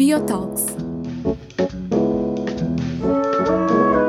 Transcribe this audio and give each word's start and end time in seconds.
Biotalks. 0.00 0.64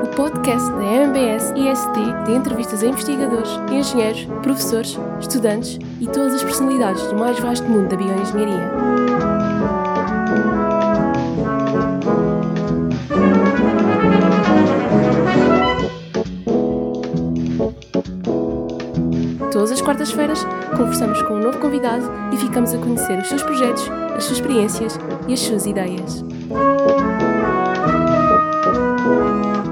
O 0.02 0.08
podcast 0.16 0.72
da 0.72 0.86
MBS 0.86 1.52
IST 1.54 2.26
de 2.26 2.32
entrevistas 2.32 2.82
a 2.82 2.88
investigadores, 2.88 3.50
engenheiros, 3.70 4.24
professores, 4.42 4.98
estudantes 5.20 5.78
e 6.00 6.08
todas 6.08 6.36
as 6.36 6.44
personalidades 6.46 7.06
do 7.08 7.18
mais 7.18 7.38
vasto 7.40 7.68
mundo 7.68 7.90
da 7.90 7.98
bioengenharia. 7.98 8.72
Todas 19.52 19.74
as 19.74 19.82
quartas-feiras 19.82 20.46
conversamos 20.78 21.22
com 21.24 21.34
um 21.34 21.40
novo 21.40 21.60
convidado 21.60 22.10
e 22.32 22.38
ficamos 22.38 22.74
a 22.74 22.78
conhecer 22.78 23.20
os 23.20 23.28
seus 23.28 23.44
projetos, 23.44 23.90
as 24.16 24.24
suas 24.24 24.40
experiências 24.40 24.98
e 25.28 25.34
as 25.34 25.40
suas 25.40 25.66
ideias. 25.66 26.24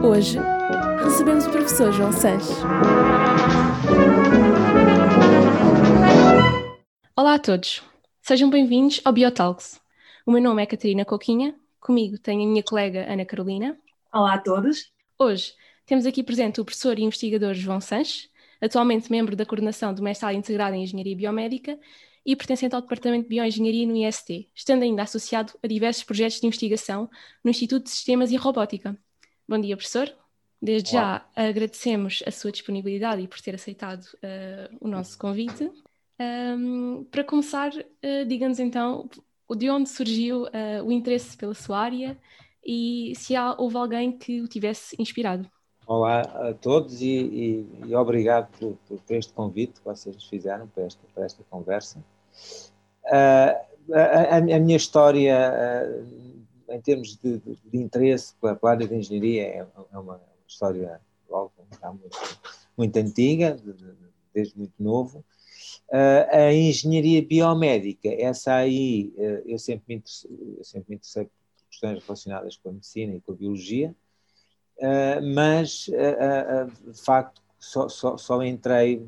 Hoje 0.03 0.39
recebemos 1.03 1.45
o 1.45 1.52
professor 1.52 1.91
João 1.91 2.12
Sanches. 2.12 2.58
Olá 7.16 7.35
a 7.35 7.39
todos, 7.39 7.84
sejam 8.22 8.49
bem-vindos 8.49 9.02
ao 9.03 9.13
Biotalks. 9.13 9.80
O 10.25 10.31
meu 10.31 10.41
nome 10.41 10.62
é 10.62 10.66
Catarina 10.66 11.05
Coquinha, 11.05 11.55
comigo 11.80 12.17
tenho 12.17 12.44
a 12.44 12.47
minha 12.47 12.63
colega 12.63 13.11
Ana 13.11 13.25
Carolina. 13.25 13.77
Olá 14.13 14.36
a 14.36 14.38
todos. 14.39 14.91
Hoje 15.17 15.53
temos 15.86 16.05
aqui 16.05 16.23
presente 16.23 16.61
o 16.61 16.66
professor 16.66 16.97
e 16.97 17.03
investigador 17.03 17.53
João 17.53 17.81
Sanches, 17.81 18.30
atualmente 18.61 19.11
membro 19.11 19.36
da 19.36 19.45
coordenação 19.45 19.94
do 19.94 20.03
mestrado 20.03 20.36
integrado 20.36 20.75
em 20.75 20.84
Engenharia 20.84 21.16
Biomédica 21.16 21.77
e 22.29 22.35
pertencente 22.35 22.75
ao 22.75 22.81
Departamento 22.81 23.23
de 23.23 23.29
Bioengenharia 23.29 23.88
no 23.88 23.97
IST, 23.97 24.51
estando 24.53 24.83
ainda 24.83 25.01
associado 25.01 25.53
a 25.63 25.67
diversos 25.67 26.03
projetos 26.03 26.39
de 26.39 26.45
investigação 26.45 27.09
no 27.44 27.49
Instituto 27.49 27.86
de 27.86 27.89
Sistemas 27.89 28.30
e 28.30 28.36
Robótica. 28.36 28.95
Bom 29.47 29.59
dia, 29.59 29.75
professor. 29.75 30.16
Desde 30.61 30.95
Olá. 30.95 31.27
já 31.36 31.49
agradecemos 31.49 32.21
a 32.27 32.30
sua 32.30 32.52
disponibilidade 32.52 33.23
e 33.23 33.27
por 33.27 33.41
ter 33.41 33.55
aceitado 33.55 34.03
uh, 34.03 34.77
o 34.80 34.88
nosso 34.88 35.17
convite. 35.17 35.71
Um, 36.19 37.03
para 37.09 37.23
começar, 37.23 37.71
uh, 37.71 38.25
diga-nos 38.27 38.59
então 38.59 39.09
de 39.58 39.67
onde 39.71 39.89
surgiu 39.89 40.43
uh, 40.43 40.83
o 40.86 40.91
interesse 40.91 41.36
pela 41.36 41.55
sua 41.55 41.80
área 41.80 42.16
e 42.64 43.11
se 43.16 43.36
há, 43.36 43.55
houve 43.58 43.75
alguém 43.75 44.16
que 44.16 44.39
o 44.39 44.47
tivesse 44.47 44.95
inspirado. 44.99 45.49
Olá 45.88 46.21
a 46.21 46.53
todos 46.53 47.02
e, 47.02 47.08
e, 47.08 47.67
e 47.88 47.95
obrigado 47.95 48.52
por, 48.59 48.77
por, 48.88 48.99
por, 48.99 49.16
este 49.16 49.33
convite 49.33 49.80
que 49.80 49.86
vocês 49.86 50.14
nos 50.14 50.27
fizeram 50.27 50.67
para 50.67 50.83
esta, 50.83 51.02
para 51.16 51.25
esta 51.25 51.43
conversa. 51.49 51.99
Uh, 53.06 53.94
a, 53.94 54.38
a, 54.38 54.42
minha 54.42 54.78
história, 54.78 55.36
uh, 55.52 56.73
em 56.73 56.82
termos 56.82 57.18
de, 57.18 57.40
de, 57.40 57.58
de 57.66 57.78
interesse 57.78 58.36
pela, 58.36 58.58
área 58.64 58.88
de 58.88 58.95
engenharia, 58.95 59.44
é, 59.44 59.68
é 59.92 59.98
uma 59.98 60.22
história 60.48 61.02
logo, 61.28 61.52
muito, 61.94 62.40
muito 62.78 62.98
antiga, 62.98 63.58
desde 64.34 64.58
muito 64.58 64.73
novo. 64.78 65.26
Uh, 65.90 66.30
a 66.32 66.54
engenharia 66.54 67.22
biomédica, 67.26 68.10
essa 68.10 68.54
aí, 68.54 69.12
eu 69.45 69.58
sempre 69.58 69.95
me, 69.95 70.04
eu 70.58 70.64
sempre 70.64 70.90
me 70.90 70.95
interessei 70.95 71.26
por 71.26 71.32
questões 71.70 72.04
relacionadas 72.04 72.58
com 72.58 72.70
a 72.70 72.73
medicina 72.73 73.16
e 73.16 73.22
com 73.22 73.32
a 73.32 73.36
biologia. 73.36 73.95
Mas 75.36 75.90
de 75.90 77.02
facto 77.04 77.42
só, 77.60 77.90
só, 77.90 78.17
só, 78.17 78.42
entrei 78.42 79.06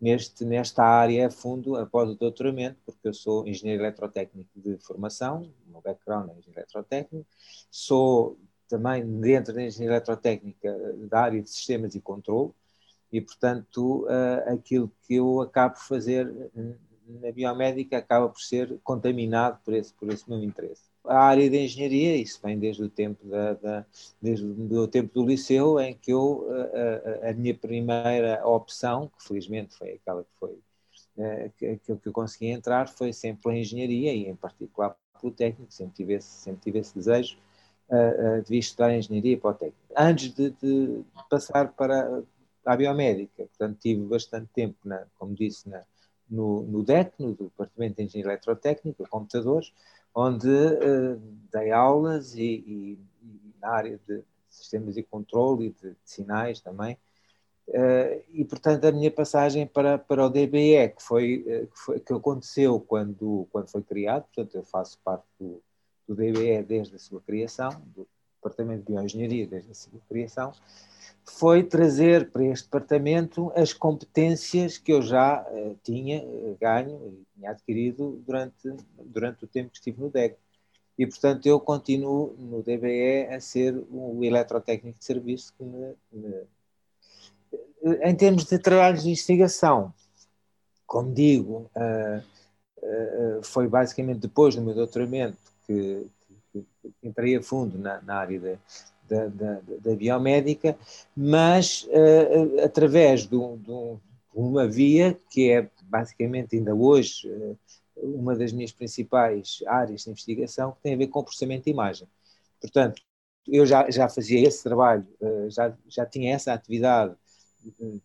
neste, 0.00 0.44
nesta 0.44 0.84
área 0.84 1.26
a 1.26 1.30
fundo 1.30 1.76
após 1.76 2.10
o 2.10 2.14
doutoramento, 2.14 2.78
porque 2.84 3.08
eu 3.08 3.14
sou 3.14 3.46
engenheiro 3.46 3.82
eletrotécnico 3.82 4.50
de 4.54 4.78
formação, 4.78 5.52
o 5.66 5.70
meu 5.70 5.80
background 5.80 6.30
é 6.30 6.32
engenheiro 6.32 6.60
eletrotécnico, 6.60 7.26
sou 7.70 8.38
também 8.68 9.04
dentro 9.20 9.54
da 9.54 9.62
engenharia 9.62 9.96
eletrotécnica 9.96 10.76
da 11.08 11.20
área 11.20 11.42
de 11.42 11.48
sistemas 11.50 11.94
e 11.94 12.00
controle, 12.00 12.52
e 13.10 13.20
portanto 13.20 14.06
aquilo 14.46 14.92
que 15.02 15.14
eu 15.14 15.40
acabo 15.40 15.74
por 15.74 15.82
fazer 15.82 16.30
na 17.06 17.32
biomédica 17.32 17.96
acaba 17.96 18.28
por 18.28 18.40
ser 18.40 18.78
contaminado 18.84 19.58
por 19.64 19.72
esse, 19.72 19.94
por 19.94 20.12
esse 20.12 20.28
meu 20.28 20.42
interesse 20.42 20.82
a 21.08 21.18
área 21.18 21.48
de 21.48 21.58
engenharia, 21.64 22.16
isso 22.16 22.40
vem 22.42 22.58
desde 22.58 22.82
o 22.82 22.88
tempo, 22.88 23.26
da, 23.26 23.54
da 23.54 23.86
desde 24.20 24.44
o 24.44 24.86
tempo 24.86 25.12
do 25.14 25.26
liceu, 25.26 25.80
em 25.80 25.94
que 25.94 26.12
eu, 26.12 26.46
a, 26.50 27.26
a, 27.26 27.30
a, 27.30 27.34
minha 27.34 27.54
primeira 27.54 28.46
opção, 28.46 29.10
que 29.16 29.26
felizmente 29.26 29.74
foi 29.76 29.92
aquela 29.92 30.22
que 30.22 30.30
foi, 30.38 30.52
uh, 31.16 31.50
que, 31.56 31.76
que 31.78 32.08
eu 32.08 32.12
consegui 32.12 32.48
entrar, 32.48 32.88
foi 32.88 33.12
sempre 33.12 33.52
a 33.52 33.56
engenharia 33.56 34.12
e 34.12 34.28
em 34.28 34.36
particular 34.36 34.96
pelo 35.20 35.32
técnico, 35.32 35.72
sempre 35.72 35.94
tive 35.96 36.14
esse, 36.14 36.28
sempre 36.28 36.60
tive 36.62 36.78
esse 36.78 36.94
desejo 36.94 37.36
de 38.44 38.50
vir 38.50 38.58
estudar 38.58 38.94
engenharia 38.94 39.38
para 39.38 39.50
o 39.50 39.54
técnico. 39.54 39.78
Antes 39.96 40.34
de, 40.34 40.50
de 40.50 41.02
passar 41.30 41.72
para 41.72 42.22
a 42.64 42.76
biomédica, 42.76 43.46
portanto 43.46 43.78
tive 43.80 44.02
bastante 44.02 44.48
tempo, 44.52 44.76
na, 44.84 45.06
como 45.18 45.34
disse, 45.34 45.68
na, 45.68 45.82
no, 46.28 46.62
no 46.64 46.82
DEC, 46.82 47.12
no 47.18 47.32
Departamento 47.32 47.96
de 47.96 48.02
Engenharia 48.02 48.32
Eletrotécnica, 48.32 49.04
computadores, 49.08 49.72
onde 50.14 50.48
uh, 50.48 51.20
dei 51.52 51.70
aulas 51.70 52.34
e, 52.34 52.42
e, 52.42 52.98
e, 53.22 53.54
na 53.60 53.70
área 53.70 54.00
de 54.06 54.22
sistemas 54.48 54.96
e 54.96 55.02
controle 55.02 55.66
e 55.66 55.70
de, 55.70 55.90
de 55.90 55.96
sinais 56.04 56.60
também. 56.60 56.98
Uh, 57.68 58.24
e, 58.30 58.44
portanto, 58.44 58.84
a 58.86 58.92
minha 58.92 59.10
passagem 59.10 59.66
para, 59.66 59.98
para 59.98 60.24
o 60.24 60.30
DBE, 60.30 60.88
que, 60.96 61.02
foi, 61.02 61.44
uh, 61.46 61.66
que, 61.66 61.78
foi, 61.78 62.00
que 62.00 62.12
aconteceu 62.12 62.80
quando, 62.80 63.46
quando 63.52 63.68
foi 63.68 63.82
criado, 63.82 64.24
portanto, 64.24 64.54
eu 64.54 64.64
faço 64.64 64.98
parte 65.04 65.26
do, 65.38 65.62
do 66.06 66.14
DBE 66.14 66.62
desde 66.62 66.96
a 66.96 66.98
sua 66.98 67.20
criação, 67.20 67.70
do 67.94 68.08
Departamento 68.36 68.84
de 68.84 68.92
Bioengenharia 68.92 69.46
desde 69.46 69.70
a 69.70 69.74
sua 69.74 70.00
criação, 70.08 70.52
foi 71.28 71.62
trazer 71.62 72.30
para 72.30 72.44
este 72.44 72.64
departamento 72.64 73.52
as 73.54 73.72
competências 73.72 74.78
que 74.78 74.92
eu 74.92 75.02
já 75.02 75.42
uh, 75.42 75.78
tinha 75.82 76.24
uh, 76.24 76.56
ganho 76.60 77.00
e 77.06 77.26
tinha 77.34 77.50
adquirido 77.50 78.22
durante, 78.26 78.74
durante 79.04 79.44
o 79.44 79.48
tempo 79.48 79.70
que 79.70 79.76
estive 79.76 80.00
no 80.00 80.10
DEG. 80.10 80.36
E, 80.98 81.06
portanto, 81.06 81.46
eu 81.46 81.60
continuo 81.60 82.34
no 82.38 82.62
DBE 82.62 83.28
a 83.30 83.40
ser 83.40 83.76
o 83.90 84.24
eletrotécnico 84.24 84.98
de 84.98 85.04
serviço 85.04 85.54
que 85.56 85.62
me, 85.62 85.94
me... 86.10 86.46
Em 88.02 88.14
termos 88.16 88.44
de 88.44 88.58
trabalhos 88.58 89.02
de 89.02 89.10
investigação, 89.10 89.94
como 90.86 91.12
digo, 91.12 91.70
uh, 91.76 93.42
foi 93.42 93.68
basicamente 93.68 94.20
depois 94.20 94.56
do 94.56 94.62
meu 94.62 94.74
doutoramento 94.74 95.38
que, 95.66 96.06
que, 96.52 96.66
que 96.82 96.94
entrei 97.02 97.36
a 97.36 97.42
fundo 97.42 97.78
na, 97.78 98.00
na 98.02 98.16
área 98.16 98.40
de, 98.40 98.58
da, 99.08 99.26
da, 99.26 99.60
da 99.80 99.96
biomédica, 99.96 100.78
mas 101.16 101.84
uh, 101.84 102.64
através 102.64 103.26
de, 103.26 103.36
um, 103.36 103.98
uma 104.34 104.68
via 104.68 105.18
que 105.30 105.50
é 105.50 105.68
basicamente 105.84 106.56
ainda 106.56 106.74
hoje 106.74 107.28
uh, 107.28 107.58
uma 107.96 108.36
das 108.36 108.52
minhas 108.52 108.70
principais 108.70 109.60
áreas 109.66 110.04
de 110.04 110.10
investigação, 110.10 110.72
que 110.72 110.82
tem 110.82 110.94
a 110.94 110.96
ver 110.96 111.08
com 111.08 111.24
processamento 111.24 111.64
de 111.64 111.70
imagem. 111.70 112.06
Portanto, 112.60 113.02
eu 113.46 113.66
já, 113.66 113.90
já 113.90 114.08
fazia 114.08 114.46
esse 114.46 114.62
trabalho, 114.62 115.06
uh, 115.20 115.50
já, 115.50 115.76
já 115.88 116.06
tinha 116.06 116.34
essa 116.34 116.52
atividade 116.52 117.14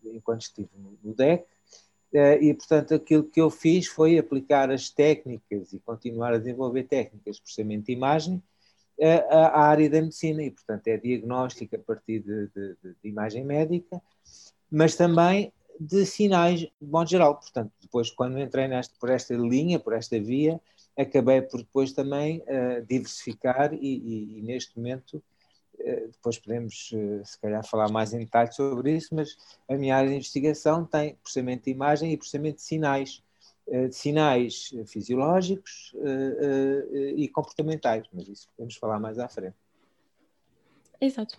enquanto 0.04 0.42
estive 0.42 0.70
no 1.04 1.14
DEC, 1.14 1.46
e, 2.42 2.54
portanto, 2.54 2.94
aquilo 2.94 3.24
que 3.24 3.40
eu 3.40 3.50
fiz 3.50 3.88
foi 3.88 4.18
aplicar 4.20 4.70
as 4.70 4.90
técnicas 4.90 5.74
e 5.74 5.80
continuar 5.80 6.34
a 6.34 6.38
desenvolver 6.38 6.84
técnicas 6.84 7.38
de 7.38 7.42
processamento 7.42 7.86
de 7.86 7.94
imagem 7.94 8.44
a, 9.02 9.38
a, 9.38 9.62
área 9.68 9.90
da 9.90 10.02
medicina 10.02 10.44
e, 10.44 10.52
portanto, 10.52 10.88
é 10.88 10.98
diagnóstico 10.98 11.76
a 11.76 11.80
partir 11.80 12.20
de, 12.20 12.48
de, 12.48 12.76
de, 12.84 12.96
imagem 13.04 13.44
médica, 13.44 14.02
mas 14.72 14.96
também 14.96 15.52
de 15.80 16.06
sinais 16.06 16.60
de 16.62 16.72
modo 16.82 17.10
geral. 17.10 17.36
Portanto, 17.36 17.72
depois, 17.82 18.12
quando 18.12 18.40
entrei 18.40 18.68
nesta, 18.68 18.94
por 19.00 19.10
esta 19.10 19.34
linha, 19.34 19.80
por 19.80 19.94
esta 19.94 20.20
via, 20.20 20.60
acabei 20.98 21.42
por 21.42 21.60
depois 21.60 21.92
também 21.92 22.40
uh, 22.42 22.86
diversificar 22.88 23.74
e, 23.74 23.78
e, 23.80 24.40
e, 24.40 24.42
neste 24.42 24.78
momento, 24.78 25.24
uh, 25.80 26.12
depois 26.12 26.38
podemos, 26.38 26.92
uh, 26.94 27.26
se 27.26 27.40
calhar, 27.40 27.66
falar 27.66 27.90
mais 27.90 28.14
em 28.14 28.20
detalhe 28.20 28.52
sobre 28.52 28.96
isso, 28.96 29.16
mas 29.16 29.36
a 29.68 29.76
minha 29.76 29.96
área 29.96 30.10
de 30.10 30.16
investigação 30.16 30.86
tem 30.86 31.16
processamento 31.16 31.66
de 31.66 31.72
imagem 31.72 32.12
e 32.12 32.18
processamento 32.18 32.58
de 32.58 32.64
sinais 32.64 33.22
eh, 33.22 33.33
sinais 33.92 34.74
fisiológicos 34.86 35.94
eh, 35.96 36.38
eh, 36.42 37.14
e 37.16 37.28
comportamentais, 37.28 38.06
mas 38.14 38.28
isso 38.28 38.48
podemos 38.56 38.76
falar 38.76 39.00
mais 39.00 39.18
à 39.18 39.28
frente. 39.28 39.56
Exato. 41.00 41.38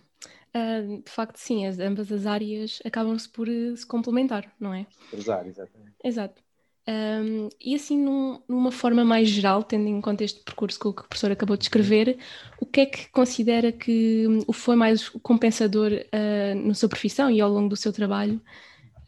Uh, 0.55 1.01
de 1.03 1.11
facto, 1.11 1.37
sim, 1.37 1.65
as, 1.65 1.79
ambas 1.79 2.11
as 2.11 2.25
áreas 2.25 2.79
acabam-se 2.85 3.27
por 3.27 3.47
uh, 3.47 3.75
se 3.75 3.85
complementar, 3.85 4.51
não 4.59 4.73
é? 4.73 4.85
Cruzar, 5.09 5.45
exatamente. 5.47 5.93
Exato. 6.03 6.41
Um, 6.87 7.49
e 7.59 7.73
assim, 7.75 7.97
num, 7.97 8.41
numa 8.47 8.71
forma 8.71 9.03
mais 9.03 9.27
geral, 9.27 9.63
tendo 9.63 9.87
em 9.87 9.99
conta 9.99 10.23
este 10.23 10.43
percurso 10.43 10.79
que 10.79 10.87
o 10.87 10.93
professor 10.93 11.31
acabou 11.31 11.57
de 11.57 11.61
descrever, 11.61 12.17
o 12.59 12.65
que 12.65 12.81
é 12.81 12.85
que 12.85 13.09
considera 13.09 13.71
que 13.71 14.27
um, 14.27 14.53
foi 14.53 14.75
mais 14.75 15.09
compensador 15.09 15.91
uh, 15.91 16.67
na 16.67 16.73
sua 16.73 16.87
profissão 16.87 17.29
e 17.29 17.41
ao 17.41 17.49
longo 17.49 17.69
do 17.69 17.75
seu 17.75 17.91
trabalho? 17.91 18.39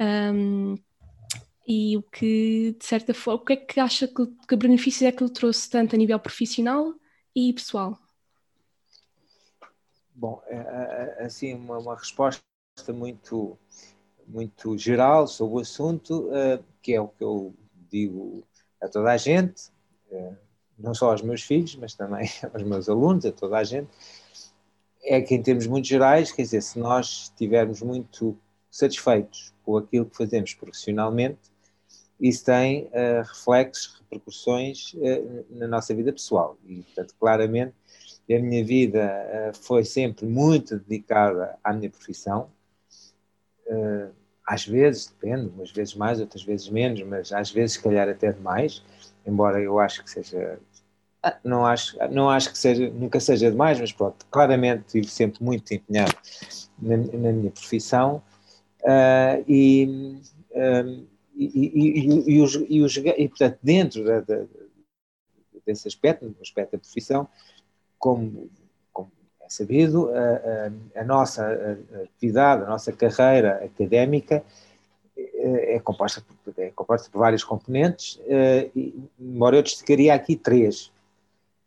Um, 0.02 0.76
e 1.68 1.98
o 1.98 2.02
que, 2.02 2.74
de 2.80 2.86
certa 2.86 3.14
forma, 3.14 3.42
o 3.42 3.46
que 3.46 3.54
é 3.54 3.56
que 3.58 3.80
acha 3.80 4.08
que, 4.08 4.26
que 4.48 4.56
benefícios 4.56 5.02
é 5.02 5.12
que 5.12 5.22
ele 5.22 5.34
trouxe 5.34 5.70
tanto 5.70 5.96
a 5.96 5.98
nível 5.98 6.18
profissional 6.18 6.94
e 7.36 7.52
pessoal? 7.52 8.00
Bom, 10.16 10.42
é, 10.48 10.56
é, 10.56 11.16
é, 11.20 11.26
assim, 11.26 11.54
uma, 11.54 11.78
uma 11.78 11.96
resposta 11.96 12.42
muito, 12.88 13.58
muito 14.26 14.78
geral 14.78 15.28
sobre 15.28 15.58
o 15.58 15.60
assunto, 15.60 16.30
uh, 16.30 16.64
que 16.82 16.94
é 16.94 17.02
o 17.02 17.10
que 17.10 17.24
eu 17.24 17.54
digo 17.90 18.48
a 18.82 18.88
toda 18.88 19.12
a 19.12 19.18
gente, 19.18 19.70
uh, 20.10 20.38
não 20.80 20.94
só 20.94 21.12
aos 21.12 21.22
meus 21.22 21.44
filhos, 21.44 21.76
mas 21.76 21.94
também 21.94 22.30
aos 22.54 22.64
meus 22.64 22.88
alunos, 22.88 23.26
a 23.26 23.32
toda 23.34 23.58
a 23.58 23.64
gente, 23.66 23.90
é 25.04 25.22
que 25.22 25.36
em 25.36 25.42
termos 25.44 25.68
muito 25.68 25.86
gerais, 25.86 26.32
quer 26.32 26.44
dizer, 26.44 26.62
se 26.62 26.80
nós 26.80 27.24
estivermos 27.24 27.82
muito 27.82 28.38
satisfeitos 28.72 29.54
com 29.64 29.76
aquilo 29.76 30.06
que 30.06 30.16
fazemos 30.16 30.54
profissionalmente, 30.54 31.57
isso 32.20 32.46
tem 32.46 32.86
uh, 32.86 33.22
reflexos, 33.24 34.02
repercussões 34.02 34.94
uh, 34.94 35.46
na 35.52 35.68
nossa 35.68 35.94
vida 35.94 36.12
pessoal. 36.12 36.58
E, 36.66 36.82
portanto, 36.82 37.16
claramente, 37.20 37.74
a 38.30 38.40
minha 38.40 38.64
vida 38.66 39.52
uh, 39.52 39.58
foi 39.58 39.84
sempre 39.84 40.26
muito 40.26 40.78
dedicada 40.80 41.58
à 41.64 41.72
minha 41.74 41.90
profissão. 41.90 42.50
às 44.46 44.66
vezes, 44.66 45.08
depende, 45.08 45.50
umas 45.50 45.72
vezes 45.72 45.94
mais, 45.94 46.20
outras 46.20 46.44
vezes 46.44 46.70
menos, 46.70 47.02
mas 47.04 47.32
às 47.32 47.52
vezes, 47.52 47.74
se 47.74 47.84
calhar, 47.84 48.08
até 48.10 48.32
demais, 48.32 48.82
embora 49.26 49.62
eu 49.62 49.80
acho 49.80 50.04
que 50.04 50.10
seja. 50.10 50.60
Ah, 51.22 51.38
não 51.44 51.66
acho, 51.66 51.98
não 52.12 52.30
acho 52.30 52.52
que 52.52 52.58
seja, 52.58 52.90
nunca 52.90 53.20
seja 53.20 53.52
demais, 53.52 53.80
mas 53.80 53.92
pronto, 53.92 54.26
claramente 54.32 54.86
estive 54.86 55.08
sempre 55.08 55.44
muito 55.44 55.74
empenhado 55.74 56.16
na, 56.80 56.96
na 56.96 57.32
minha 57.32 57.52
profissão 57.52 58.22
e, 59.48 60.22
e, 61.38 62.34
e, 62.36 62.42
os, 62.42 62.56
e, 62.68 62.82
os, 62.82 62.98
e, 62.98 63.28
portanto, 63.28 63.60
dentro 63.62 64.04
da, 64.04 64.22
da, 64.22 64.46
desse 65.66 65.88
aspecto, 65.88 66.28
do 66.28 66.42
aspecto 66.42 66.72
da 66.72 66.80
profissão, 66.80 67.28
como, 68.00 68.50
como 68.92 69.12
é 69.42 69.50
sabido, 69.50 70.10
a, 70.10 70.20
a, 70.98 71.02
a, 71.02 71.04
nossa 71.04 71.46
atividade, 72.04 72.64
a 72.64 72.68
nossa 72.68 72.92
carreira 72.92 73.64
académica 73.64 74.44
é, 75.18 75.76
é 75.76 75.80
composta, 75.80 76.24
por, 76.44 76.54
é 76.58 76.72
composta 76.72 77.10
por 77.12 77.20
vários 77.20 77.44
componentes, 77.44 78.20
eh, 78.28 78.70
embora 79.20 79.58
eu 79.58 79.64
destacaria 79.64 80.14
aqui 80.14 80.36
três, 80.36 80.92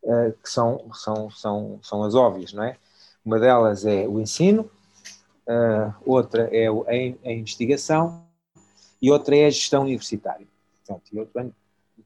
eh, 0.04 0.32
que 0.42 0.48
são, 0.48 0.90
são, 0.94 1.30
são, 1.30 1.78
são 1.82 2.02
as 2.02 2.14
óbvias, 2.14 2.52
não 2.52 2.64
é? 2.64 2.76
Uma 3.24 3.38
delas 3.38 3.84
é 3.84 4.06
o 4.08 4.20
ensino, 4.20 4.70
eh, 5.46 5.92
outra 6.06 6.48
é 6.52 6.68
a 6.68 7.32
investigação, 7.32 8.24
e 9.00 9.10
outra 9.10 9.36
é 9.36 9.46
a 9.46 9.50
gestão 9.50 9.82
universitária. 9.82 10.46
Portanto, 10.86 11.04
eu 11.12 11.26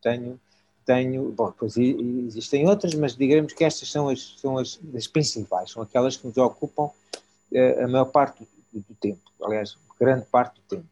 tenho, 0.00 0.40
tenho, 0.84 1.32
bom, 1.32 1.50
depois 1.50 1.76
existem 1.76 2.68
outras, 2.68 2.94
mas 2.94 3.16
digamos 3.16 3.52
que 3.52 3.64
estas 3.64 3.90
são 3.90 4.08
as, 4.08 4.34
são 4.38 4.58
as, 4.58 4.78
as 4.94 5.06
principais, 5.06 5.70
são 5.70 5.82
aquelas 5.82 6.16
que 6.16 6.26
nos 6.26 6.36
ocupam 6.36 6.84
uh, 6.84 7.84
a 7.84 7.88
maior 7.88 8.06
parte 8.06 8.46
do, 8.72 8.80
do, 8.80 8.94
tempo, 9.00 9.20
aliás, 9.42 9.76
grande 9.98 10.26
parte 10.26 10.56
do 10.56 10.76
tempo. 10.76 10.88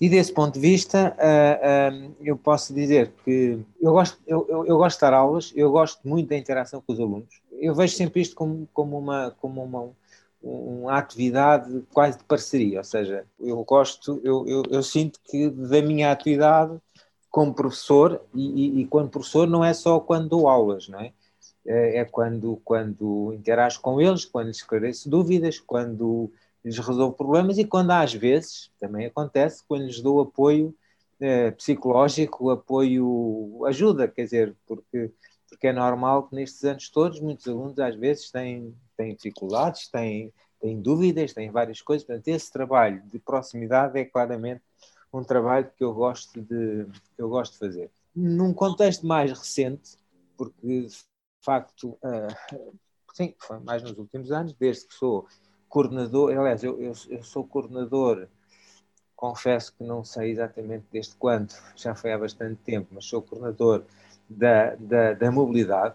E 0.00 0.08
desse 0.08 0.32
ponto 0.32 0.54
de 0.54 0.60
vista, 0.60 1.16
uh, 1.16 2.10
uh, 2.10 2.14
eu 2.20 2.36
posso 2.36 2.74
dizer 2.74 3.12
que 3.24 3.58
eu 3.80 3.92
gosto, 3.92 4.18
eu, 4.26 4.44
eu, 4.48 4.66
eu, 4.66 4.76
gosto 4.76 4.96
de 4.96 5.00
dar 5.00 5.14
aulas, 5.14 5.52
eu 5.54 5.70
gosto 5.70 6.06
muito 6.06 6.28
da 6.28 6.36
interação 6.36 6.82
com 6.84 6.92
os 6.92 7.00
alunos. 7.00 7.40
Eu 7.52 7.74
vejo 7.74 7.96
sempre 7.96 8.20
isto 8.20 8.34
como, 8.34 8.68
como, 8.74 8.98
uma, 8.98 9.30
como 9.40 9.62
uma, 9.62 9.90
uma 10.44 10.98
atividade 10.98 11.82
quase 11.92 12.18
de 12.18 12.24
parceria, 12.24 12.78
ou 12.78 12.84
seja, 12.84 13.24
eu 13.40 13.64
gosto, 13.64 14.20
eu, 14.22 14.46
eu, 14.46 14.62
eu 14.70 14.82
sinto 14.82 15.18
que 15.24 15.48
da 15.48 15.80
minha 15.80 16.12
atividade 16.12 16.78
como 17.30 17.54
professor, 17.54 18.20
e, 18.34 18.42
e, 18.42 18.80
e, 18.82 18.86
quando 18.86 19.10
professor 19.10 19.48
não 19.48 19.64
é 19.64 19.72
só 19.72 19.98
quando 19.98 20.28
dou 20.28 20.46
aulas, 20.46 20.88
não 20.88 21.00
é? 21.00 21.12
É, 21.66 21.98
é 21.98 22.04
quando, 22.04 22.60
quando 22.62 23.32
interajo 23.32 23.80
com 23.80 24.00
eles, 24.00 24.24
quando 24.24 24.48
lhes 24.48 24.58
esclareço 24.58 25.08
dúvidas, 25.08 25.58
quando 25.58 26.30
lhes 26.64 26.78
resolvo 26.78 27.16
problemas 27.16 27.58
e 27.58 27.64
quando 27.64 27.90
às 27.90 28.12
vezes, 28.12 28.70
também 28.78 29.06
acontece, 29.06 29.64
quando 29.66 29.86
lhes 29.86 30.00
dou 30.00 30.20
apoio 30.20 30.74
eh, 31.20 31.50
psicológico, 31.52 32.50
apoio, 32.50 33.64
ajuda, 33.66 34.06
quer 34.08 34.24
dizer, 34.24 34.54
porque, 34.66 35.10
porque 35.54 35.68
é 35.68 35.72
normal 35.72 36.24
que 36.24 36.34
nestes 36.34 36.64
anos 36.64 36.88
todos 36.88 37.20
muitos 37.20 37.46
alunos 37.48 37.78
às 37.78 37.94
vezes 37.96 38.30
têm 38.30 38.74
têm 38.96 39.14
dificuldades, 39.14 39.88
têm, 39.88 40.32
têm 40.60 40.80
dúvidas, 40.80 41.32
têm 41.32 41.50
várias 41.50 41.80
coisas. 41.80 42.06
Portanto, 42.06 42.28
esse 42.28 42.52
trabalho 42.52 43.02
de 43.06 43.18
proximidade 43.18 43.98
é 43.98 44.04
claramente 44.04 44.62
um 45.12 45.22
trabalho 45.22 45.70
que 45.76 45.84
eu 45.84 45.92
gosto 45.94 46.40
de, 46.40 46.86
que 47.14 47.22
eu 47.22 47.28
gosto 47.28 47.52
de 47.52 47.58
fazer. 47.58 47.90
Num 48.14 48.52
contexto 48.52 49.06
mais 49.06 49.30
recente, 49.30 49.96
porque 50.36 50.82
de 50.82 50.96
facto, 51.40 51.90
uh, 52.02 52.72
sim, 53.12 53.34
foi 53.38 53.58
mais 53.60 53.82
nos 53.82 53.96
últimos 53.96 54.32
anos, 54.32 54.52
desde 54.54 54.86
que 54.86 54.94
sou 54.94 55.26
coordenador, 55.68 56.36
aliás, 56.36 56.62
eu, 56.62 56.80
eu, 56.80 56.92
eu 57.08 57.22
sou 57.22 57.44
coordenador 57.44 58.28
confesso 59.16 59.72
que 59.74 59.84
não 59.84 60.04
sei 60.04 60.30
exatamente 60.30 60.84
desde 60.92 61.14
quando, 61.16 61.54
já 61.76 61.94
foi 61.94 62.12
há 62.12 62.18
bastante 62.18 62.56
tempo, 62.62 62.88
mas 62.90 63.06
sou 63.06 63.22
coordenador 63.22 63.84
da, 64.28 64.74
da, 64.76 65.12
da 65.14 65.30
mobilidade, 65.30 65.94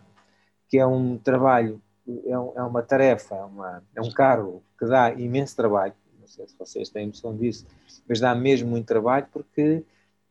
que 0.67 0.77
é 0.77 0.85
um 0.85 1.17
trabalho 1.17 1.81
é, 2.25 2.31
é 2.31 2.63
uma 2.63 2.81
tarefa, 2.81 3.35
é, 3.35 3.43
uma, 3.43 3.83
é 3.95 4.01
um 4.01 4.11
cargo 4.11 4.63
que 4.77 4.85
dá 4.85 5.13
imenso 5.13 5.55
trabalho, 5.55 5.93
não 6.19 6.27
sei 6.27 6.47
se 6.47 6.57
vocês 6.57 6.89
têm 6.89 7.07
noção 7.07 7.35
disso, 7.35 7.65
mas 8.07 8.19
dá 8.19 8.33
mesmo 8.33 8.69
muito 8.69 8.87
trabalho 8.87 9.27
porque 9.31 9.83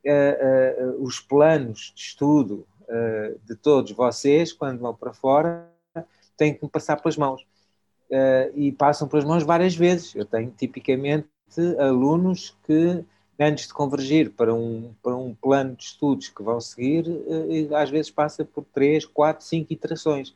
uh, 0.05 0.97
uh, 0.97 1.03
os 1.03 1.21
planos 1.21 1.93
de 1.95 2.03
estudo 2.03 2.67
uh, 2.83 3.39
de 3.47 3.55
todos 3.55 3.93
vocês, 3.93 4.53
quando 4.53 4.81
vão 4.81 4.95
para 4.95 5.13
fora, 5.13 5.69
têm 6.37 6.55
que 6.55 6.67
passar 6.69 6.97
pelas 6.97 7.17
mãos. 7.17 7.47
e 8.55 8.73
passam 8.73 9.09
pelas 9.09 9.25
mãos 9.25 9.43
várias 9.43 9.75
vezes. 9.75 10.15
Eu 10.15 10.25
tenho 10.25 10.51
tipicamente 10.57 11.29
alunos 11.79 12.57
que 12.65 13.05
antes 13.39 13.69
de 13.69 13.75
convergir 13.75 14.31
para 14.31 14.53
um, 14.55 14.93
para 15.03 15.17
um 15.17 15.35
plano 15.35 15.77
de 15.77 15.85
estudos 15.85 16.29
que 16.29 16.43
vão 16.43 16.61
seguir, 16.61 17.05
às 17.75 17.89
vezes 17.89 18.11
passa 18.11 18.45
por 18.45 18.65
três, 18.65 19.05
quatro, 19.05 19.45
cinco 19.45 19.73
iterações. 19.73 20.35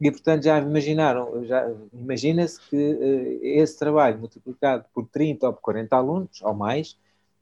E, 0.00 0.10
portanto, 0.10 0.44
já 0.44 0.58
imaginaram, 0.58 1.44
já 1.44 1.70
imagina-se 1.92 2.60
que 2.68 2.76
uh, 2.76 3.38
esse 3.42 3.78
trabalho 3.78 4.18
multiplicado 4.18 4.84
por 4.92 5.06
30 5.06 5.46
ou 5.46 5.52
por 5.52 5.62
40 5.62 5.96
alunos, 5.96 6.42
ou 6.42 6.54
mais, 6.54 6.98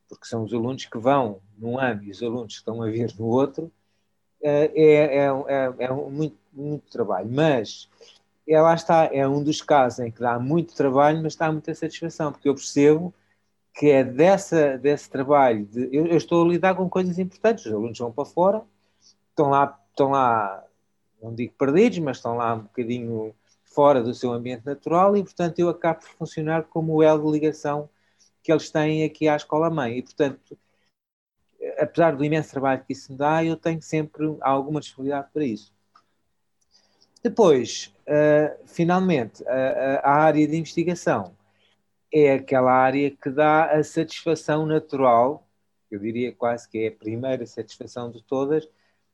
porque 0.09 0.27
são 0.27 0.45
os 0.45 0.53
alunos 0.53 0.85
que 0.85 0.99
vão 0.99 1.41
num 1.59 1.79
ano 1.79 2.03
e 2.05 2.11
os 2.11 2.23
alunos 2.23 2.55
que 2.55 2.59
estão 2.59 2.83
a 2.83 2.91
vir 2.91 3.15
no 3.19 3.27
outro, 3.27 3.65
uh, 3.65 3.71
é, 4.43 4.69
é, 4.75 5.27
é, 5.27 5.75
é 5.79 5.93
muito, 5.93 6.37
muito 6.53 6.91
trabalho. 6.91 7.29
Mas, 7.31 7.89
é, 8.47 8.75
está, 8.75 9.09
é 9.13 9.27
um 9.27 9.43
dos 9.43 9.63
casos 9.63 10.01
em 10.01 10.11
que 10.11 10.21
dá 10.21 10.39
muito 10.39 10.75
trabalho, 10.75 11.23
mas 11.23 11.35
dá 11.35 11.51
muita 11.51 11.75
satisfação, 11.75 12.33
porque 12.33 12.49
eu 12.49 12.55
percebo 12.55 13.15
que 13.75 13.91
é 13.91 14.05
dessa, 14.05 14.77
desse 14.79 15.09
trabalho, 15.09 15.65
de, 15.67 15.89
eu, 15.95 16.07
eu 16.07 16.17
estou 16.17 16.45
a 16.45 16.49
lidar 16.49 16.75
com 16.75 16.89
coisas 16.89 17.19
importantes, 17.19 17.67
os 17.67 17.73
alunos 17.73 17.99
vão 17.99 18.13
para 18.13 18.25
fora, 18.25 18.63
estão 19.31 19.49
lá, 19.51 19.79
estão 19.91 20.11
lá 20.11 20.65
não 21.23 21.35
digo 21.35 21.55
perdidos, 21.57 21.99
mas 22.01 22.17
estão 22.17 22.37
lá 22.37 22.55
um 22.55 22.63
bocadinho 22.63 23.35
fora 23.65 24.03
do 24.03 24.13
seu 24.13 24.33
ambiente 24.33 24.67
natural 24.67 25.17
e, 25.17 25.23
portanto, 25.23 25.59
eu 25.59 25.69
acabo 25.69 26.01
por 26.01 26.11
funcionar 26.11 26.65
como 26.65 26.95
o 26.95 27.03
elo 27.03 27.25
de 27.25 27.33
ligação 27.33 27.89
que 28.43 28.53
eles 28.53 28.71
têm 28.71 29.05
aqui 29.05 29.29
à 29.29 29.37
escola-mãe. 29.37 29.99
E, 29.99 30.03
portanto, 30.03 30.59
apesar 31.79 32.17
do 32.17 32.25
imenso 32.25 32.51
trabalho 32.51 32.85
que 32.85 32.93
isso 32.93 33.13
me 33.13 33.19
dá, 33.19 33.45
eu 33.45 33.57
tenho 33.57 33.81
sempre 33.81 34.37
alguma 34.41 34.81
disponibilidade 34.81 35.29
para 35.33 35.45
isso. 35.45 35.73
Depois, 37.23 37.95
uh, 38.01 38.67
finalmente, 38.67 39.47
a, 39.47 40.01
a 40.03 40.11
área 40.11 40.47
de 40.47 40.57
investigação 40.57 41.35
é 42.13 42.35
aquela 42.35 42.73
área 42.73 43.11
que 43.11 43.31
dá 43.31 43.73
a 43.73 43.83
satisfação 43.83 44.67
natural, 44.67 45.49
eu 45.91 45.99
diria 45.99 46.33
quase 46.33 46.69
que 46.69 46.79
é 46.79 46.89
a 46.89 46.93
primeira 46.93 47.47
satisfação 47.47 48.11
de 48.11 48.23
todas, 48.23 48.69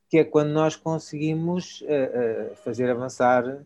que 0.08 0.18
é 0.18 0.24
quando 0.24 0.50
nós 0.50 0.74
conseguimos 0.76 1.82
uh, 1.82 2.52
uh, 2.52 2.56
fazer 2.56 2.90
avançar 2.90 3.64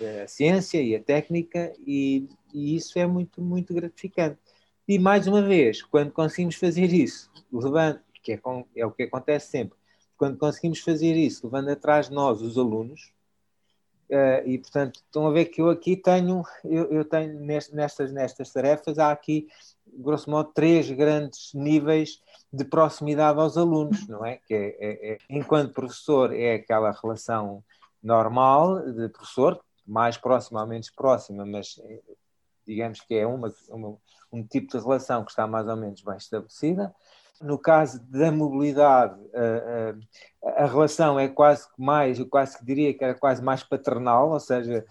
eh, 0.00 0.22
a 0.22 0.26
ciência 0.26 0.82
e 0.82 0.96
a 0.96 1.00
técnica, 1.00 1.72
e, 1.86 2.28
e, 2.52 2.74
isso 2.74 2.98
é 2.98 3.06
muito, 3.06 3.40
muito 3.40 3.72
gratificante. 3.72 4.38
E 4.88 4.98
mais 4.98 5.26
uma 5.26 5.40
vez, 5.40 5.82
quando 5.82 6.10
conseguimos 6.10 6.56
fazer 6.56 6.92
isso, 6.92 7.30
levando, 7.52 8.00
que 8.22 8.32
é, 8.32 8.36
com, 8.36 8.66
é 8.74 8.84
o 8.84 8.90
que 8.90 9.04
acontece 9.04 9.50
sempre, 9.50 9.78
quando 10.16 10.36
conseguimos 10.36 10.80
fazer 10.80 11.14
isso, 11.16 11.46
levando 11.46 11.68
atrás 11.70 12.08
de 12.08 12.14
nós 12.14 12.42
os 12.42 12.58
alunos, 12.58 13.13
Uh, 14.10 14.46
e 14.46 14.58
portanto 14.58 14.96
estão 14.96 15.26
a 15.26 15.30
ver 15.30 15.46
que 15.46 15.62
eu 15.62 15.70
aqui 15.70 15.96
tenho 15.96 16.42
eu, 16.62 16.90
eu 16.90 17.04
tenho 17.06 17.40
nestas 17.40 18.12
nestas 18.12 18.52
tarefas 18.52 18.98
há 18.98 19.10
aqui 19.10 19.48
grosso 19.96 20.30
modo 20.30 20.50
três 20.52 20.90
grandes 20.90 21.52
níveis 21.54 22.20
de 22.52 22.64
proximidade 22.64 23.38
aos 23.38 23.56
alunos, 23.56 24.06
não 24.08 24.24
é? 24.24 24.38
Que 24.46 24.54
é, 24.54 24.76
é, 24.78 25.12
é, 25.12 25.18
enquanto 25.30 25.72
professor 25.72 26.32
é 26.32 26.54
aquela 26.54 26.90
relação 26.92 27.62
normal 28.02 28.80
de 28.92 29.08
professor, 29.08 29.60
mais 29.86 30.16
próxima 30.16 30.60
ou 30.60 30.66
menos 30.66 30.90
próxima, 30.90 31.44
mas 31.44 31.80
eh, 31.84 32.00
digamos 32.66 33.00
que 33.00 33.14
é 33.14 33.26
uma, 33.26 33.52
uma, 33.68 33.96
um 34.32 34.42
tipo 34.42 34.76
de 34.76 34.82
relação 34.82 35.24
que 35.24 35.30
está 35.30 35.46
mais 35.46 35.66
ou 35.68 35.76
menos 35.76 36.02
bem 36.02 36.16
estabelecida. 36.16 36.94
No 37.42 37.58
caso 37.58 38.00
da 38.04 38.30
mobilidade, 38.30 39.20
uh, 39.20 39.98
uh, 39.98 40.52
a 40.56 40.66
relação 40.66 41.18
é 41.18 41.28
quase 41.28 41.66
que 41.66 41.82
mais, 41.82 42.18
eu 42.18 42.26
quase 42.26 42.56
que 42.58 42.64
diria 42.64 42.94
que 42.94 43.02
era 43.02 43.14
quase 43.14 43.42
mais 43.42 43.62
paternal, 43.62 44.30
ou 44.30 44.40
seja, 44.40 44.84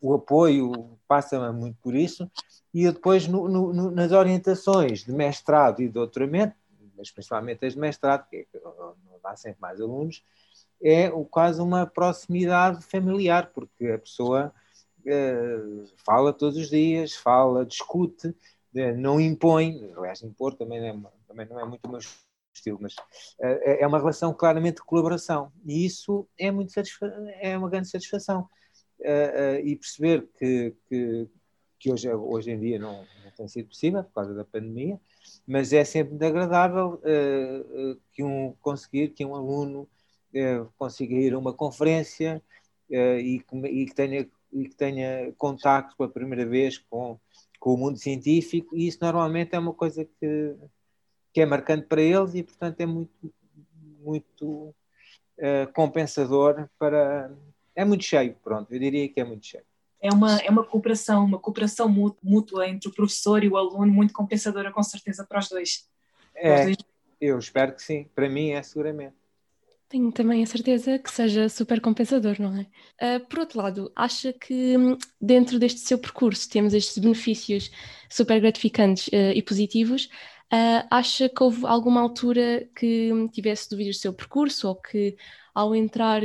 o 0.00 0.14
apoio 0.14 0.98
passa 1.06 1.52
muito 1.52 1.78
por 1.82 1.94
isso, 1.94 2.30
e 2.72 2.90
depois 2.90 3.28
no, 3.28 3.48
no, 3.48 3.90
nas 3.90 4.12
orientações 4.12 5.04
de 5.04 5.12
mestrado 5.12 5.80
e 5.82 5.88
doutoramento, 5.88 6.54
mas 6.96 7.10
principalmente 7.10 7.64
as 7.64 7.74
de 7.74 7.78
mestrado, 7.78 8.26
que, 8.28 8.36
é 8.36 8.46
dá 9.22 9.36
sempre 9.36 9.60
mais 9.60 9.80
alunos, 9.80 10.22
é 10.82 11.10
quase 11.30 11.60
uma 11.60 11.86
proximidade 11.86 12.82
familiar, 12.84 13.50
porque 13.54 13.86
a 13.88 13.98
pessoa 13.98 14.52
fala 16.04 16.32
todos 16.32 16.58
os 16.58 16.68
dias, 16.68 17.14
fala, 17.14 17.64
discute, 17.64 18.34
não 18.96 19.20
impõe, 19.20 19.92
aliás, 19.96 20.22
impor 20.22 20.54
também, 20.54 20.86
é, 20.86 20.94
também 21.26 21.46
não 21.46 21.60
é 21.60 21.64
muito 21.64 21.84
o 21.86 21.90
meu 21.90 22.00
estilo, 22.54 22.78
mas 22.80 22.94
uh, 22.94 23.60
é 23.64 23.86
uma 23.86 23.98
relação 23.98 24.34
claramente 24.34 24.76
de 24.76 24.82
colaboração, 24.82 25.52
e 25.64 25.86
isso 25.86 26.28
é, 26.38 26.50
muito 26.50 26.72
é 27.40 27.56
uma 27.56 27.70
grande 27.70 27.88
satisfação. 27.88 28.48
e 29.64 29.76
perceber 29.76 30.28
que, 30.38 30.74
que, 30.88 31.28
que, 31.78 31.92
hoje, 31.92 32.12
hoje 32.12 32.50
em 32.50 32.58
dia 32.58 32.78
não, 32.78 33.04
não 33.24 33.30
tem 33.36 33.48
sido 33.48 33.68
possível 33.68 34.02
por 34.04 34.12
causa 34.12 34.34
da 34.34 34.44
pandemia, 34.44 35.00
mas 35.46 35.72
é 35.72 35.84
sempre 35.84 36.24
agradável 36.26 37.00
que 38.12 38.22
um 38.22 38.54
conseguir 38.60 39.10
que 39.10 39.24
um 39.24 39.34
aluno 39.34 39.88
consiga 40.76 41.14
ir 41.14 41.34
a 41.34 41.38
uma 41.38 41.52
conferência 41.52 42.42
e, 42.90 43.40
que, 43.40 43.56
e, 43.66 43.86
que, 43.86 43.94
tenha, 43.94 44.28
e 44.52 44.68
que 44.68 44.74
tenha 44.74 45.32
contacto 45.36 45.96
pela 45.96 46.08
primeira 46.08 46.46
vez 46.46 46.78
com, 46.78 47.18
com 47.66 47.74
o 47.74 47.76
mundo 47.76 47.98
científico, 47.98 48.76
e 48.76 48.86
isso 48.86 48.98
normalmente 49.02 49.56
é 49.56 49.58
uma 49.58 49.72
coisa 49.72 50.04
que, 50.04 50.54
que 51.32 51.40
é 51.40 51.44
marcante 51.44 51.84
para 51.88 52.00
eles 52.00 52.32
e, 52.36 52.44
portanto, 52.44 52.80
é 52.80 52.86
muito, 52.86 53.34
muito 53.98 54.72
uh, 55.36 55.72
compensador 55.74 56.68
para. 56.78 57.28
É 57.74 57.84
muito 57.84 58.04
cheio, 58.04 58.36
pronto, 58.40 58.72
eu 58.72 58.78
diria 58.78 59.08
que 59.08 59.20
é 59.20 59.24
muito 59.24 59.44
cheio. 59.44 59.64
É 60.00 60.12
uma, 60.12 60.38
é 60.42 60.48
uma 60.48 60.62
cooperação, 60.62 61.24
uma 61.24 61.40
cooperação 61.40 61.88
mútua 62.22 62.68
entre 62.68 62.88
o 62.88 62.92
professor 62.92 63.42
e 63.42 63.48
o 63.48 63.56
aluno, 63.56 63.92
muito 63.92 64.14
compensadora, 64.14 64.70
com 64.70 64.84
certeza, 64.84 65.26
para 65.28 65.40
os 65.40 65.48
dois. 65.48 65.88
Para 66.34 66.42
é, 66.42 66.58
os 66.60 66.64
dois. 66.66 66.76
eu 67.20 67.36
espero 67.36 67.74
que 67.74 67.82
sim, 67.82 68.08
para 68.14 68.28
mim 68.28 68.50
é 68.50 68.62
seguramente. 68.62 69.16
Tenho 69.88 70.10
também 70.10 70.42
a 70.42 70.46
certeza 70.46 70.98
que 70.98 71.10
seja 71.10 71.48
super 71.48 71.80
compensador, 71.80 72.36
não 72.40 72.56
é? 72.56 73.16
Uh, 73.16 73.26
por 73.26 73.38
outro 73.38 73.58
lado, 73.60 73.92
acha 73.94 74.32
que 74.32 74.76
hum, 74.76 74.98
dentro 75.20 75.60
deste 75.60 75.80
seu 75.80 75.96
percurso 75.96 76.50
temos 76.50 76.74
estes 76.74 76.98
benefícios 76.98 77.70
super 78.10 78.40
gratificantes 78.40 79.06
uh, 79.08 79.32
e 79.32 79.40
positivos? 79.42 80.06
Uh, 80.52 80.82
acha 80.90 81.28
que 81.28 81.42
houve 81.42 81.64
alguma 81.66 82.00
altura 82.00 82.68
que 82.74 83.12
hum, 83.12 83.28
tivesse 83.28 83.70
dúvidas 83.70 83.96
do 83.96 84.00
seu 84.00 84.12
percurso 84.12 84.68
ou 84.68 84.74
que 84.74 85.16
ao 85.54 85.74
entrar 85.74 86.20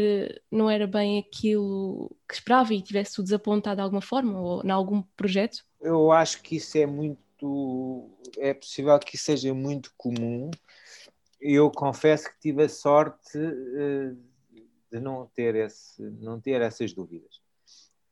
não 0.52 0.70
era 0.70 0.86
bem 0.86 1.20
aquilo 1.20 2.10
que 2.28 2.34
esperava 2.34 2.74
e 2.74 2.82
tivesse 2.82 3.20
o 3.20 3.24
desapontado 3.24 3.78
de 3.78 3.82
alguma 3.82 4.02
forma 4.02 4.42
ou 4.42 4.64
em 4.64 4.72
algum 4.72 5.04
projeto? 5.16 5.64
Eu 5.80 6.12
acho 6.12 6.42
que 6.42 6.58
isso 6.58 6.78
é 6.78 6.86
muito. 6.86 8.10
É 8.38 8.54
possível 8.54 8.98
que 9.00 9.18
seja 9.18 9.54
muito 9.54 9.92
comum 9.96 10.52
eu 11.42 11.72
confesso 11.72 12.30
que 12.30 12.40
tive 12.40 12.64
a 12.64 12.70
sorte 12.70 13.38
uh, 13.38 14.18
de 14.92 15.00
não 15.00 15.26
ter, 15.34 15.56
esse, 15.56 16.02
não 16.02 16.40
ter 16.40 16.62
essas 16.62 16.94
dúvidas. 16.94 17.42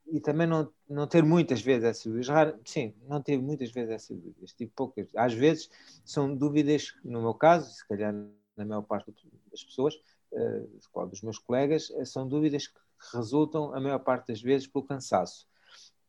E 0.07 0.19
também 0.19 0.47
não, 0.47 0.71
não 0.89 1.05
ter 1.05 1.23
muitas 1.23 1.61
vezes 1.61 1.83
essas 1.83 2.05
dúvidas. 2.05 2.29
Raro, 2.29 2.59
sim, 2.65 2.95
não 3.07 3.21
ter 3.21 3.37
muitas 3.37 3.71
vezes 3.71 3.91
essas 3.91 4.17
dúvidas. 4.17 4.53
Tipo, 4.53 4.73
poucas. 4.75 5.07
Às 5.15 5.33
vezes 5.33 5.69
são 6.03 6.35
dúvidas, 6.35 6.95
no 7.03 7.21
meu 7.21 7.33
caso, 7.35 7.71
se 7.71 7.87
calhar 7.87 8.11
na 8.57 8.65
maior 8.65 8.81
parte 8.81 9.13
das 9.51 9.63
pessoas, 9.63 9.93
uh, 10.31 11.05
dos 11.05 11.21
meus 11.21 11.37
colegas, 11.37 11.91
eh, 11.91 12.05
são 12.05 12.27
dúvidas 12.27 12.67
que 12.67 12.79
resultam, 13.13 13.73
a 13.73 13.79
maior 13.79 13.99
parte 13.99 14.27
das 14.27 14.41
vezes, 14.41 14.67
pelo 14.67 14.83
cansaço 14.83 15.47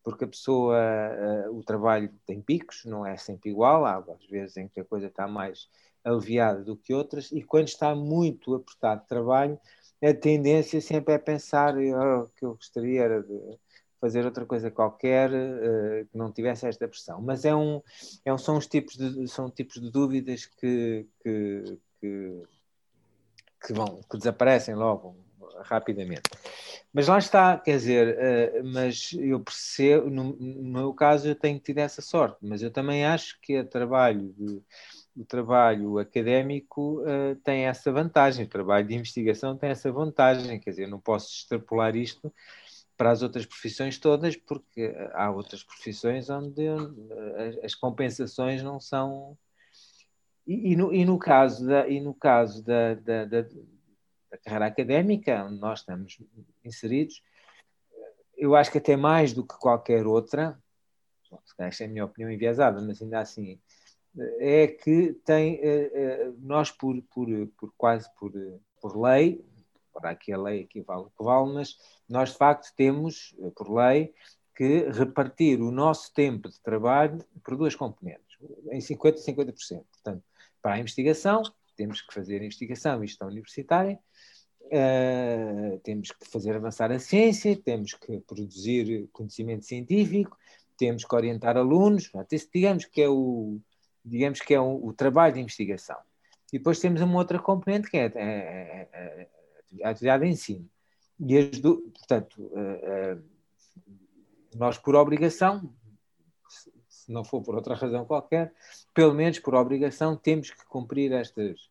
porque 0.03 0.25
a 0.25 0.29
pessoa, 0.29 0.79
o 1.53 1.63
trabalho 1.63 2.11
tem 2.27 2.41
picos, 2.41 2.85
não 2.87 3.05
é 3.05 3.19
sempre 3.19 3.51
igual, 3.51 3.85
há 3.85 3.99
às 3.99 4.27
vezes 4.27 4.57
em 4.57 4.67
que 4.67 4.81
a 4.81 4.85
coisa 4.85 5.09
está 5.09 5.29
mais 5.29 5.69
aliviada 6.05 6.63
do 6.63 6.77
que 6.77 6.95
outras, 6.95 7.31
e 7.33 7.43
quando 7.43 7.69
está 7.69 7.95
muito 7.95 8.55
apertado 8.55 9.03
de 9.03 9.09
trabalho, 9.09 9.59
a 10.03 10.15
tendência 10.15 10.81
sempre 10.81 11.15
é 11.15 11.19
pensar 11.19 11.75
oh, 11.77 12.29
que 12.35 12.45
eu 12.45 12.55
gostaria 12.55 13.03
era 13.03 13.23
de 13.23 13.59
fazer 14.01 14.25
outra 14.25 14.47
coisa 14.47 14.71
qualquer 14.71 15.31
uh, 15.31 16.07
que 16.07 16.17
não 16.17 16.33
tivesse 16.33 16.67
esta 16.67 16.89
pressão. 16.89 17.21
Mas 17.21 17.45
é 17.45 17.55
um, 17.55 17.83
é 18.25 18.33
um, 18.33 18.39
são 18.39 18.57
os 18.57 18.67
tipos 18.67 18.97
de, 18.97 19.29
são 19.29 19.51
tipos 19.51 19.81
de 19.81 19.91
dúvidas 19.91 20.47
que, 20.47 21.07
que, 21.23 21.79
que, 22.01 22.43
que 23.67 23.73
vão, 23.75 24.01
que 24.11 24.17
desaparecem 24.17 24.75
logo 24.75 25.17
rapidamente. 25.63 26.23
Mas 26.93 27.07
lá 27.07 27.19
está, 27.19 27.57
quer 27.59 27.77
dizer, 27.77 28.17
uh, 28.19 28.65
mas 28.65 29.13
eu 29.13 29.41
percebo, 29.41 30.11
no, 30.11 30.37
no, 30.37 30.63
meu 30.81 30.93
caso 30.93 31.29
eu 31.29 31.35
tenho 31.35 31.59
tido 31.59 31.79
essa 31.79 32.03
sorte, 32.03 32.39
mas 32.43 32.63
eu 32.63 32.71
também 32.71 33.05
acho 33.05 33.39
que 33.41 33.59
o 33.59 33.67
trabalho 33.67 34.35
de, 34.37 34.63
o 35.17 35.25
trabalho 35.25 35.99
académico 35.99 37.03
uh, 37.03 37.37
tem 37.45 37.67
essa 37.67 37.93
vantagem, 37.93 38.45
o 38.45 38.49
trabalho 38.49 38.87
de 38.87 38.95
investigação 38.95 39.57
tem 39.57 39.71
essa 39.71 39.91
vantagem, 39.93 40.59
quer 40.59 40.71
dizer, 40.71 40.89
não 40.89 40.99
posso 40.99 41.33
extrapolar 41.33 41.95
isto 41.95 42.33
para 42.97 43.13
as 43.13 43.23
outras 43.23 43.47
profissões 43.47 43.99
todas, 43.99 44.37
porque 44.37 44.95
há 45.15 45.31
outras 45.31 45.63
profissões 45.63 46.29
onde 46.29 46.69
uh, 46.69 47.65
as 47.65 47.75
compensações 47.75 48.63
não 48.63 48.79
são. 48.79 49.39
E, 50.47 50.73
e, 50.73 50.77
no, 50.77 50.93
e 50.93 51.05
no, 51.05 51.19
caso 51.19 51.67
da, 51.67 51.89
e 51.89 52.01
no 52.01 52.13
caso 52.13 52.65
da, 52.65 52.95
da, 52.95 53.25
da, 53.25 53.47
da 54.31 54.39
carreira 54.39 54.67
académica, 54.67 55.45
onde 55.45 55.61
nós 55.61 55.81
estamos 55.81 56.19
inseridos, 56.65 57.23
eu 58.37 58.55
acho 58.55 58.71
que 58.71 58.79
até 58.79 58.97
mais 58.97 59.33
do 59.33 59.47
que 59.47 59.59
qualquer 59.59 60.07
outra, 60.07 60.59
esta 61.59 61.85
é 61.85 61.87
a 61.87 61.91
minha 61.91 62.05
opinião 62.05 62.31
enviesada, 62.31 62.81
mas 62.81 63.03
ainda 63.03 63.21
assim 63.21 63.61
é 64.39 64.67
que 64.67 65.13
tem, 65.25 65.61
eh, 65.63 65.91
eh, 65.95 66.33
nós 66.39 66.71
por, 66.71 67.01
por, 67.03 67.29
por 67.57 67.73
quase 67.77 68.09
por, 68.19 68.33
por 68.81 69.01
lei, 69.01 69.45
para 69.93 70.11
aqui 70.11 70.33
a 70.33 70.39
lei 70.39 70.63
aqui 70.63 70.81
vale 70.81 71.03
o 71.03 71.11
que 71.11 71.23
vale, 71.23 71.53
mas 71.53 71.77
nós 72.09 72.31
de 72.31 72.39
facto 72.39 72.73
temos, 72.75 73.35
eh, 73.41 73.51
por 73.55 73.71
lei, 73.71 74.13
que 74.57 74.91
repartir 74.91 75.61
o 75.61 75.71
nosso 75.71 76.13
tempo 76.13 76.49
de 76.49 76.61
trabalho 76.61 77.25
por 77.45 77.57
duas 77.57 77.75
componentes, 77.75 78.37
em 78.71 78.81
50% 78.81 79.17
e 79.17 79.21
50%. 79.21 79.85
Portanto, 79.91 80.25
para 80.61 80.75
a 80.75 80.79
investigação, 80.79 81.43
temos 81.77 82.03
que 82.03 82.13
fazer 82.13 82.43
investigação 82.43 83.03
e 83.03 83.07
gestão 83.07 83.29
universitária, 83.29 83.99
uh, 84.71 85.79
temos 85.81 86.11
que 86.11 86.27
fazer 86.29 86.55
avançar 86.55 86.91
a 86.91 86.99
ciência, 86.99 87.57
temos 87.57 87.95
que 87.95 88.21
produzir 88.21 89.09
conhecimento 89.13 89.65
científico, 89.65 90.37
temos 90.77 91.05
que 91.05 91.15
orientar 91.15 91.57
alunos, 91.57 92.11
digamos 92.53 92.85
que 92.87 93.03
é 93.03 93.09
o, 93.09 93.59
digamos 94.05 94.41
que 94.41 94.55
é 94.55 94.61
o, 94.61 94.87
o, 94.87 94.93
trabalho 94.93 95.35
de 95.35 95.41
investigação. 95.41 95.97
E 96.53 96.59
depois 96.59 96.81
temos 96.81 97.01
uma 97.01 97.19
outra 97.19 97.39
componente 97.39 97.91
que 97.91 97.97
é, 97.97 98.07
é, 98.07 98.09
é, 98.15 98.89
é 98.93 99.85
a 99.85 99.91
atividade 99.91 100.25
de 100.25 100.31
ensino. 100.31 100.69
E 101.19 101.37
as 101.37 101.59
do, 101.59 101.83
portanto, 101.95 102.41
uh, 102.41 103.17
uh, 103.17 103.23
nós 104.57 104.79
por 104.79 104.95
obrigação, 104.95 105.73
se 106.89 107.13
não 107.13 107.25
for 107.25 107.43
por 107.43 107.55
outra 107.55 107.75
razão 107.75 108.05
qualquer, 108.05 108.53
pelo 108.95 109.15
menos 109.15 109.39
por 109.39 109.55
obrigação 109.55 110.17
temos 110.17 110.51
que 110.51 110.65
cumprir 110.67 111.13
estas. 111.13 111.69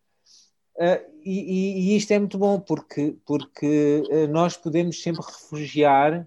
Uh, 0.80 1.20
e, 1.26 1.92
e, 1.92 1.98
isto 1.98 2.12
é 2.12 2.20
muito 2.20 2.38
bom 2.38 2.58
porque, 2.58 3.18
porque 3.26 4.02
nós 4.30 4.56
podemos 4.56 5.02
sempre 5.02 5.26
refugiar 5.26 6.26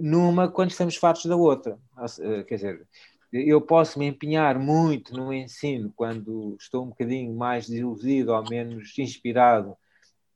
numa 0.00 0.50
quando 0.50 0.70
estamos 0.70 0.96
fartos 0.96 1.26
da 1.26 1.36
outra. 1.36 1.78
quer 2.48 2.54
dizer, 2.54 2.88
eu 3.30 3.60
posso 3.60 3.98
me 3.98 4.06
empenhar 4.06 4.58
muito 4.58 5.12
no 5.14 5.32
ensino 5.32 5.92
quando 5.94 6.56
estou 6.58 6.84
um 6.84 6.88
bocadinho 6.88 7.34
mais 7.34 7.68
desiludido 7.68 8.32
ou 8.32 8.48
menos 8.48 8.96
inspirado, 8.98 9.76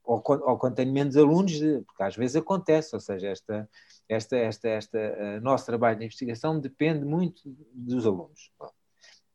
ou, 0.03 0.23
ou 0.27 0.59
quando 0.59 0.75
tenho 0.75 0.93
menos 0.93 1.17
alunos, 1.17 1.53
porque 1.87 2.03
às 2.03 2.17
vezes 2.17 2.37
acontece, 2.37 2.95
ou 2.95 3.01
seja, 3.01 3.29
esta, 3.29 3.69
esta, 4.09 4.37
esta, 4.37 4.69
esta 4.69 5.41
nosso 5.41 5.67
trabalho 5.67 5.99
de 5.99 6.07
investigação 6.07 6.59
depende 6.59 7.05
muito 7.05 7.43
dos 7.73 8.07
alunos. 8.07 8.51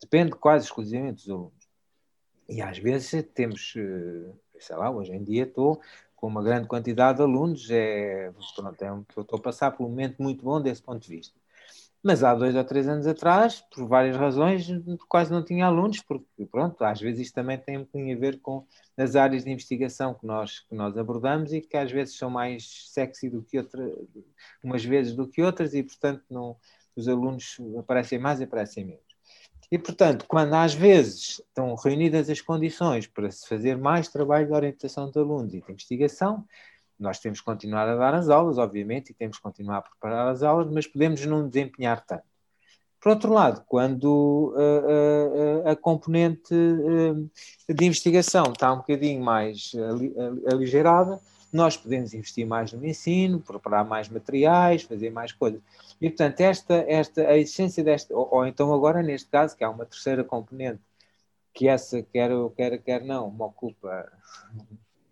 Depende 0.02 0.32
quase 0.32 0.66
exclusivamente 0.66 1.26
dos 1.26 1.30
alunos. 1.30 1.63
E 2.54 2.62
às 2.62 2.78
vezes 2.78 3.26
temos, 3.34 3.74
uh, 3.76 4.32
sei 4.60 4.76
lá, 4.76 4.92
hoje 4.92 5.12
em 5.12 5.24
dia 5.24 5.44
estou 5.44 5.82
com 6.16 6.28
uma 6.28 6.44
grande 6.44 6.68
quantidade 6.68 7.18
de 7.18 7.24
alunos, 7.24 7.68
é, 7.72 8.32
pronto, 8.56 8.80
é 8.80 8.94
um, 8.94 9.02
estou 9.02 9.40
a 9.40 9.42
passar 9.42 9.72
por 9.72 9.88
um 9.88 9.90
momento 9.90 10.22
muito 10.22 10.44
bom 10.46 10.62
desse 10.62 10.80
ponto 10.80 11.02
de 11.02 11.10
vista. 11.10 11.34
Mas 12.04 12.24
há 12.24 12.36
dois 12.36 12.56
ou 12.56 12.64
três 12.64 12.88
anos 12.88 13.08
atrás, 13.08 13.62
por 13.74 13.88
várias 13.88 14.16
razões, 14.16 14.68
quase 15.10 15.32
não 15.32 15.44
tinha 15.44 15.66
alunos, 15.66 16.02
porque, 16.04 16.46
pronto, 16.46 16.84
às 16.84 17.02
vezes 17.02 17.22
isto 17.22 17.34
também 17.34 17.58
tem 17.58 18.14
a 18.14 18.18
ver 18.18 18.40
com 18.40 18.68
as 18.96 19.16
áreas 19.16 19.44
de 19.44 19.50
investigação 19.50 20.14
que 20.14 20.26
nós, 20.28 20.60
que 20.60 20.76
nós 20.76 20.96
abordamos 20.96 21.54
e 21.54 21.62
que 21.62 21.76
às 21.76 21.92
vezes 21.92 22.16
são 22.16 22.30
mais 22.30 22.92
sexy 22.92 23.32
do 23.32 23.42
que 23.42 23.58
outras, 23.58 23.92
umas 24.64 24.86
vezes 24.86 25.16
do 25.16 25.28
que 25.28 25.42
outras, 25.42 25.74
e, 25.74 25.82
portanto, 25.82 26.24
não, 26.30 26.56
os 26.96 27.08
alunos 27.08 27.58
aparecem 27.80 28.20
mais 28.20 28.40
e 28.40 28.44
aparecem 28.44 28.86
menos. 28.86 29.13
E, 29.74 29.78
portanto, 29.80 30.26
quando 30.28 30.54
às 30.54 30.76
vezes 30.76 31.42
estão 31.48 31.74
reunidas 31.74 32.30
as 32.30 32.40
condições 32.40 33.08
para 33.08 33.32
se 33.32 33.48
fazer 33.48 33.76
mais 33.76 34.08
trabalho 34.08 34.46
de 34.46 34.54
orientação 34.54 35.10
de 35.10 35.18
alunos 35.18 35.52
e 35.52 35.62
de 35.62 35.72
investigação, 35.72 36.46
nós 37.00 37.18
temos 37.18 37.40
que 37.40 37.46
continuar 37.46 37.90
a 37.90 37.96
dar 37.96 38.14
as 38.14 38.30
aulas, 38.30 38.60
obviamente, 38.60 39.10
e 39.10 39.16
temos 39.16 39.38
que 39.38 39.42
continuar 39.42 39.80
a 39.80 39.82
preparar 39.82 40.28
as 40.28 40.44
aulas, 40.44 40.72
mas 40.72 40.86
podemos 40.86 41.26
não 41.26 41.48
desempenhar 41.50 42.06
tanto. 42.06 42.22
Por 43.02 43.14
outro 43.14 43.34
lado, 43.34 43.64
quando 43.68 44.54
uh, 44.56 45.66
uh, 45.66 45.70
a 45.70 45.76
componente 45.76 46.54
uh, 46.54 47.28
de 47.68 47.84
investigação 47.84 48.52
está 48.54 48.72
um 48.72 48.78
bocadinho 48.78 49.24
mais 49.24 49.72
aligerada, 50.52 51.20
nós 51.52 51.76
podemos 51.76 52.14
investir 52.14 52.46
mais 52.46 52.74
no 52.74 52.86
ensino, 52.86 53.40
preparar 53.40 53.86
mais 53.86 54.08
materiais, 54.08 54.84
fazer 54.84 55.12
mais 55.12 55.32
coisas. 55.32 55.62
E, 56.04 56.10
portanto, 56.10 56.42
esta, 56.42 56.74
esta, 56.86 57.22
a 57.30 57.38
essência 57.38 57.82
desta, 57.82 58.14
ou, 58.14 58.28
ou 58.30 58.46
então 58.46 58.74
agora, 58.74 59.02
neste 59.02 59.30
caso, 59.30 59.56
que 59.56 59.64
há 59.64 59.70
uma 59.70 59.86
terceira 59.86 60.22
componente, 60.22 60.82
que 61.54 61.70
essa, 61.70 62.04
quer, 62.04 62.30
quer, 62.58 62.78
quer 62.80 63.06
não, 63.06 63.32
me 63.32 63.42
ocupa 63.42 64.12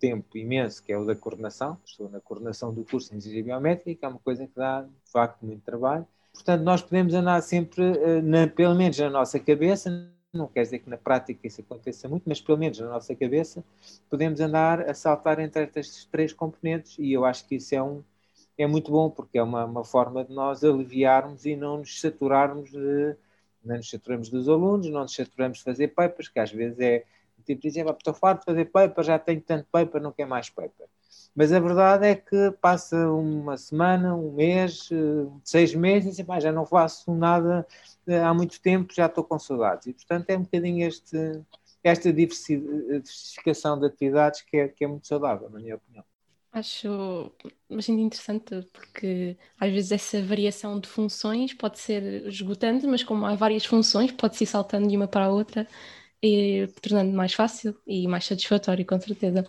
tempo 0.02 0.38
imenso, 0.38 0.84
que 0.84 0.92
é 0.92 0.98
o 0.98 1.06
da 1.06 1.16
coordenação. 1.16 1.78
Estou 1.86 2.10
na 2.10 2.20
coordenação 2.20 2.74
do 2.74 2.84
curso 2.84 3.12
de 3.12 3.16
Engenharia 3.16 3.44
Biométrica, 3.44 4.06
é 4.06 4.10
uma 4.10 4.20
coisa 4.20 4.46
que 4.46 4.54
dá, 4.54 4.82
de 4.82 5.12
facto, 5.14 5.46
muito 5.46 5.64
trabalho. 5.64 6.06
Portanto, 6.34 6.62
nós 6.62 6.82
podemos 6.82 7.14
andar 7.14 7.42
sempre, 7.42 7.84
eh, 7.84 8.22
na, 8.22 8.48
pelo 8.48 8.76
menos 8.76 9.00
na 9.00 9.10
nossa 9.10 9.40
cabeça, 9.40 9.90
não 10.34 10.48
quer 10.48 10.64
dizer 10.64 10.80
que 10.80 10.90
na 10.90 10.98
prática 10.98 11.48
isso 11.48 11.62
aconteça 11.62 12.10
muito, 12.10 12.24
mas 12.26 12.42
pelo 12.42 12.58
menos 12.58 12.78
na 12.80 12.88
nossa 12.88 13.16
cabeça, 13.16 13.64
podemos 14.10 14.42
andar 14.42 14.90
a 14.90 14.94
saltar 14.94 15.40
entre 15.40 15.64
estas 15.64 16.04
três 16.04 16.34
componentes 16.34 16.98
e 17.00 17.14
eu 17.14 17.24
acho 17.24 17.48
que 17.48 17.56
isso 17.56 17.74
é, 17.74 17.82
um, 17.82 18.04
é 18.58 18.68
muito 18.68 18.92
bom, 18.92 19.10
porque 19.10 19.38
é 19.38 19.44
uma, 19.44 19.66
uma 19.66 19.84
forma 19.84 20.24
de 20.24 20.34
nós 20.34 20.64
aliviarmos 20.64 21.46
e 21.46 21.56
não 21.56 21.78
nos 21.78 22.00
saturarmos 22.00 22.72
de, 22.72 23.16
não 23.64 23.78
nos 23.78 23.90
saturamos 23.90 24.30
dos 24.30 24.48
alunos, 24.50 24.90
não 24.90 25.02
nos 25.02 25.16
saturamos 25.16 25.60
de 25.60 25.64
fazer 25.64 25.90
papers, 25.90 26.28
que 26.30 26.40
às 26.40 26.52
vezes 26.52 26.80
é 26.80 27.06
tipo 27.46 27.62
dizer, 27.62 27.86
estou 27.88 28.14
farto 28.14 28.40
de 28.42 28.46
fazer 28.46 28.66
paper, 28.66 29.04
já 29.04 29.20
tenho 29.20 29.42
tanto 29.42 29.68
paper, 29.72 30.02
não 30.02 30.12
quero 30.12 30.30
mais 30.30 30.50
paper. 30.50 30.88
Mas 31.36 31.52
a 31.52 31.60
verdade 31.60 32.06
é 32.08 32.16
que 32.16 32.52
passa 32.62 33.10
uma 33.10 33.58
semana, 33.58 34.16
um 34.16 34.32
mês, 34.34 34.90
eh, 34.92 35.28
seis 35.44 35.74
meses 35.74 36.20
e 36.20 36.26
já 36.42 36.52
não 36.52 36.66
faço 36.66 37.14
nada 37.14 37.66
eh, 38.08 38.20
há 38.20 38.34
muito 38.34 38.62
tempo, 38.62 38.94
já 38.94 39.06
estou 39.06 39.24
com 39.24 39.40
saudades. 39.40 39.88
E 39.88 39.94
portanto 39.94 40.30
é 40.30 40.38
um 40.38 40.44
bocadinho 40.44 40.88
este, 40.88 41.42
esta 41.84 42.12
diversificação 42.12 43.80
de 43.80 43.88
atividades 43.88 44.42
que 44.42 44.58
é, 44.58 44.68
que 44.68 44.84
é 44.84 44.88
muito 44.88 45.08
saudável, 45.08 45.50
na 45.50 45.60
minha 45.60 45.76
opinião. 45.76 46.11
Acho 46.54 47.34
bastante 47.70 48.02
interessante 48.02 48.68
porque 48.74 49.38
às 49.58 49.72
vezes 49.72 49.92
essa 49.94 50.22
variação 50.22 50.80
de 50.82 50.90
funções 50.90 51.54
pode 51.54 51.80
ser 51.80 52.28
esgotante, 52.28 52.86
mas 52.86 53.04
como 53.04 53.26
há 53.26 53.36
várias 53.36 53.64
funções, 53.66 54.12
pode-se 54.12 54.44
ir 54.44 54.48
saltando 54.48 54.88
de 54.88 54.98
uma 54.98 55.08
para 55.08 55.26
a 55.28 55.30
outra 55.32 55.66
e 56.22 56.68
tornando 56.82 57.14
mais 57.16 57.34
fácil 57.34 57.80
e 57.88 58.06
mais 58.08 58.26
satisfatório, 58.26 58.86
com 58.86 59.00
certeza. 59.00 59.46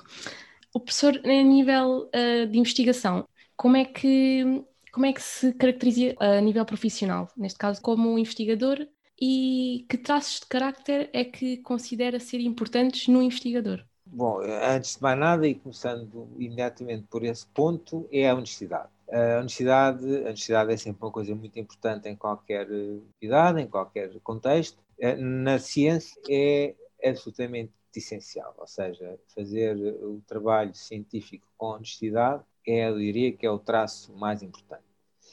O 0.74 0.80
professor, 0.80 1.16
a 1.24 1.28
nível 1.42 2.08
uh, 2.14 2.46
de 2.46 2.58
investigação, 2.58 3.28
como 3.56 3.76
é 3.76 3.84
que 3.84 4.64
como 4.92 5.06
é 5.06 5.12
que 5.12 5.22
se 5.22 5.52
caracteriza 5.54 6.14
a 6.20 6.40
nível 6.40 6.64
profissional, 6.66 7.28
neste 7.36 7.58
caso 7.58 7.80
como 7.82 8.18
investigador, 8.18 8.86
e 9.20 9.86
que 9.88 9.98
traços 9.98 10.40
de 10.40 10.46
carácter 10.46 11.10
é 11.14 11.24
que 11.24 11.58
considera 11.58 12.20
ser 12.20 12.40
importantes 12.40 13.08
no 13.08 13.22
investigador? 13.22 13.84
Bom, 14.14 14.40
antes 14.42 14.96
de 14.96 15.02
mais 15.02 15.18
nada, 15.18 15.48
e 15.48 15.54
começando 15.54 16.28
imediatamente 16.38 17.06
por 17.08 17.24
esse 17.24 17.46
ponto, 17.46 18.06
é 18.12 18.28
a 18.28 18.34
honestidade. 18.34 18.90
A 19.10 19.40
honestidade, 19.40 20.04
a 20.18 20.28
honestidade 20.28 20.70
é 20.70 20.76
sempre 20.76 21.02
uma 21.02 21.10
coisa 21.10 21.34
muito 21.34 21.58
importante 21.58 22.08
em 22.10 22.14
qualquer 22.14 22.66
atividade, 22.66 23.62
em 23.62 23.66
qualquer 23.66 24.10
contexto. 24.20 24.78
Eh, 24.98 25.16
na 25.16 25.58
ciência 25.58 26.20
é 26.28 26.74
absolutamente 27.02 27.72
essencial, 27.96 28.54
ou 28.58 28.66
seja, 28.66 29.18
fazer 29.34 29.76
o 29.78 30.20
trabalho 30.26 30.74
científico 30.74 31.46
com 31.56 31.68
honestidade 31.68 32.44
é, 32.66 32.88
eu 32.90 32.98
diria 32.98 33.32
que 33.32 33.46
é 33.46 33.50
o 33.50 33.58
traço 33.58 34.12
mais 34.14 34.42
importante. 34.42 34.84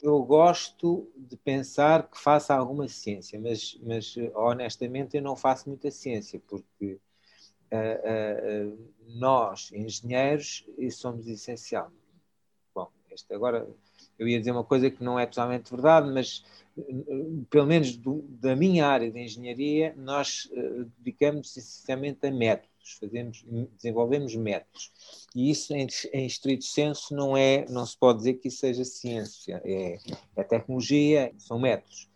Eu 0.02 0.22
gosto 0.22 1.06
de 1.14 1.36
pensar 1.36 2.08
que 2.10 2.18
faça 2.18 2.54
alguma 2.54 2.88
ciência, 2.88 3.38
mas, 3.38 3.78
mas 3.82 4.14
honestamente 4.34 5.16
eu 5.18 5.22
não 5.22 5.36
faço 5.36 5.68
muita 5.68 5.90
ciência, 5.90 6.40
porque 6.48 6.98
nós, 9.06 9.70
engenheiros, 9.72 10.64
somos 10.92 11.26
essencial. 11.26 11.90
Bom, 12.74 12.90
este 13.10 13.32
agora 13.34 13.66
eu 14.18 14.28
ia 14.28 14.38
dizer 14.38 14.50
uma 14.50 14.64
coisa 14.64 14.90
que 14.90 15.02
não 15.02 15.18
é 15.18 15.26
totalmente 15.26 15.70
verdade, 15.70 16.10
mas 16.12 16.44
pelo 17.48 17.66
menos 17.66 17.96
do, 17.96 18.22
da 18.28 18.54
minha 18.54 18.86
área 18.86 19.10
de 19.10 19.18
engenharia, 19.18 19.94
nós 19.96 20.48
uh, 20.52 20.90
dedicamos 20.98 21.56
essencialmente 21.56 22.26
a 22.26 22.30
métodos, 22.30 22.98
fazemos, 22.98 23.44
desenvolvemos 23.76 24.34
métodos. 24.34 24.92
E 25.34 25.50
isso, 25.50 25.74
em, 25.74 25.86
em 26.12 26.26
estrito 26.26 26.64
senso, 26.64 27.14
não, 27.14 27.36
é, 27.36 27.66
não 27.68 27.84
se 27.84 27.96
pode 27.96 28.18
dizer 28.18 28.34
que 28.34 28.48
isso 28.48 28.58
seja 28.58 28.84
ciência, 28.84 29.60
é, 29.64 29.98
é 30.36 30.44
tecnologia, 30.44 31.32
são 31.38 31.58
métodos. 31.58 32.08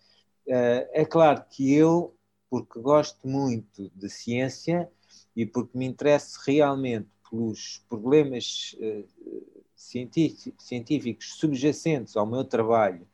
Uh, 0.47 0.87
é 0.93 1.05
claro 1.05 1.45
que 1.51 1.75
eu, 1.75 2.15
porque 2.51 2.79
gosto 2.81 3.27
muito 3.27 3.91
de 3.95 4.09
ciência 4.09 4.91
e 5.37 5.45
porque 5.45 5.77
me 5.77 5.87
interesso 5.87 6.41
realmente 6.47 7.09
pelos 7.29 7.85
problemas 7.89 8.77
uh, 8.79 9.65
científicos 9.75 11.35
subjacentes 11.35 12.17
ao 12.17 12.27
meu 12.27 12.45
trabalho 12.45 13.07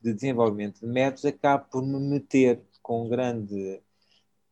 de 0.00 0.12
desenvolvimento 0.12 0.80
de 0.80 0.86
métodos, 0.86 1.24
acabo 1.24 1.66
por 1.70 1.84
me 1.84 1.98
meter 1.98 2.62
com 2.82 3.08
grande 3.08 3.80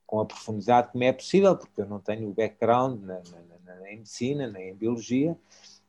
com 0.06 0.20
a 0.20 0.26
profundidade 0.26 0.92
que 0.92 0.98
me 0.98 1.06
é 1.06 1.12
possível, 1.12 1.56
porque 1.56 1.80
eu 1.80 1.86
não 1.86 1.98
tenho 1.98 2.28
o 2.28 2.34
background 2.34 3.02
na, 3.02 3.22
na, 3.64 3.74
na 3.76 3.90
em 3.90 3.96
medicina, 3.96 4.46
nem 4.46 4.70
em 4.70 4.74
biologia, 4.74 5.36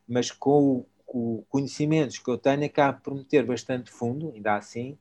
mas 0.08 0.32
com 0.32 0.86
os 1.08 1.44
conhecimentos 1.50 2.18
que 2.18 2.30
eu 2.30 2.38
tenho, 2.38 2.66
acabo 2.66 3.02
por 3.02 3.14
meter 3.14 3.46
bastante 3.46 3.92
fundo, 3.92 4.32
ainda 4.34 4.56
assim, 4.56 4.98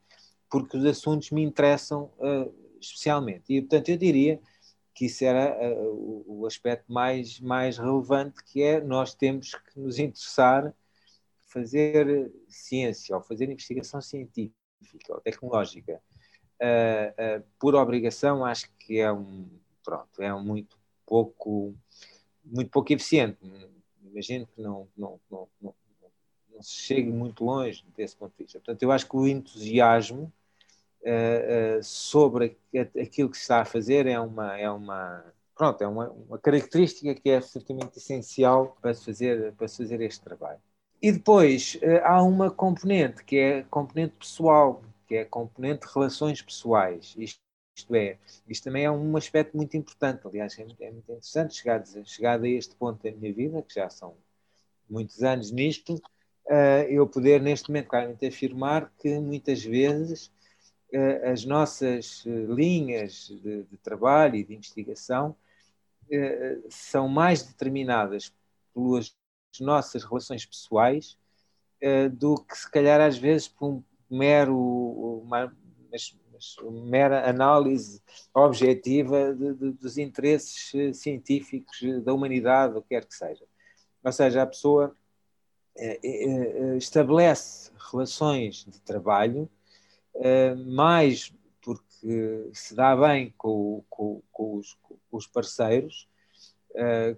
porque 0.50 0.76
os 0.76 0.84
assuntos 0.84 1.30
me 1.30 1.42
interessam 1.42 2.10
uh, 2.18 2.52
especialmente. 2.80 3.44
E, 3.48 3.60
portanto, 3.60 3.88
eu 3.88 3.96
diria 3.96 4.40
que 4.94 5.06
isso 5.06 5.24
era 5.24 5.74
uh, 5.74 6.24
o, 6.26 6.46
aspecto 6.46 6.92
mais, 6.92 7.40
mais 7.40 7.76
relevante, 7.76 8.42
que 8.44 8.62
é 8.62 8.80
nós 8.80 9.14
temos 9.14 9.54
que 9.54 9.80
nos 9.80 9.98
interessar 9.98 10.72
fazer 11.46 12.32
ciência 12.48 13.14
ou 13.16 13.22
fazer 13.22 13.50
investigação 13.50 14.00
científica 14.00 14.54
ou 15.10 15.20
tecnológica 15.20 16.00
uh, 16.60 17.40
uh, 17.40 17.44
por 17.58 17.74
obrigação, 17.74 18.44
acho 18.44 18.70
que 18.78 18.98
é 18.98 19.12
um 19.12 19.48
pronto, 19.84 20.22
é 20.22 20.32
um 20.32 20.42
muito 20.42 20.78
pouco 21.04 21.74
muito 22.44 22.70
pouco 22.70 22.92
eficiente. 22.92 23.38
Imagino 24.02 24.46
que 24.46 24.60
não, 24.60 24.88
não, 24.96 25.20
não, 25.30 25.48
não, 25.60 25.74
não 26.50 26.62
se 26.62 26.74
chegue 26.74 27.10
muito 27.10 27.44
longe 27.44 27.84
desse 27.96 28.16
ponto 28.16 28.32
de 28.36 28.44
vista. 28.44 28.58
Portanto, 28.60 28.82
eu 28.82 28.92
acho 28.92 29.08
que 29.08 29.16
o 29.16 29.26
entusiasmo 29.26 30.32
uh, 31.04 31.82
sobre 31.82 32.56
aquilo 33.00 33.30
que 33.30 33.36
se 33.36 33.42
está 33.42 33.60
a 33.60 33.64
fazer 33.64 34.06
é 34.06 34.18
uma, 34.18 34.58
é 34.58 34.70
uma 34.70 35.24
pronto, 35.54 35.82
é 35.82 35.86
uma, 35.86 36.10
uma 36.10 36.38
característica 36.38 37.14
que 37.14 37.30
é 37.30 37.36
absolutamente 37.36 37.98
essencial 37.98 38.76
para 38.80 38.94
se 38.94 39.04
fazer, 39.04 39.52
para 39.52 39.68
fazer 39.68 40.00
este 40.00 40.22
trabalho. 40.22 40.60
E 41.00 41.12
depois 41.12 41.76
uh, 41.76 42.04
há 42.04 42.22
uma 42.22 42.50
componente 42.50 43.22
que 43.24 43.36
é 43.36 43.58
a 43.60 43.64
componente 43.64 44.14
pessoal, 44.18 44.82
que 45.06 45.16
é 45.16 45.20
a 45.22 45.26
componente 45.26 45.86
de 45.86 45.92
relações 45.92 46.40
pessoais. 46.42 47.14
Isto, 47.16 47.38
isto 47.76 47.94
é, 47.94 48.18
isto 48.48 48.64
também 48.64 48.84
é 48.84 48.90
um 48.90 49.16
aspecto 49.16 49.56
muito 49.56 49.76
importante. 49.76 50.26
Aliás, 50.26 50.58
é 50.58 50.64
muito, 50.64 50.82
é 50.82 50.90
muito 50.90 51.10
interessante 51.10 51.54
chegar, 51.54 51.84
chegar 52.04 52.40
a 52.40 52.48
este 52.48 52.74
ponto 52.76 53.02
da 53.02 53.10
minha 53.12 53.32
vida, 53.32 53.62
que 53.62 53.74
já 53.74 53.90
são 53.90 54.14
muitos 54.88 55.22
anos 55.22 55.50
nisto, 55.50 56.00
eu 56.88 57.06
poder 57.08 57.40
neste 57.40 57.70
momento 57.70 57.88
claramente 57.88 58.26
afirmar 58.26 58.92
que 58.98 59.18
muitas 59.18 59.64
vezes 59.64 60.30
as 61.24 61.44
nossas 61.44 62.24
linhas 62.26 63.28
de, 63.42 63.64
de, 63.64 63.76
trabalho 63.78 64.36
e 64.36 64.44
de 64.44 64.54
investigação 64.54 65.36
são 66.68 67.08
mais 67.08 67.42
determinadas 67.42 68.32
pelas 68.74 69.14
nossas 69.60 70.04
relações 70.04 70.44
pessoais 70.44 71.16
uh, 71.82 72.10
do 72.10 72.36
que 72.36 72.56
se 72.56 72.70
calhar 72.70 73.00
às 73.00 73.16
vezes 73.16 73.48
por 73.48 73.68
um 73.68 73.82
mero 74.10 74.56
uma, 75.24 75.56
uma 76.62 76.82
mera 76.84 77.28
análise 77.28 78.02
objetiva 78.32 79.34
de, 79.34 79.54
de, 79.54 79.72
dos 79.72 79.96
interesses 79.96 80.74
eh, 80.74 80.92
científicos 80.92 81.80
da 82.02 82.12
humanidade, 82.12 82.76
o 82.76 82.82
que 82.82 82.88
quer 82.88 83.04
que 83.04 83.14
seja. 83.14 83.44
Ou 84.02 84.12
seja, 84.12 84.42
a 84.42 84.46
pessoa 84.46 84.94
estabelece 86.76 87.72
relações 87.90 88.64
de 88.68 88.80
trabalho 88.80 89.48
mais 90.66 91.32
porque 91.60 92.50
se 92.52 92.74
dá 92.74 92.94
bem 92.94 93.32
com, 93.36 93.82
com, 93.88 94.22
com, 94.30 94.56
os, 94.56 94.74
com 94.82 95.16
os 95.16 95.26
parceiros 95.26 96.06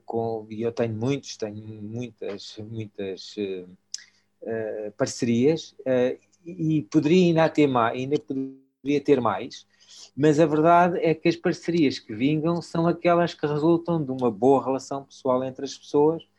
com, 0.05 0.47
e 0.51 0.63
eu 0.63 0.73
tenho 0.73 0.95
muitos, 0.95 1.37
tenho 1.37 1.57
muitas, 1.83 2.57
muitas 2.59 3.35
uh, 3.37 4.93
parcerias, 4.97 5.75
e 6.45 6.83
poderia 6.83 7.27
ainda 7.27 7.49
ter 7.49 7.67
mais, 7.67 7.99
ainda 7.99 8.19
poderia 8.19 9.01
ter 9.03 9.21
mais, 9.21 9.67
Mas 10.17 10.41
a 10.41 10.47
verdade 10.47 10.99
é 10.99 11.15
que 11.15 11.29
as 11.29 11.37
parcerias 11.37 11.99
que 11.99 12.15
vingam 12.15 12.63
são 12.63 12.87
aquelas 12.87 13.35
que 13.35 13.47
resultam 13.47 14.03
de 14.03 14.11
uma 14.11 14.31
boa 14.31 14.65
relação 14.65 15.05
pessoal 15.05 15.43
entre 15.45 15.65
as 15.65 15.77
pessoas 15.77 16.23
eh, 16.23 16.36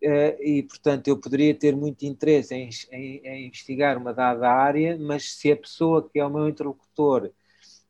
e, 0.00 0.62
portanto, 0.62 1.08
eu 1.08 1.18
poderia 1.18 1.54
ter 1.54 1.74
muito 1.74 2.04
interesse 2.04 2.54
em, 2.54 2.70
em, 2.92 3.26
em, 3.26 3.46
investigar 3.46 3.98
uma 3.98 4.14
dada 4.14 4.48
área, 4.48 4.96
mas 4.98 5.32
se 5.32 5.50
a 5.50 5.56
pessoa 5.56 6.08
que 6.08 6.18
é 6.18 6.24
o 6.24 6.30
meu 6.30 6.48
interlocutor, 6.48 7.30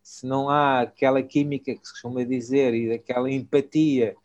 se 0.02 0.26
não 0.26 0.48
há 0.48 0.80
aquela 0.80 1.22
química 1.22 1.74
que 1.74 1.86
se 1.86 1.92
costuma 1.92 2.24
dizer 2.24 2.72
e 2.74 2.88
daquela 2.88 3.30
empatia 3.30 4.16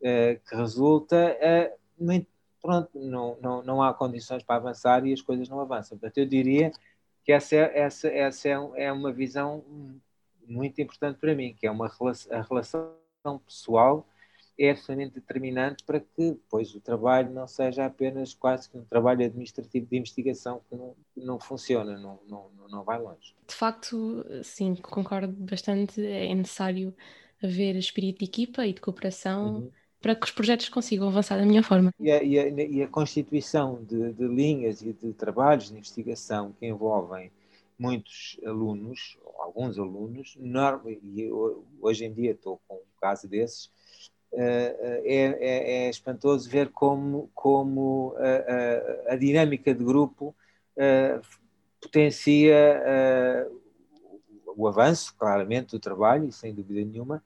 uh, 0.00 0.40
que 0.48 0.54
resulta, 0.54 1.36
uh, 1.36 2.26
pronto, 2.62 2.90
não, 2.94 3.36
não, 3.42 3.62
não 3.62 3.82
há 3.82 3.92
condições 3.92 4.44
para 4.44 4.56
avançar 4.56 5.04
e 5.04 5.12
as 5.12 5.20
coisas 5.20 5.48
não 5.48 5.60
avançam. 5.60 5.98
Portanto, 5.98 6.18
eu 6.18 6.26
diria 6.26 6.70
que 7.24 7.32
essa, 7.32 7.56
é, 7.56 7.80
essa, 7.80 8.08
essa 8.08 8.48
é, 8.48 8.52
é 8.76 8.92
uma 8.92 9.12
visão 9.12 9.64
muito 10.46 10.80
importante 10.80 11.18
para 11.18 11.34
mim, 11.34 11.54
que 11.58 11.66
é 11.66 11.70
uma 11.70 11.88
relação, 11.88 12.32
a 12.32 12.42
relação 12.42 13.38
pessoal 13.44 14.06
é 14.58 14.70
absolutamente 14.70 15.14
determinante 15.14 15.82
para 15.84 16.00
que 16.00 16.30
depois 16.32 16.74
o 16.74 16.80
trabalho 16.80 17.30
não 17.30 17.46
seja 17.46 17.86
apenas 17.86 18.34
quase 18.34 18.68
que 18.68 18.76
um 18.76 18.84
trabalho 18.84 19.24
administrativo 19.24 19.86
de 19.86 19.96
investigação 19.96 20.60
que 20.68 20.76
não, 20.76 20.94
não 21.16 21.40
funciona, 21.40 21.98
não, 21.98 22.18
não, 22.28 22.50
não 22.68 22.84
vai 22.84 23.00
longe. 23.00 23.34
De 23.46 23.54
facto, 23.54 24.24
sim, 24.42 24.74
concordo 24.76 25.32
bastante, 25.32 26.04
é 26.04 26.34
necessário 26.34 26.94
haver 27.42 27.76
espírito 27.76 28.18
de 28.18 28.24
equipa 28.24 28.66
e 28.66 28.72
de 28.72 28.80
cooperação 28.80 29.56
uhum. 29.56 29.70
para 30.00 30.14
que 30.14 30.24
os 30.24 30.30
projetos 30.30 30.68
consigam 30.68 31.08
avançar 31.08 31.38
da 31.38 31.46
melhor 31.46 31.64
forma. 31.64 31.92
E 31.98 32.10
a, 32.10 32.22
e 32.22 32.38
a, 32.38 32.48
e 32.48 32.82
a 32.82 32.88
constituição 32.88 33.82
de, 33.82 34.12
de 34.12 34.28
linhas 34.28 34.82
e 34.82 34.92
de 34.92 35.12
trabalhos 35.12 35.68
de 35.68 35.74
investigação 35.74 36.54
que 36.58 36.66
envolvem 36.66 37.32
muitos 37.78 38.38
alunos, 38.46 39.18
alguns 39.38 39.76
alunos, 39.78 40.36
e 40.38 41.30
hoje 41.80 42.04
em 42.04 42.12
dia 42.12 42.30
estou 42.30 42.60
com 42.68 42.76
um 42.76 43.00
caso 43.00 43.26
desses, 43.26 43.70
é, 44.34 45.02
é, 45.04 45.86
é, 45.86 45.90
espantoso 45.90 46.48
ver 46.48 46.70
como, 46.70 47.30
como 47.34 48.14
a, 48.16 49.10
a, 49.10 49.12
a 49.12 49.16
dinâmica 49.16 49.74
de 49.74 49.84
grupo 49.84 50.34
potencia 51.80 52.82
o 54.56 54.66
avanço, 54.66 55.14
claramente, 55.18 55.72
do 55.72 55.78
trabalho, 55.78 56.32
sem 56.32 56.54
dúvida 56.54 56.82
nenhuma, 56.84 57.22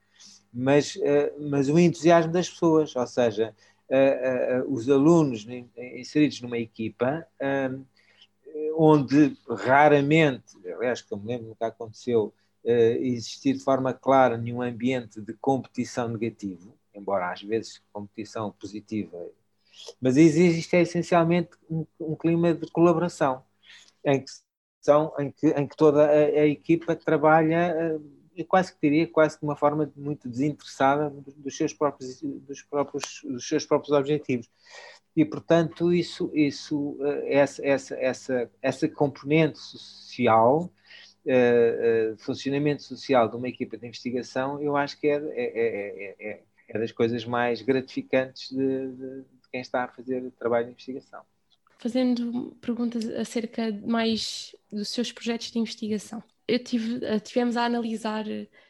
mas, 0.52 0.98
mas 1.38 1.68
o 1.68 1.78
entusiasmo 1.78 2.32
das 2.32 2.48
pessoas, 2.48 2.96
ou 2.96 3.06
seja, 3.06 3.54
os 4.66 4.88
alunos 4.90 5.46
inseridos 5.76 6.40
numa 6.40 6.58
equipa, 6.58 7.24
onde 8.76 9.36
raramente, 9.48 10.56
aliás, 10.76 11.02
que 11.02 11.12
eu 11.12 11.18
me 11.18 11.28
lembro, 11.28 11.48
nunca 11.48 11.68
aconteceu, 11.68 12.34
existir 12.64 13.52
de 13.52 13.62
forma 13.62 13.92
clara 13.92 14.36
nenhum 14.36 14.60
ambiente 14.60 15.20
de 15.20 15.34
competição 15.34 16.08
negativo, 16.08 16.75
embora 16.96 17.30
às 17.30 17.42
vezes 17.42 17.82
competição 17.92 18.52
positiva, 18.52 19.16
mas 20.00 20.16
existe 20.16 20.76
essencialmente 20.76 21.50
um, 21.70 21.86
um 22.00 22.16
clima 22.16 22.54
de 22.54 22.70
colaboração, 22.70 23.42
em 24.04 24.20
que, 24.20 24.30
são, 24.80 25.12
em 25.18 25.30
que, 25.30 25.48
em 25.48 25.66
que 25.66 25.76
toda 25.76 26.06
a, 26.06 26.12
a 26.12 26.46
equipa 26.46 26.96
trabalha, 26.96 27.74
eu 27.76 28.02
eh, 28.36 28.44
quase 28.44 28.72
que 28.72 28.78
diria, 28.80 29.06
quase 29.06 29.38
de 29.38 29.44
uma 29.44 29.56
forma 29.56 29.92
muito 29.96 30.28
desinteressada 30.28 31.10
dos 31.36 31.56
seus 31.56 31.72
próprios, 31.72 32.20
dos 32.22 32.62
próprios, 32.62 33.20
dos 33.24 33.46
seus 33.46 33.66
próprios 33.66 33.92
objetivos. 33.92 34.48
E, 35.14 35.24
portanto, 35.24 35.92
isso, 35.92 36.30
isso, 36.34 36.96
eh, 37.00 37.38
essa, 37.38 37.66
essa, 37.66 37.94
essa, 37.96 38.50
essa 38.62 38.88
componente 38.88 39.58
social, 39.58 40.70
uh, 41.26 42.12
uh, 42.12 42.18
funcionamento 42.18 42.82
social 42.82 43.28
de 43.28 43.36
uma 43.36 43.48
equipa 43.48 43.76
de 43.76 43.86
investigação, 43.86 44.60
eu 44.62 44.76
acho 44.76 44.98
que 45.00 45.08
é, 45.08 45.16
é, 45.16 46.14
é, 46.18 46.30
é 46.30 46.42
é 46.68 46.78
das 46.78 46.92
coisas 46.92 47.24
mais 47.24 47.62
gratificantes 47.62 48.50
de, 48.50 48.56
de, 48.56 49.20
de 49.22 49.48
quem 49.50 49.60
está 49.60 49.84
a 49.84 49.88
fazer 49.88 50.30
trabalho 50.38 50.66
de 50.66 50.72
investigação. 50.72 51.22
Fazendo 51.78 52.56
perguntas 52.60 53.06
acerca 53.10 53.70
mais 53.84 54.54
dos 54.72 54.88
seus 54.88 55.12
projetos 55.12 55.50
de 55.50 55.58
investigação. 55.58 56.22
Eu 56.48 56.62
tive, 56.62 57.04
eh, 57.04 57.18
tivemos 57.18 57.56
a 57.56 57.64
analisar 57.64 58.24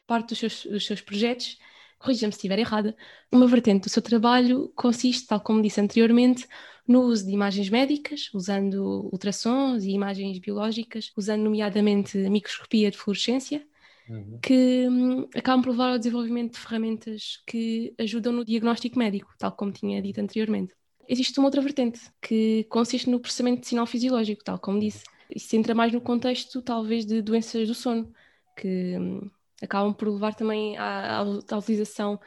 parte 0.07 0.31
dos 0.31 0.39
seus, 0.39 0.65
dos 0.65 0.87
seus 0.87 1.01
projetos, 1.01 1.59
corrija-me 1.99 2.33
se 2.33 2.39
estiver 2.39 2.59
errada, 2.59 2.97
uma 3.31 3.47
vertente 3.47 3.85
do 3.85 3.91
seu 3.91 4.03
trabalho 4.03 4.71
consiste, 4.75 5.27
tal 5.27 5.41
como 5.41 5.63
disse 5.63 5.81
anteriormente, 5.81 6.47
no 6.87 7.03
uso 7.03 7.27
de 7.27 7.33
imagens 7.33 7.69
médicas, 7.69 8.31
usando 8.33 9.09
ultrassons 9.13 9.83
e 9.85 9.91
imagens 9.91 10.39
biológicas, 10.39 11.13
usando 11.17 11.43
nomeadamente 11.43 12.17
microscopia 12.17 12.91
de 12.91 12.97
fluorescência, 12.97 13.67
uhum. 14.09 14.39
que 14.43 14.89
hum, 14.89 15.29
acabam 15.35 15.63
por 15.63 15.71
levar 15.71 15.91
ao 15.93 15.99
desenvolvimento 15.99 16.53
de 16.55 16.59
ferramentas 16.59 17.43
que 17.47 17.95
ajudam 17.99 18.33
no 18.33 18.45
diagnóstico 18.45 18.99
médico, 18.99 19.33
tal 19.39 19.53
como 19.53 19.73
tinha 19.73 20.01
dito 20.03 20.21
anteriormente. 20.21 20.75
Existe 21.09 21.39
uma 21.39 21.47
outra 21.47 21.61
vertente, 21.61 22.01
que 22.21 22.65
consiste 22.65 23.09
no 23.09 23.21
processamento 23.21 23.61
de 23.61 23.69
sinal 23.69 23.87
fisiológico, 23.87 24.43
tal 24.43 24.59
como 24.59 24.81
disse. 24.81 25.05
Isso 25.35 25.55
entra 25.57 25.75
mais 25.75 25.93
no 25.93 26.01
contexto, 26.01 26.63
talvez, 26.63 27.05
de 27.05 27.23
doenças 27.23 27.69
do 27.69 27.75
sono, 27.75 28.13
que 28.57 28.97
hum, 28.99 29.31
acabam 29.63 29.95
por 29.95 30.09
levar 30.09 30.35
também 30.35 30.77
à, 30.77 31.19
à 31.19 31.59
utilização 31.59 32.19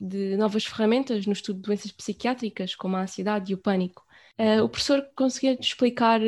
de 0.00 0.36
novas 0.36 0.64
ferramentas 0.64 1.26
no 1.26 1.32
estudo 1.32 1.56
de 1.56 1.62
doenças 1.62 1.92
psiquiátricas, 1.92 2.74
como 2.74 2.96
a 2.96 3.02
ansiedade 3.02 3.52
e 3.52 3.54
o 3.54 3.58
pânico. 3.58 4.04
Uh, 4.38 4.62
o 4.64 4.68
professor 4.68 5.06
conseguia 5.14 5.58
explicar 5.60 6.20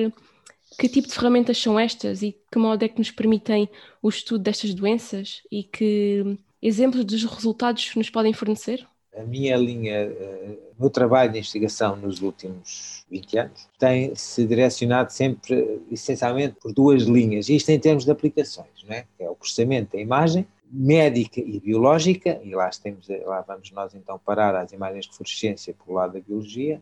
que 0.78 0.88
tipo 0.88 1.08
de 1.08 1.14
ferramentas 1.14 1.58
são 1.58 1.78
estas 1.78 2.22
e 2.22 2.36
que 2.50 2.58
modo 2.58 2.82
é 2.84 2.88
que 2.88 2.98
nos 2.98 3.10
permitem 3.10 3.68
o 4.02 4.08
estudo 4.08 4.42
destas 4.42 4.74
doenças 4.74 5.42
e 5.50 5.62
que 5.62 6.38
exemplos 6.60 7.04
dos 7.04 7.24
resultados 7.24 7.94
nos 7.94 8.10
podem 8.10 8.32
fornecer? 8.32 8.86
A 9.16 9.22
minha 9.24 9.56
linha, 9.56 9.94
eh, 9.94 10.56
trabalho 10.92 11.32
de 11.32 11.38
investigação 11.38 11.96
nos 11.96 12.22
últimos 12.22 13.04
20 13.10 13.38
anos, 13.38 13.68
tem 13.78 14.14
se 14.14 14.46
direcionado 14.46 15.12
sempre, 15.12 15.82
essencialmente, 15.90 16.56
por 16.60 16.72
duas 16.72 17.02
linhas, 17.02 17.48
isto 17.48 17.68
em 17.70 17.78
termos 17.78 18.04
de 18.04 18.10
aplicações, 18.10 18.70
não 18.86 18.94
é? 18.94 19.04
é 19.18 19.28
o 19.28 19.34
processamento 19.34 19.96
da 19.96 20.02
imagem 20.02 20.46
médica 20.72 21.38
e 21.38 21.60
biológica, 21.60 22.40
e 22.42 22.54
lá, 22.54 22.70
temos, 22.70 23.06
lá 23.26 23.42
vamos 23.42 23.70
nós 23.72 23.94
então 23.94 24.18
parar 24.18 24.56
às 24.56 24.72
imagens 24.72 25.04
de 25.04 25.14
fluorescência 25.14 25.74
pelo 25.74 25.98
lado 25.98 26.14
da 26.14 26.20
biologia, 26.20 26.80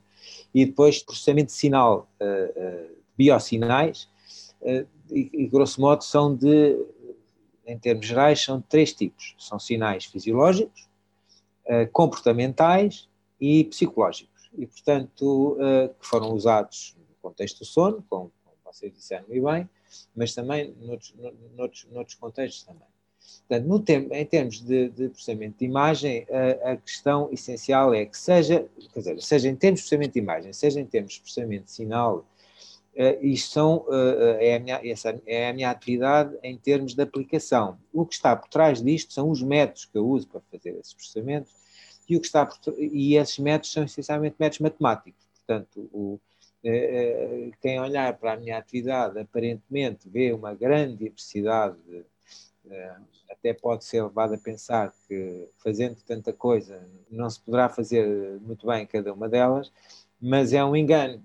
e 0.55 0.65
depois 0.65 1.03
processamento 1.03 1.47
de 1.47 1.55
sinal 1.55 2.09
uh, 2.21 2.25
uh, 2.25 3.00
biosinais, 3.21 4.09
eh, 4.63 4.87
e, 5.11 5.47
grosso 5.47 5.79
modo 5.79 6.03
são 6.03 6.35
de, 6.35 6.79
em 7.67 7.79
termos 7.79 8.07
gerais, 8.07 8.43
são 8.43 8.59
de 8.59 8.65
três 8.65 8.95
tipos. 8.95 9.35
São 9.39 9.59
sinais 9.59 10.07
fisiológicos, 10.07 10.89
eh, 11.67 11.85
comportamentais 11.87 13.09
e 13.39 13.65
psicológicos. 13.65 14.49
E, 14.57 14.67
portanto, 14.67 15.59
eh, 15.61 15.89
que 16.01 16.07
foram 16.07 16.33
usados 16.33 16.97
no 16.97 17.15
contexto 17.21 17.59
do 17.59 17.65
sono, 17.67 18.03
como, 18.09 18.33
vocês 18.65 18.95
disseram 18.95 19.27
e 19.29 19.41
bem, 19.41 19.69
mas 20.15 20.33
também 20.33 20.73
noutros, 20.81 21.13
noutros, 21.57 21.87
noutros 21.93 22.15
contextos 22.15 22.63
também. 22.63 22.89
Portanto, 23.49 23.81
tempo, 23.81 24.15
em 24.15 24.25
termos 24.25 24.61
de, 24.61 24.89
de, 24.91 25.09
processamento 25.09 25.59
de 25.59 25.65
imagem, 25.65 26.27
a, 26.31 26.73
a, 26.73 26.77
questão 26.77 27.29
essencial 27.33 27.93
é 27.93 28.07
que 28.07 28.17
seja, 28.17 28.67
quer 28.95 29.01
dizer, 29.01 29.21
seja 29.21 29.49
em 29.49 29.57
termos 29.57 29.81
de 29.81 29.83
processamento 29.83 30.13
de 30.13 30.19
imagem, 30.21 30.53
seja 30.53 30.81
em 30.81 30.87
termos 30.87 31.15
de 31.15 31.21
processamento 31.21 31.65
de 31.65 31.73
sinal 31.73 32.25
Uh, 33.01 33.17
isto 33.25 33.53
são, 33.53 33.79
uh, 33.89 34.37
é, 34.41 34.57
a 34.57 34.61
minha, 34.61 34.79
essa 34.85 35.19
é 35.25 35.49
a 35.49 35.55
minha 35.55 35.71
atividade 35.71 36.37
em 36.43 36.59
termos 36.59 36.95
de 36.95 37.03
aplicação. 37.03 37.79
O 37.95 38.05
que 38.05 38.13
está 38.13 38.37
por 38.37 38.51
trás 38.51 38.83
disto 38.83 39.15
são 39.15 39.31
os 39.31 39.43
métodos 39.43 39.87
que 39.87 39.97
eu 39.97 40.07
uso 40.07 40.29
para 40.29 40.43
fazer 40.53 40.79
esses 40.79 40.93
processamentos 40.93 41.51
e, 42.07 42.15
o 42.15 42.21
que 42.21 42.27
está 42.27 42.45
por, 42.45 42.59
e 42.79 43.17
esses 43.17 43.39
métodos 43.39 43.73
são 43.73 43.85
essencialmente 43.85 44.37
métodos 44.39 44.59
matemáticos. 44.59 45.25
Portanto, 45.35 45.89
o, 45.95 46.21
quem 47.63 47.81
olhar 47.81 48.19
para 48.19 48.35
a 48.35 48.37
minha 48.37 48.59
atividade 48.59 49.19
aparentemente 49.19 50.07
vê 50.07 50.31
uma 50.35 50.53
grande 50.53 50.97
diversidade, 50.97 51.79
de, 51.87 52.05
até 53.31 53.55
pode 53.55 53.87
ser 53.87 54.03
levado 54.03 54.35
a 54.35 54.39
pensar 54.39 54.93
que 55.09 55.49
fazendo 55.57 55.97
tanta 56.07 56.35
coisa 56.35 56.87
não 57.11 57.31
se 57.31 57.41
poderá 57.41 57.71
fazer 57.71 58.39
muito 58.43 58.67
bem 58.67 58.85
cada 58.85 59.11
uma 59.15 59.27
delas, 59.27 59.73
mas 60.21 60.53
é 60.53 60.63
um 60.63 60.77
engano 60.77 61.23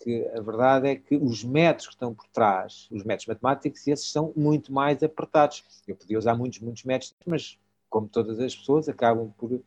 porque 0.00 0.30
a 0.34 0.40
verdade 0.40 0.88
é 0.88 0.96
que 0.96 1.14
os 1.14 1.44
métodos 1.44 1.88
que 1.88 1.92
estão 1.92 2.14
por 2.14 2.26
trás, 2.28 2.88
os 2.90 3.04
métodos 3.04 3.26
matemáticos, 3.26 3.86
esses 3.86 4.10
são 4.10 4.32
muito 4.34 4.72
mais 4.72 5.02
apertados. 5.02 5.62
Eu 5.86 5.94
podia 5.94 6.18
usar 6.18 6.34
muitos, 6.34 6.58
muitos 6.60 6.84
métodos, 6.84 7.14
mas 7.26 7.58
como 7.90 8.08
todas 8.08 8.40
as 8.40 8.56
pessoas, 8.56 8.88
acabam 8.88 9.30
por, 9.36 9.60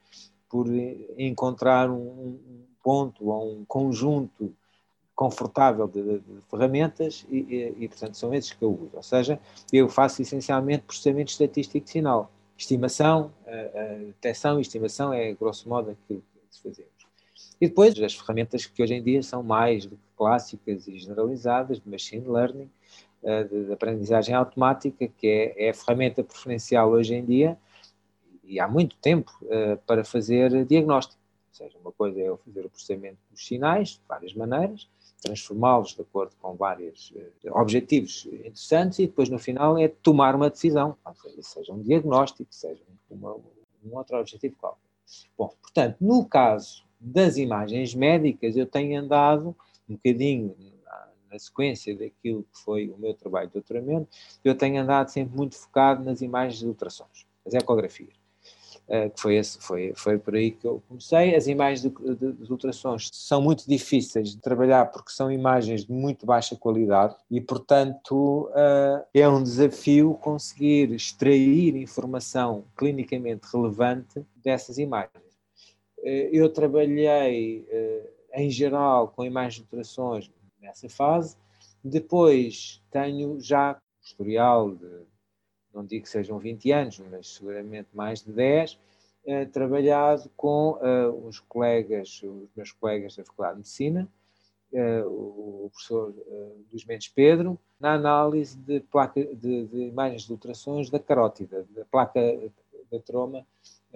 por 0.50 0.66
encontrar 1.20 1.92
um 1.92 2.40
ponto 2.82 3.30
ou 3.30 3.60
um 3.60 3.66
conjunto 3.66 4.52
confortável 5.14 5.88
de, 5.88 6.02
de, 6.02 6.20
de 6.20 6.42
ferramentas 6.50 7.28
e, 7.30 7.38
e, 7.38 7.84
e, 7.84 7.88
portanto, 7.88 8.18
são 8.18 8.34
esses 8.34 8.54
que 8.54 8.64
eu 8.64 8.72
uso. 8.72 8.92
Ou 8.96 9.04
seja, 9.04 9.40
eu 9.72 9.88
faço 9.88 10.20
essencialmente 10.24 10.84
processamento 10.84 11.30
estatístico 11.30 11.86
de 11.86 11.92
sinal. 11.92 12.32
Estimação, 12.58 13.32
a, 13.46 13.52
a 13.52 13.98
detecção 13.98 14.58
e 14.58 14.64
estimação 14.64 15.14
é, 15.14 15.32
grosso 15.34 15.70
modo, 15.70 15.92
aquilo 15.92 16.24
que 16.50 16.56
se 16.56 16.64
fazemos. 16.64 16.93
E 17.64 17.68
depois 17.70 17.98
as 17.98 18.14
ferramentas 18.14 18.66
que 18.66 18.84
hoje 18.84 18.94
em 18.94 19.02
dia 19.02 19.24
são 19.24 19.42
mais 19.42 19.86
do 19.86 19.96
que 19.96 20.04
clássicas 20.18 20.86
e 20.86 21.00
generalizadas, 21.00 21.80
de 21.80 21.90
machine 21.90 22.28
learning, 22.28 22.70
de, 23.24 23.68
de, 23.68 23.72
aprendizagem 23.72 24.36
automática, 24.36 25.08
que 25.08 25.26
é, 25.26 25.68
é, 25.68 25.70
a 25.70 25.74
ferramenta 25.74 26.22
preferencial 26.22 26.92
hoje 26.92 27.16
em 27.16 27.24
dia, 27.24 27.58
e 28.44 28.60
há 28.60 28.68
muito 28.68 28.98
tempo, 28.98 29.32
para 29.88 30.04
fazer 30.04 30.66
diagnóstico. 30.66 31.18
Ou 31.52 31.56
seja, 31.56 31.78
uma 31.80 31.94
coisa 31.94 32.20
é 32.20 32.36
fazer 32.36 32.66
o 32.66 32.70
processamento 32.70 33.18
dos 33.32 33.48
sinais, 33.48 33.92
de 33.92 34.02
várias 34.10 34.34
maneiras, 34.34 34.90
transformá-los 35.22 35.96
de 35.96 36.02
acordo 36.02 36.36
com 36.42 36.56
vários 36.56 37.14
objetivos 37.50 38.26
interessantes 38.26 39.00
e 39.00 39.08
depois 39.08 39.30
no 39.30 39.40
final 39.40 39.78
é 39.78 39.88
tomar 39.88 40.36
uma 40.36 40.50
decisão, 40.50 40.98
seja, 41.22 41.42
seja 41.42 41.72
um 41.72 41.82
diagnóstico, 41.82 42.54
seja 42.54 42.84
uma, 43.10 43.34
um 43.86 43.96
outro 43.96 44.20
objetivo 44.20 44.54
qualquer. 44.58 44.84
Bom, 45.38 45.54
portanto, 45.62 45.96
no 46.02 46.26
caso 46.26 46.84
das 47.04 47.38
imagens 47.38 47.94
médicas, 47.94 48.56
eu 48.56 48.66
tenho 48.66 49.00
andado 49.00 49.56
um 49.90 49.96
bocadinho 49.96 50.56
na, 51.30 51.38
sequência 51.38 51.96
daquilo 51.96 52.44
que 52.44 52.60
foi 52.64 52.90
o 52.90 52.98
meu 52.98 53.14
trabalho 53.14 53.48
de 53.48 53.54
doutoramento, 53.54 54.08
eu 54.44 54.56
tenho 54.56 54.82
andado 54.82 55.10
sempre 55.10 55.36
muito 55.36 55.56
focado 55.56 56.04
nas 56.04 56.22
imagens 56.22 56.60
de 56.60 56.68
ultrassons, 56.68 57.26
as 57.46 57.54
ecografias. 57.54 58.14
Uh, 58.88 59.10
que 59.10 59.22
foi, 59.22 59.38
esse, 59.38 59.58
foi, 59.60 59.94
foi 59.96 60.20
por 60.20 60.36
aí 60.36 60.52
que 60.52 60.68
eu 60.68 60.84
comecei. 60.90 61.34
As 61.34 61.48
imagens 61.48 61.82
de, 61.82 62.52
ultrassons 62.52 63.10
são 63.14 63.42
muito 63.42 63.66
difíceis 63.66 64.32
de 64.32 64.42
trabalhar 64.42 64.88
porque 64.88 65.10
são 65.10 65.32
imagens 65.32 65.86
de 65.86 65.92
muito 65.92 66.26
baixa 66.26 66.56
qualidade 66.56 67.16
e, 67.32 67.40
portanto, 67.40 68.50
uh, 68.50 69.04
é 69.14 69.28
um 69.28 69.42
desafio 69.42 70.16
conseguir 70.16 70.92
extrair 70.92 71.78
informação 71.78 72.66
clinicamente 72.76 73.48
relevante 73.52 74.22
dessas 74.44 74.78
imagens. 74.78 75.23
Uh, 76.04 76.30
eu 76.32 76.50
trabalhei, 76.50 77.66
em 78.34 78.50
geral, 78.50 79.08
com 79.08 79.24
imagens 79.24 79.56
de 79.56 79.62
ultrassons 79.62 80.32
nessa 80.62 80.90
fase. 80.90 81.38
Depois 81.84 82.82
tenho 82.92 83.40
já 83.40 83.80
historial 84.02 84.76
de 84.76 85.06
não 85.74 85.84
digo 85.84 86.04
que 86.04 86.10
sejam 86.10 86.38
20 86.38 86.72
anos, 86.72 87.00
mas 87.10 87.36
seguramente 87.36 87.90
mais 87.94 88.22
de 88.22 88.32
10, 88.32 88.80
eh, 89.26 89.46
trabalhado 89.46 90.30
com 90.38 90.78
eh, 90.82 91.08
os 91.08 91.40
colegas, 91.40 92.22
os 92.24 92.50
meus 92.56 92.72
colegas 92.72 93.16
da 93.16 93.26
Faculdade 93.26 93.56
de 93.56 93.60
Medicina, 93.60 94.08
eh, 94.72 95.04
o, 95.04 95.70
professor 95.72 96.14
Luís 96.72 96.86
Mendes 96.86 97.08
Pedro, 97.08 97.60
na 97.80 97.94
análise 97.94 98.56
de, 98.58 98.82
placa, 98.82 99.24
de, 99.24 99.66
de 99.66 99.78
imagens 99.88 100.24
de 100.24 100.32
ultrassons 100.32 100.90
da 100.90 101.00
carótida, 101.00 101.66
da 101.72 101.84
placa 101.86 102.22
da 102.92 103.00
troma 103.00 103.46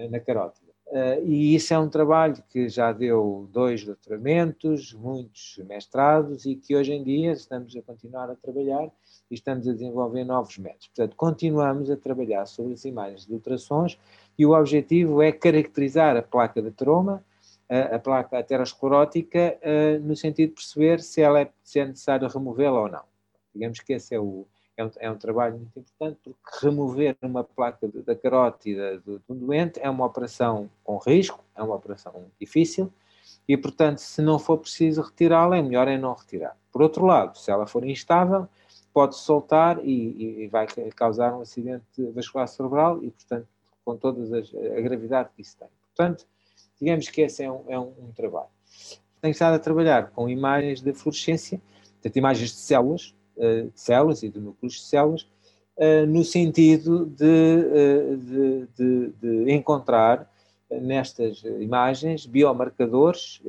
na 0.10 0.20
carótida. 0.20 0.67
Uh, 0.90 1.22
e 1.26 1.54
isso 1.54 1.74
é 1.74 1.80
um 1.80 1.90
trabalho 1.90 2.42
que 2.50 2.70
já 2.70 2.94
deu 2.94 3.50
dois 3.52 3.84
doutoramentos, 3.84 4.94
muitos 4.94 5.60
mestrados 5.68 6.46
e 6.46 6.56
que 6.56 6.78
hoje 6.78 6.94
em 6.94 7.04
dia 7.04 7.34
estamos 7.34 7.76
a 7.76 7.82
continuar 7.82 8.30
a 8.30 8.36
trabalhar 8.36 8.90
e 9.30 9.36
estamos 9.36 9.68
a 9.68 9.74
desenvolver 9.74 10.24
novos 10.24 10.58
métodos. 10.58 10.88
Portanto, 10.88 11.16
continuamos 11.18 11.90
a 11.92 11.98
trabalhar 11.98 12.46
sobre 12.46 12.74
as 12.74 12.86
imagens 12.86 13.26
de 13.26 13.34
ultrassons 13.34 14.00
e 14.38 14.46
o 14.46 14.58
objetivo 14.58 15.22
é 15.22 15.30
caracterizar 15.34 16.16
a 16.16 16.22
placa 16.22 16.62
de 16.62 16.72
troma, 16.72 17.22
a, 17.70 17.96
a 17.96 18.00
placa 18.00 18.40
aterosclerótica, 18.40 19.60
uh, 19.62 20.00
no 20.02 20.16
sentido 20.16 20.50
de 20.52 20.56
perceber 20.56 21.02
se, 21.02 21.22
ela 21.22 21.42
é, 21.42 21.52
se 21.64 21.80
é 21.82 21.86
necessário 21.86 22.30
removê-la 22.30 22.80
ou 22.80 22.90
não. 22.90 23.04
Digamos 23.54 23.82
que 23.82 23.92
esse 23.92 24.16
é 24.16 24.20
o, 24.20 24.48
é 24.78 24.86
um, 24.86 24.92
é 25.00 25.12
um, 25.12 25.18
trabalho 25.18 25.58
muito 25.58 25.80
importante 25.80 26.20
porque 26.24 26.66
remover 26.66 27.18
uma 27.22 27.44
placa 27.44 27.88
da 27.88 28.16
carótida 28.16 29.00
do, 29.00 29.20
do 29.28 29.36
doente 29.36 29.80
é 29.82 29.90
uma 29.90 30.06
operação 30.06 30.70
com 30.84 30.98
risco, 30.98 31.44
é 31.56 31.64
uma 31.64 31.76
operação 31.76 32.14
difícil 32.40 32.94
e, 33.48 33.58
portanto, 33.58 34.00
se 34.00 34.22
não 34.22 34.38
for 34.38 34.58
preciso 34.58 35.02
retirá-la, 35.02 35.58
é 35.58 35.62
melhor 35.62 35.88
é 35.88 35.98
não 35.98 36.14
retirar. 36.14 36.56
Por 36.72 36.82
outro 36.82 37.06
lado, 37.06 37.38
se 37.38 37.50
ela 37.50 37.66
for 37.66 37.86
instável, 37.86 38.48
pode 38.94 39.16
soltar 39.16 39.80
e, 39.84 40.44
e 40.44 40.48
vai 40.48 40.68
causar 40.96 41.34
um 41.34 41.42
acidente 41.42 41.86
vascular 42.14 42.48
cerebral 42.48 43.04
e, 43.04 43.10
portanto, 43.10 43.48
com 43.86 43.96
toda 43.96 44.22
a 44.40 44.82
gravidade 44.82 45.30
que 45.36 45.42
isso 45.42 45.56
tem. 45.58 45.68
Portanto, 45.96 46.28
digamos 46.80 47.10
que 47.10 47.22
esse 47.22 47.44
é 47.44 47.52
um, 47.52 47.64
é 47.68 47.80
um, 47.80 47.94
um 48.00 48.12
trabalho. 48.12 48.50
Tenho 49.22 49.32
estado 49.32 49.56
a 49.56 49.60
trabalhar 49.60 50.12
com 50.12 50.28
imagens 50.30 50.82
de 50.82 50.94
fluorescência, 50.94 51.62
portanto, 51.94 52.16
imagens 52.18 52.52
de 52.52 52.58
células, 52.58 53.16
eh, 53.38 53.68
células 53.76 54.24
e 54.24 54.30
de 54.30 54.40
núcleos 54.40 54.74
de 54.74 54.82
células, 54.82 55.28
eh, 55.78 56.06
no 56.06 56.24
sentido 56.24 57.06
de, 57.06 57.26
eh, 57.26 58.16
de, 58.16 58.68
de, 58.76 59.10
de 59.22 59.52
encontrar 59.52 60.32
nestas 60.70 61.44
imagens 61.62 62.26
biomarcadores 62.26 63.42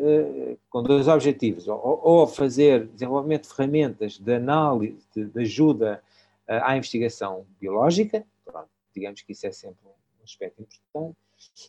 com 0.71 0.85
dois 0.85 1.09
objetivos, 1.09 1.67
ou, 1.67 2.29
fazer 2.29 2.87
desenvolvimento 2.87 3.49
de 3.49 3.55
ferramentas 3.57 4.19
de 4.19 4.35
análise, 4.35 5.05
de, 5.13 5.25
de 5.25 5.41
ajuda 5.41 6.01
à 6.47 6.77
investigação 6.77 7.45
biológica, 7.61 8.25
pronto, 8.45 8.69
digamos 8.95 9.21
que 9.23 9.33
isso 9.33 9.49
é 9.49 9.51
sempre 9.51 9.81
um 9.85 10.23
aspecto 10.23 10.63
importante, 10.63 11.17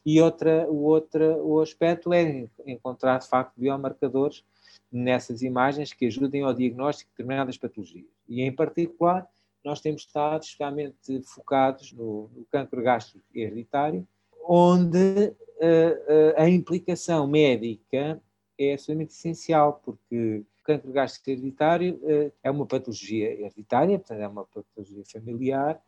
e 0.05 0.21
outra, 0.21 0.67
o, 0.69 0.83
outra, 0.83 1.37
o 1.37 1.59
aspecto 1.59 2.13
é 2.13 2.47
encontrar 2.65 3.19
de 3.19 3.27
facto 3.27 3.53
biomarcadores 3.57 4.43
nessas 4.91 5.41
imagens 5.41 5.93
que 5.93 6.07
ajudem 6.07 6.43
ao 6.43 6.53
diagnóstico 6.53 7.09
de 7.09 7.17
determinadas 7.17 7.57
patologias. 7.57 8.05
E, 8.27 8.41
em 8.41 8.51
particular, 8.51 9.27
nós 9.63 9.81
temos 9.81 10.01
estado 10.01 10.43
especialmente 10.43 11.21
focados 11.23 11.91
no, 11.93 12.29
no 12.35 12.45
cancro 12.51 12.81
gástrico 12.81 13.25
hereditário, 13.33 14.07
onde 14.47 15.27
uh, 15.27 15.33
uh, 15.33 16.33
a 16.37 16.49
implicação 16.49 17.27
médica 17.27 18.21
é 18.57 18.73
absolutamente 18.73 19.13
essencial, 19.13 19.81
porque 19.83 20.43
o 20.59 20.63
cancro 20.63 20.91
gástrico 20.91 21.29
hereditário 21.29 21.95
uh, 22.03 22.31
é 22.43 22.49
uma 22.49 22.65
patologia 22.65 23.31
hereditária, 23.31 23.99
portanto, 23.99 24.21
é 24.21 24.27
uma 24.27 24.45
patologia 24.45 25.03
familiar, 25.05 25.79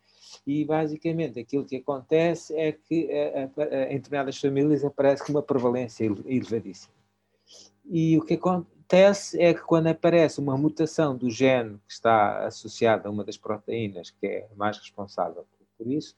e 0.45 0.65
basicamente 0.65 1.39
aquilo 1.39 1.65
que 1.65 1.77
acontece 1.77 2.55
é 2.55 2.71
que 2.71 3.09
em 3.89 3.95
determinadas 3.95 4.37
famílias 4.37 4.83
aparece 4.83 5.25
com 5.25 5.31
uma 5.31 5.43
prevalência 5.43 6.05
elevadíssima. 6.05 6.93
E 7.85 8.17
o 8.17 8.21
que 8.23 8.35
acontece 8.35 8.81
acontece 8.91 9.41
é 9.41 9.53
que 9.53 9.61
quando 9.61 9.87
aparece 9.87 10.39
uma 10.39 10.57
mutação 10.57 11.15
do 11.15 11.29
gene 11.29 11.79
que 11.87 11.93
está 11.93 12.45
associada 12.45 13.07
a 13.07 13.11
uma 13.11 13.23
das 13.23 13.37
proteínas 13.37 14.09
que 14.09 14.27
é 14.27 14.47
mais 14.55 14.77
responsável 14.77 15.45
por 15.77 15.87
isso, 15.87 16.15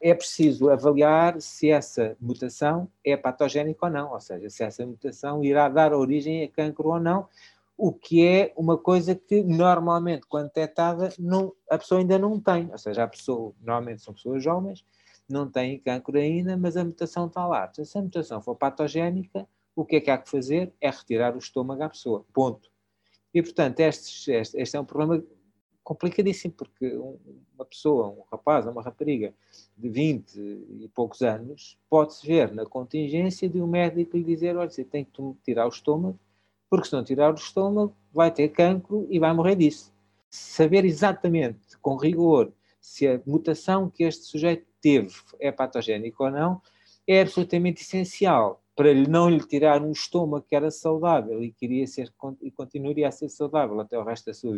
é 0.00 0.14
preciso 0.14 0.70
avaliar 0.70 1.40
se 1.40 1.70
essa 1.70 2.16
mutação 2.20 2.88
é 3.04 3.16
patogénica 3.16 3.86
ou 3.86 3.92
não, 3.92 4.12
ou 4.12 4.20
seja, 4.20 4.48
se 4.48 4.62
essa 4.62 4.86
mutação 4.86 5.42
irá 5.42 5.68
dar 5.68 5.92
origem 5.92 6.44
a 6.44 6.48
cancro 6.48 6.90
ou 6.90 7.00
não, 7.00 7.28
o 7.76 7.92
que 7.92 8.24
é 8.24 8.52
uma 8.56 8.78
coisa 8.78 9.14
que 9.14 9.42
normalmente, 9.42 10.26
quando 10.28 10.46
detectada, 10.46 11.12
não, 11.18 11.52
a 11.68 11.76
pessoa 11.76 12.00
ainda 12.00 12.18
não 12.18 12.40
tem, 12.40 12.70
ou 12.70 12.78
seja, 12.78 13.02
a 13.02 13.08
pessoa, 13.08 13.52
normalmente 13.60 14.02
são 14.02 14.14
pessoas 14.14 14.42
jovens, 14.42 14.84
não 15.28 15.50
têm 15.50 15.78
cancro 15.80 16.18
ainda, 16.18 16.56
mas 16.56 16.76
a 16.76 16.84
mutação 16.84 17.26
está 17.26 17.46
lá. 17.46 17.70
Se 17.72 17.98
a 17.98 18.02
mutação 18.02 18.40
for 18.40 18.54
patogénica, 18.54 19.48
o 19.74 19.84
que 19.84 19.96
é 19.96 20.00
que 20.00 20.10
há 20.10 20.18
que 20.18 20.30
fazer? 20.30 20.72
É 20.80 20.88
retirar 20.90 21.34
o 21.34 21.38
estômago 21.38 21.82
à 21.82 21.88
pessoa. 21.88 22.24
Ponto. 22.32 22.70
E, 23.32 23.42
portanto, 23.42 23.80
este, 23.80 24.30
este, 24.30 24.60
este 24.60 24.76
é 24.76 24.80
um 24.80 24.84
problema 24.84 25.22
complicadíssimo, 25.82 26.54
porque 26.54 26.96
uma 27.54 27.64
pessoa, 27.64 28.08
um 28.08 28.22
rapaz 28.30 28.64
ou 28.66 28.72
uma 28.72 28.82
rapariga 28.82 29.34
de 29.76 29.88
20 29.88 30.36
e 30.38 30.90
poucos 30.94 31.20
anos, 31.22 31.76
pode-se 31.90 32.26
ver 32.26 32.52
na 32.52 32.64
contingência 32.64 33.48
de 33.48 33.60
um 33.60 33.66
médico 33.66 34.16
lhe 34.16 34.24
dizer: 34.24 34.56
olha, 34.56 34.70
você 34.70 34.84
tem 34.84 35.04
que 35.04 35.22
tirar 35.42 35.66
o 35.66 35.70
estômago, 35.70 36.18
porque 36.68 36.88
se 36.88 36.92
não 36.92 37.04
tirar 37.04 37.32
o 37.32 37.36
estômago, 37.36 37.94
vai 38.12 38.30
ter 38.30 38.48
cancro 38.48 39.06
e 39.10 39.18
vai 39.18 39.32
morrer 39.32 39.56
disso. 39.56 39.92
Saber 40.30 40.84
exatamente, 40.84 41.78
com 41.80 41.96
rigor, 41.96 42.52
se 42.80 43.06
a 43.06 43.20
mutação 43.26 43.88
que 43.88 44.04
este 44.04 44.24
sujeito 44.24 44.66
teve 44.80 45.14
é 45.40 45.50
patogénica 45.50 46.24
ou 46.24 46.30
não, 46.30 46.60
é 47.06 47.20
absolutamente 47.20 47.82
essencial 47.82 48.62
para 48.76 48.92
não 48.92 49.30
lhe 49.30 49.46
tirar 49.46 49.80
um 49.82 49.92
estômago 49.92 50.44
que 50.48 50.56
era 50.56 50.70
saudável 50.70 51.42
e 51.42 51.52
queria 51.52 51.86
ser 51.86 52.12
e 52.42 52.50
continuaria 52.50 53.08
a 53.08 53.12
ser 53.12 53.28
saudável 53.28 53.78
até 53.80 53.98
o 53.98 54.04
resto 54.04 54.26
da 54.26 54.34
sua 54.34 54.56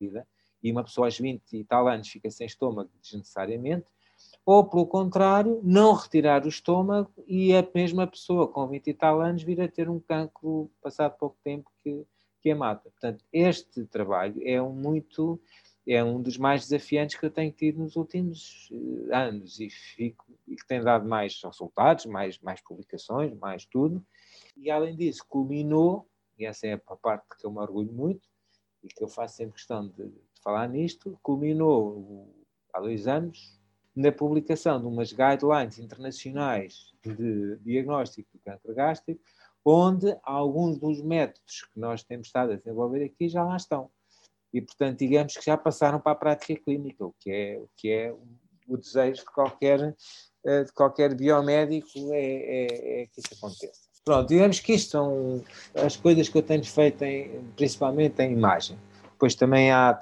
vida, 0.00 0.26
e 0.62 0.70
uma 0.70 0.84
pessoa 0.84 1.06
aos 1.06 1.18
20 1.18 1.42
e 1.52 1.64
tal 1.64 1.88
anos 1.88 2.08
fica 2.08 2.30
sem 2.30 2.46
estômago 2.46 2.90
desnecessariamente, 3.02 3.86
ou 4.46 4.64
pelo 4.64 4.86
contrário, 4.86 5.60
não 5.64 5.92
retirar 5.92 6.44
o 6.46 6.48
estômago 6.48 7.12
e 7.26 7.52
a 7.52 7.68
mesma 7.74 8.06
pessoa 8.06 8.46
com 8.46 8.68
20 8.68 8.86
e 8.86 8.94
tal 8.94 9.20
anos 9.20 9.42
vir 9.42 9.60
a 9.60 9.66
ter 9.66 9.90
um 9.90 9.98
cancro 9.98 10.70
passado 10.80 11.18
pouco 11.18 11.36
tempo 11.42 11.68
que, 11.82 12.06
que 12.40 12.52
a 12.52 12.56
mata. 12.56 12.88
Portanto, 12.88 13.24
este 13.32 13.84
trabalho 13.86 14.40
é 14.44 14.62
um 14.62 14.72
muito 14.72 15.40
é 15.88 16.02
um 16.02 16.20
dos 16.20 16.36
mais 16.36 16.62
desafiantes 16.62 17.16
que 17.16 17.24
eu 17.24 17.30
tenho 17.30 17.52
tido 17.52 17.80
nos 17.80 17.94
últimos 17.94 18.68
eh, 18.72 19.16
anos 19.16 19.60
e, 19.60 19.70
fico, 19.70 20.26
e 20.46 20.56
que 20.56 20.66
tem 20.66 20.82
dado 20.82 21.08
mais 21.08 21.40
resultados, 21.40 22.06
mais, 22.06 22.40
mais 22.40 22.60
publicações, 22.60 23.32
mais 23.38 23.64
tudo. 23.66 24.04
E 24.56 24.68
além 24.68 24.96
disso, 24.96 25.24
culminou, 25.28 26.08
e 26.36 26.44
essa 26.44 26.66
é 26.66 26.72
a 26.72 26.96
parte 26.96 27.24
que 27.38 27.46
eu 27.46 27.52
me 27.52 27.58
orgulho 27.58 27.92
muito 27.92 28.28
e 28.82 28.88
que 28.88 29.02
eu 29.02 29.06
faço 29.06 29.36
sempre 29.36 29.54
questão 29.54 29.86
de, 29.86 30.08
de 30.08 30.42
falar 30.42 30.68
nisto, 30.68 31.16
culminou 31.22 32.34
há 32.72 32.80
dois 32.80 33.06
anos 33.06 33.55
na 33.96 34.12
publicação 34.12 34.78
de 34.78 34.86
umas 34.86 35.10
guidelines 35.10 35.78
internacionais 35.78 36.92
de 37.02 37.56
diagnóstico 37.62 38.28
do 38.34 38.38
câncer 38.40 38.74
gástrico, 38.74 39.20
onde 39.64 40.14
alguns 40.22 40.78
dos 40.78 41.02
métodos 41.02 41.62
que 41.72 41.80
nós 41.80 42.04
temos 42.04 42.26
estado 42.26 42.52
a 42.52 42.56
desenvolver 42.56 43.04
aqui 43.04 43.28
já 43.28 43.42
lá 43.42 43.56
estão. 43.56 43.90
e, 44.52 44.60
portanto, 44.60 44.98
digamos 44.98 45.36
que 45.36 45.44
já 45.44 45.56
passaram 45.56 45.98
para 45.98 46.12
a 46.12 46.14
prática 46.14 46.54
clínica, 46.62 47.04
o 47.04 47.14
que 47.18 47.30
é 47.30 47.58
o, 47.58 47.68
que 47.76 47.90
é 47.90 48.14
o 48.68 48.76
desejo 48.76 49.20
de 49.20 49.32
qualquer, 49.32 49.94
eh, 50.44 50.64
de 50.64 50.72
qualquer 50.72 51.14
biomédico 51.14 51.88
é, 52.12 52.20
é, 52.20 53.02
é 53.02 53.06
que 53.06 53.20
isso 53.20 53.34
aconteça. 53.34 53.86
Pronto, 54.04 54.28
digamos 54.28 54.60
que 54.60 54.72
isto 54.72 54.92
são 54.92 55.44
as 55.74 55.96
coisas 55.96 56.28
que 56.28 56.38
eu 56.38 56.42
tenho 56.42 56.64
feito, 56.64 57.02
em, 57.02 57.44
principalmente 57.56 58.22
em 58.22 58.32
imagem. 58.32 58.78
Depois 59.10 59.34
também, 59.34 59.72
há, 59.72 59.94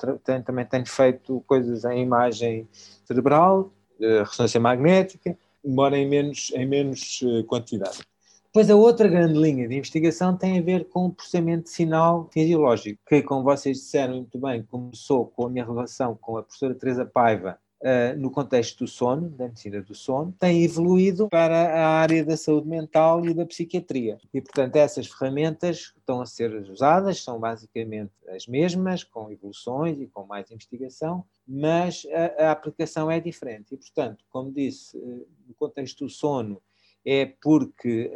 também 0.44 0.66
tenho 0.66 0.87
feito 0.87 1.42
coisas 1.46 1.85
em 1.85 2.02
imagem 2.02 2.68
cerebral, 3.07 3.72
ressonância 4.00 4.61
magnética, 4.61 5.37
embora 5.64 5.96
em 5.96 6.09
menos, 6.09 6.52
em 6.54 6.66
menos 6.66 7.20
eh, 7.22 7.42
quantidade. 7.44 7.98
Depois 8.46 8.70
a 8.70 8.76
outra 8.76 9.09
grande 9.09 9.38
linha 9.38 9.66
de 9.66 9.76
investigação 9.76 10.37
tem 10.37 10.59
a 10.59 10.62
ver 10.62 10.85
com 10.88 11.07
o 11.07 11.12
processamento 11.12 11.64
de 11.64 11.70
sinal 11.70 12.28
fisiológico, 12.33 13.00
que, 13.07 13.20
como 13.22 13.42
vocês 13.42 13.78
disseram 13.78 14.14
muito 14.16 14.38
bem, 14.38 14.62
começou 14.62 15.26
com 15.26 15.46
a 15.46 15.50
minha 15.50 15.64
relação 15.64 16.16
com 16.20 16.37
a 16.37 16.42
professora 16.42 16.74
Teresa 16.74 17.04
Paiva 17.04 17.59
uh, 17.84 18.18
no 18.18 18.30
contexto 18.30 18.78
do 18.84 18.88
sono, 18.88 19.28
da 19.28 19.44
medicina 19.44 19.82
do 19.82 19.94
sono, 19.94 20.34
tem 20.38 20.64
evoluído 20.64 21.28
para 21.28 21.54
a 21.54 21.88
área 21.88 22.24
da 22.24 22.36
saúde 22.36 22.66
mental 22.66 23.24
e 23.26 23.34
da 23.34 23.44
psiquiatria. 23.44 24.18
E, 24.32 24.40
portanto, 24.40 24.76
essas 24.76 25.06
ferramentas 25.06 25.92
estão 25.96 26.20
a 26.20 26.26
ser 26.26 26.54
usadas, 26.70 27.22
são 27.22 27.38
basicamente 27.38 28.12
as 28.28 28.46
mesmas, 28.46 29.04
com 29.04 29.30
evoluções 29.30 30.00
e 30.00 30.06
com 30.06 30.24
mais 30.24 30.50
investigação, 30.50 31.24
mas 31.46 32.06
a, 32.38 32.46
a 32.46 32.50
aplicação 32.52 33.10
é 33.10 33.20
diferente. 33.20 33.74
E, 33.74 33.76
portanto, 33.76 34.24
como 34.30 34.50
disse, 34.50 34.96
uh, 34.96 35.28
no 35.46 35.54
contexto 35.54 36.04
do 36.04 36.10
sono, 36.10 36.62
é 37.04 37.26
porque 37.26 38.10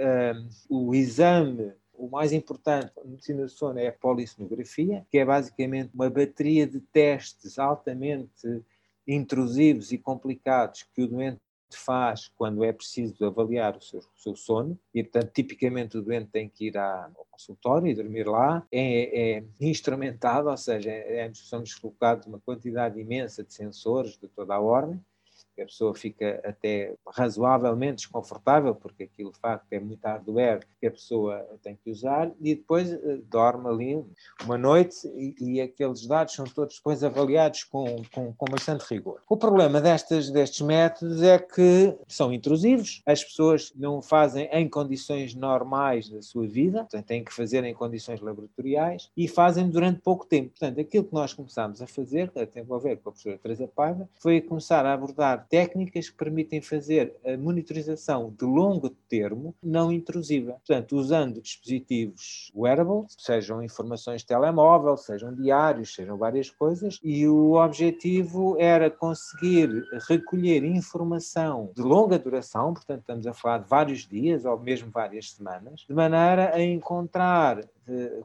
um, 0.70 0.88
o 0.88 0.94
exame 0.94 1.74
o 1.92 2.08
mais 2.08 2.32
importante 2.32 2.92
na 2.96 3.04
medicina 3.04 3.42
do 3.42 3.48
sono 3.48 3.78
é 3.80 3.88
a 3.88 3.92
polissonografia, 3.92 5.04
que 5.10 5.18
é 5.18 5.24
basicamente 5.24 5.90
uma 5.92 6.08
bateria 6.08 6.64
de 6.64 6.80
testes 6.80 7.58
altamente 7.58 8.62
intrusivos 9.08 9.90
e 9.90 9.98
complicados 9.98 10.84
que 10.94 11.02
o 11.02 11.08
doente 11.08 11.40
faz 11.72 12.28
quando 12.36 12.64
é 12.64 12.72
preciso 12.72 13.24
avaliar 13.24 13.76
o 13.76 13.80
seu, 13.80 14.00
o 14.00 14.18
seu 14.18 14.36
sono 14.36 14.78
e, 14.94 15.02
portanto, 15.02 15.32
tipicamente 15.32 15.98
o 15.98 16.02
doente 16.02 16.30
tem 16.30 16.48
que 16.48 16.68
ir 16.68 16.78
ao 16.78 17.26
consultório 17.30 17.88
e 17.88 17.94
dormir 17.94 18.26
lá. 18.26 18.66
É, 18.70 19.36
é 19.38 19.44
instrumentado, 19.60 20.48
ou 20.48 20.56
seja, 20.56 20.90
é, 20.90 21.30
somos 21.34 21.74
colocados 21.74 22.26
uma 22.26 22.40
quantidade 22.40 22.98
imensa 23.00 23.42
de 23.42 23.52
sensores 23.52 24.18
de 24.18 24.28
toda 24.28 24.54
a 24.54 24.60
ordem 24.60 25.02
que 25.58 25.62
a 25.62 25.66
pessoa 25.66 25.92
fica 25.92 26.40
até 26.44 26.94
razoavelmente 27.04 27.96
desconfortável, 27.96 28.76
porque 28.76 29.04
aquilo 29.04 29.32
de 29.32 29.38
facto 29.40 29.66
é 29.72 29.80
muito 29.80 30.04
hardware 30.04 30.60
que 30.80 30.86
a 30.86 30.90
pessoa 30.90 31.44
tem 31.60 31.76
que 31.82 31.90
usar, 31.90 32.30
e 32.40 32.54
depois 32.54 32.92
uh, 32.92 33.20
dorme 33.28 33.68
ali 33.68 34.04
uma 34.44 34.56
noite 34.56 35.08
e, 35.16 35.34
e, 35.40 35.60
aqueles 35.60 36.06
dados 36.06 36.34
são 36.34 36.44
todos 36.44 36.76
depois 36.76 37.02
avaliados 37.02 37.64
com, 37.64 38.02
com, 38.14 38.32
com, 38.32 38.46
bastante 38.48 38.82
rigor. 38.82 39.20
O 39.28 39.36
problema 39.36 39.80
destes, 39.80 40.30
destes 40.30 40.60
métodos 40.60 41.22
é 41.22 41.38
que 41.40 41.92
são 42.06 42.32
intrusivos, 42.32 43.02
as 43.04 43.24
pessoas 43.24 43.72
não 43.74 44.00
fazem 44.00 44.48
em 44.52 44.68
condições 44.68 45.34
normais 45.34 46.08
da 46.08 46.22
sua 46.22 46.46
vida, 46.46 46.80
portanto, 46.80 47.06
têm 47.06 47.24
que 47.24 47.34
fazer 47.34 47.64
em 47.64 47.74
condições 47.74 48.20
laboratoriais 48.20 49.10
e 49.16 49.26
fazem 49.26 49.68
durante 49.68 50.00
pouco 50.02 50.24
tempo. 50.24 50.50
Portanto, 50.50 50.80
aquilo 50.80 51.04
que 51.04 51.14
nós 51.14 51.32
começámos 51.32 51.82
a 51.82 51.86
fazer, 51.86 52.30
até 52.36 52.62
vou 52.62 52.78
ver 52.78 52.98
com 52.98 53.08
a 53.08 53.12
professora 53.12 53.38
Teresa 53.38 53.66
Paiva, 53.66 54.08
foi 54.20 54.40
começar 54.40 54.86
a 54.86 54.92
abordar 54.92 55.47
técnicas 55.48 56.08
que 56.08 56.16
permitem 56.16 56.60
fazer 56.60 57.16
a 57.24 57.36
monitorização 57.36 58.34
de 58.38 58.44
longo 58.44 58.90
termo 59.08 59.54
não 59.62 59.90
intrusiva. 59.90 60.52
Portanto, 60.52 60.96
usando 60.96 61.40
dispositivos 61.40 62.52
wearables, 62.54 63.16
sejam 63.18 63.62
informações 63.62 64.20
de 64.20 64.26
telemóvel, 64.26 64.96
sejam 64.96 65.34
diários, 65.34 65.94
sejam 65.94 66.16
várias 66.16 66.50
coisas, 66.50 66.98
e 67.02 67.26
o 67.26 67.52
objetivo 67.54 68.56
era 68.58 68.90
conseguir 68.90 69.84
recolher 70.06 70.64
informação 70.64 71.70
de 71.74 71.82
longa 71.82 72.18
duração, 72.18 72.74
portanto, 72.74 73.00
estamos 73.00 73.26
a 73.26 73.32
falar 73.32 73.58
de 73.58 73.68
vários 73.68 74.06
dias 74.06 74.44
ou 74.44 74.58
mesmo 74.58 74.90
várias 74.90 75.32
semanas, 75.32 75.84
de 75.88 75.94
maneira 75.94 76.54
a 76.54 76.62
encontrar 76.62 77.60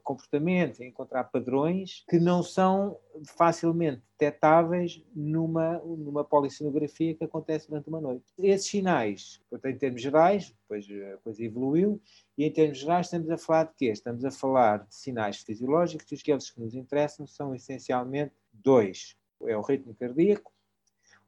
comportamentos, 0.04 0.80
encontrar 0.80 1.26
padrões 1.26 2.04
que 2.10 2.20
não 2.20 2.44
são 2.44 2.98
facilmente 3.38 4.02
detectáveis 4.18 5.04
numa, 5.16 5.80
numa 5.80 6.24
polissonografia 6.24 7.14
que 7.14 7.24
acontece 7.24 7.70
durante 7.70 7.90
uma 7.90 8.02
noite. 8.02 8.26
Esses 8.40 8.68
sinais, 8.68 9.42
em 9.52 9.78
termos 9.78 10.02
gerais, 10.02 10.54
depois 10.62 10.88
a 11.14 11.18
coisa 11.18 11.44
evoluiu, 11.44 12.02
e 12.38 12.46
em 12.46 12.52
termos 12.52 12.80
gerais 12.80 13.08
estamos 13.08 13.30
a 13.30 13.38
falar 13.38 13.64
de 13.66 13.74
quê? 13.78 13.86
Estamos 13.88 14.26
a 14.26 14.32
falar 14.32 14.80
de 14.80 14.96
sinais 14.96 15.38
fisiológicos 15.38 16.12
e 16.12 16.16
aqueles 16.16 16.50
que 16.50 16.60
nos 16.60 16.74
interessam 16.76 17.28
são 17.28 17.54
essencialmente 17.54 18.34
dois. 18.52 19.16
É 19.46 19.58
o 19.58 19.62
ritmo 19.62 19.94
cardíaco. 19.94 20.52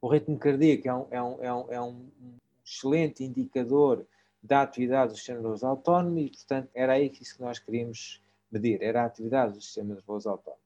O 0.02 0.08
ritmo 0.08 0.38
cardíaco 0.38 0.88
é 0.88 0.94
um, 0.94 1.08
é 1.12 1.24
um, 1.24 1.44
é 1.44 1.54
um, 1.54 1.72
é 1.74 1.82
um 1.82 2.10
excelente 2.64 3.24
indicador 3.24 4.06
da 4.42 4.62
atividade 4.62 5.12
do 5.12 5.18
sistema 5.18 5.40
nervoso 5.40 5.66
autónomo 5.66 6.20
e, 6.20 6.30
portanto, 6.30 6.70
era 6.74 6.94
aí 6.94 7.10
que 7.10 7.24
isso 7.24 7.36
que 7.36 7.42
nós 7.42 7.60
queríamos 7.60 8.22
medir, 8.56 8.82
era 8.82 9.04
a 9.04 9.06
atividade 9.06 9.54
do 9.54 9.62
sistema 9.62 9.94
nervoso 9.94 10.30
autónomo, 10.30 10.62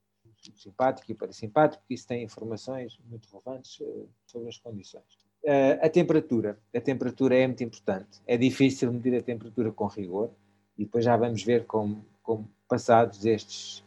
simpático 0.56 1.12
e 1.12 1.16
parasimpático, 1.16 1.82
porque 1.82 1.96
isso 1.96 2.08
tem 2.08 2.24
informações 2.24 3.00
muito 3.10 3.28
relevantes 3.30 3.80
uh, 3.80 4.08
sobre 4.26 4.50
as 4.50 4.58
condições. 4.58 5.04
Uh, 5.44 5.80
a 5.82 5.90
temperatura. 5.90 6.60
A 6.76 6.80
temperatura 6.80 7.36
é 7.36 7.48
muito 7.48 7.64
importante. 7.64 8.22
É 8.28 8.38
difícil 8.38 8.92
medir 8.92 9.16
a 9.16 9.22
temperatura 9.22 9.72
com 9.72 9.88
rigor 9.88 10.30
e 10.78 10.86
depois 10.86 11.04
já 11.04 11.18
vamos 11.18 11.44
ver 11.44 11.66
como, 11.66 12.06
como 12.22 12.50
passados 12.68 13.26
estes 13.26 13.84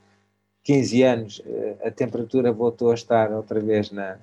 15 0.64 1.02
anos, 1.02 1.38
uh, 1.40 1.86
a 1.86 1.90
temperatura 1.90 2.52
voltou 2.52 2.90
a 2.90 2.94
estar 2.94 3.32
outra 3.32 3.60
vez 3.60 3.90
na, 3.90 4.18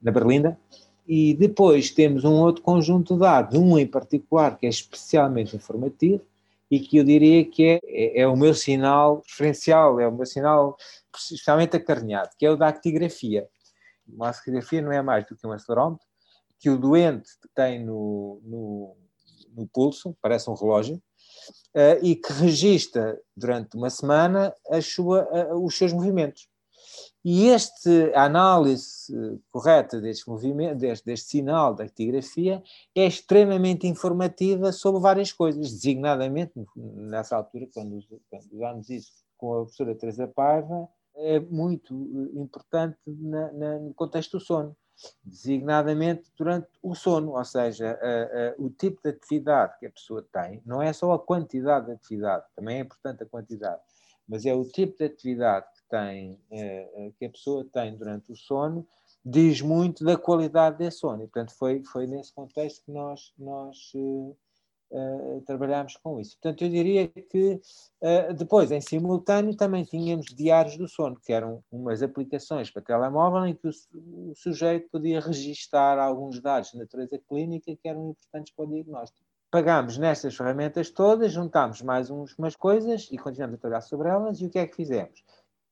na 0.00 0.12
berlinda. 0.12 0.58
E 1.06 1.34
depois 1.34 1.90
temos 1.90 2.24
um 2.24 2.32
outro 2.32 2.62
conjunto 2.62 3.14
de 3.14 3.20
dados, 3.20 3.58
um 3.58 3.78
em 3.78 3.86
particular 3.86 4.56
que 4.58 4.66
é 4.66 4.70
especialmente 4.70 5.54
informativo, 5.54 6.24
e 6.70 6.80
que 6.80 6.96
eu 6.96 7.04
diria 7.04 7.44
que 7.44 7.64
é, 7.64 7.80
é, 7.84 8.20
é, 8.20 8.26
o 8.26 8.36
meu 8.36 8.54
sinal 8.54 9.22
preferencial, 9.22 10.00
é 10.00 10.08
o 10.08 10.12
meu 10.12 10.26
sinal 10.26 10.76
especialmente 11.14 11.76
acarinhado, 11.76 12.30
que 12.38 12.46
é 12.46 12.50
o 12.50 12.56
da 12.56 12.68
actigrafia. 12.68 13.46
Uma 14.06 14.30
actigrafia 14.30 14.82
não 14.82 14.92
é 14.92 15.02
mais 15.02 15.26
do 15.26 15.36
que 15.36 15.46
um 15.46 15.52
acelerómetro 15.52 16.06
que 16.58 16.70
o 16.70 16.78
doente 16.78 17.28
tem 17.54 17.84
no, 17.84 18.40
no, 18.42 18.96
no 19.54 19.68
pulso, 19.68 20.16
parece 20.22 20.48
um 20.48 20.54
relógio, 20.54 20.96
uh, 20.96 22.02
e 22.02 22.16
que 22.16 22.32
registra 22.32 23.20
durante 23.36 23.76
uma 23.76 23.90
semana 23.90 24.54
sua, 24.82 25.28
uh, 25.52 25.64
os 25.64 25.76
seus 25.76 25.92
movimentos. 25.92 26.48
E 27.24 27.48
este, 27.48 28.12
a 28.14 28.24
análise 28.24 29.40
correta 29.50 29.98
deste 29.98 30.28
movimento, 30.28 30.78
deste, 30.78 31.06
deste 31.06 31.30
sinal 31.30 31.74
da 31.74 31.84
actigrafia 31.84 32.62
é 32.94 33.06
extremamente 33.06 33.86
informativa 33.86 34.70
sobre 34.72 35.00
várias 35.00 35.32
coisas, 35.32 35.72
designadamente, 35.72 36.52
nessa 36.76 37.36
altura, 37.36 37.66
quando, 37.72 37.98
quando 38.28 38.52
usámos 38.52 38.90
isso 38.90 39.24
com 39.38 39.54
a 39.54 39.62
professora 39.62 39.94
Teresa 39.94 40.28
Paiva, 40.28 40.86
é 41.16 41.40
muito 41.40 41.94
importante 42.34 42.98
na, 43.06 43.52
na, 43.52 43.78
no 43.78 43.94
contexto 43.94 44.36
do 44.38 44.44
sono, 44.44 44.76
designadamente 45.24 46.30
durante 46.36 46.68
o 46.82 46.94
sono, 46.94 47.36
ou 47.36 47.44
seja, 47.44 47.98
a, 48.02 48.50
a, 48.50 48.54
o 48.58 48.68
tipo 48.68 49.00
de 49.02 49.08
atividade 49.08 49.78
que 49.78 49.86
a 49.86 49.90
pessoa 49.90 50.22
tem, 50.30 50.60
não 50.66 50.82
é 50.82 50.92
só 50.92 51.12
a 51.12 51.18
quantidade 51.18 51.86
de 51.86 51.92
atividade, 51.92 52.44
também 52.54 52.78
é 52.78 52.80
importante 52.80 53.22
a 53.22 53.26
quantidade, 53.26 53.80
mas 54.28 54.44
é 54.44 54.52
o 54.52 54.64
tipo 54.64 54.98
de 54.98 55.04
atividade 55.04 55.66
tem, 55.94 56.40
eh, 56.50 56.90
eh, 56.96 57.12
que 57.16 57.24
a 57.24 57.30
pessoa 57.30 57.64
tem 57.72 57.96
durante 57.96 58.32
o 58.32 58.36
sono, 58.36 58.84
diz 59.24 59.60
muito 59.60 60.04
da 60.04 60.16
qualidade 60.16 60.78
desse 60.78 60.98
sono. 60.98 61.22
E, 61.22 61.26
portanto, 61.28 61.54
foi, 61.56 61.84
foi 61.84 62.08
nesse 62.08 62.34
contexto 62.34 62.84
que 62.84 62.90
nós, 62.90 63.32
nós 63.38 63.92
uh, 63.94 64.36
uh, 64.90 65.40
trabalhámos 65.46 65.96
com 65.96 66.18
isso. 66.18 66.36
Portanto, 66.42 66.64
eu 66.64 66.68
diria 66.68 67.06
que 67.06 67.60
uh, 68.02 68.34
depois, 68.34 68.72
em 68.72 68.80
simultâneo, 68.80 69.56
também 69.56 69.84
tínhamos 69.84 70.26
diários 70.26 70.76
do 70.76 70.88
sono, 70.88 71.16
que 71.24 71.32
eram 71.32 71.62
umas 71.70 72.02
aplicações 72.02 72.72
para 72.72 72.82
telemóvel 72.82 73.46
em 73.46 73.54
que 73.54 73.68
o, 73.68 73.70
o 74.30 74.34
sujeito 74.34 74.88
podia 74.90 75.20
registar 75.20 75.96
alguns 75.96 76.40
dados 76.40 76.72
de 76.72 76.78
natureza 76.78 77.20
clínica 77.28 77.74
que 77.76 77.88
eram 77.88 78.10
importantes 78.10 78.52
para 78.52 78.64
o 78.64 78.68
diagnóstico 78.68 79.24
pagámos 79.54 79.96
nestas 79.98 80.34
ferramentas 80.34 80.90
todas, 80.90 81.30
juntámos 81.30 81.80
mais 81.80 82.10
uns, 82.10 82.36
umas 82.36 82.56
coisas 82.56 83.08
e 83.12 83.16
continuamos 83.16 83.54
a 83.54 83.58
trabalhar 83.60 83.82
sobre 83.82 84.08
elas. 84.08 84.40
E 84.40 84.46
o 84.46 84.50
que 84.50 84.58
é 84.58 84.66
que 84.66 84.74
fizemos? 84.74 85.22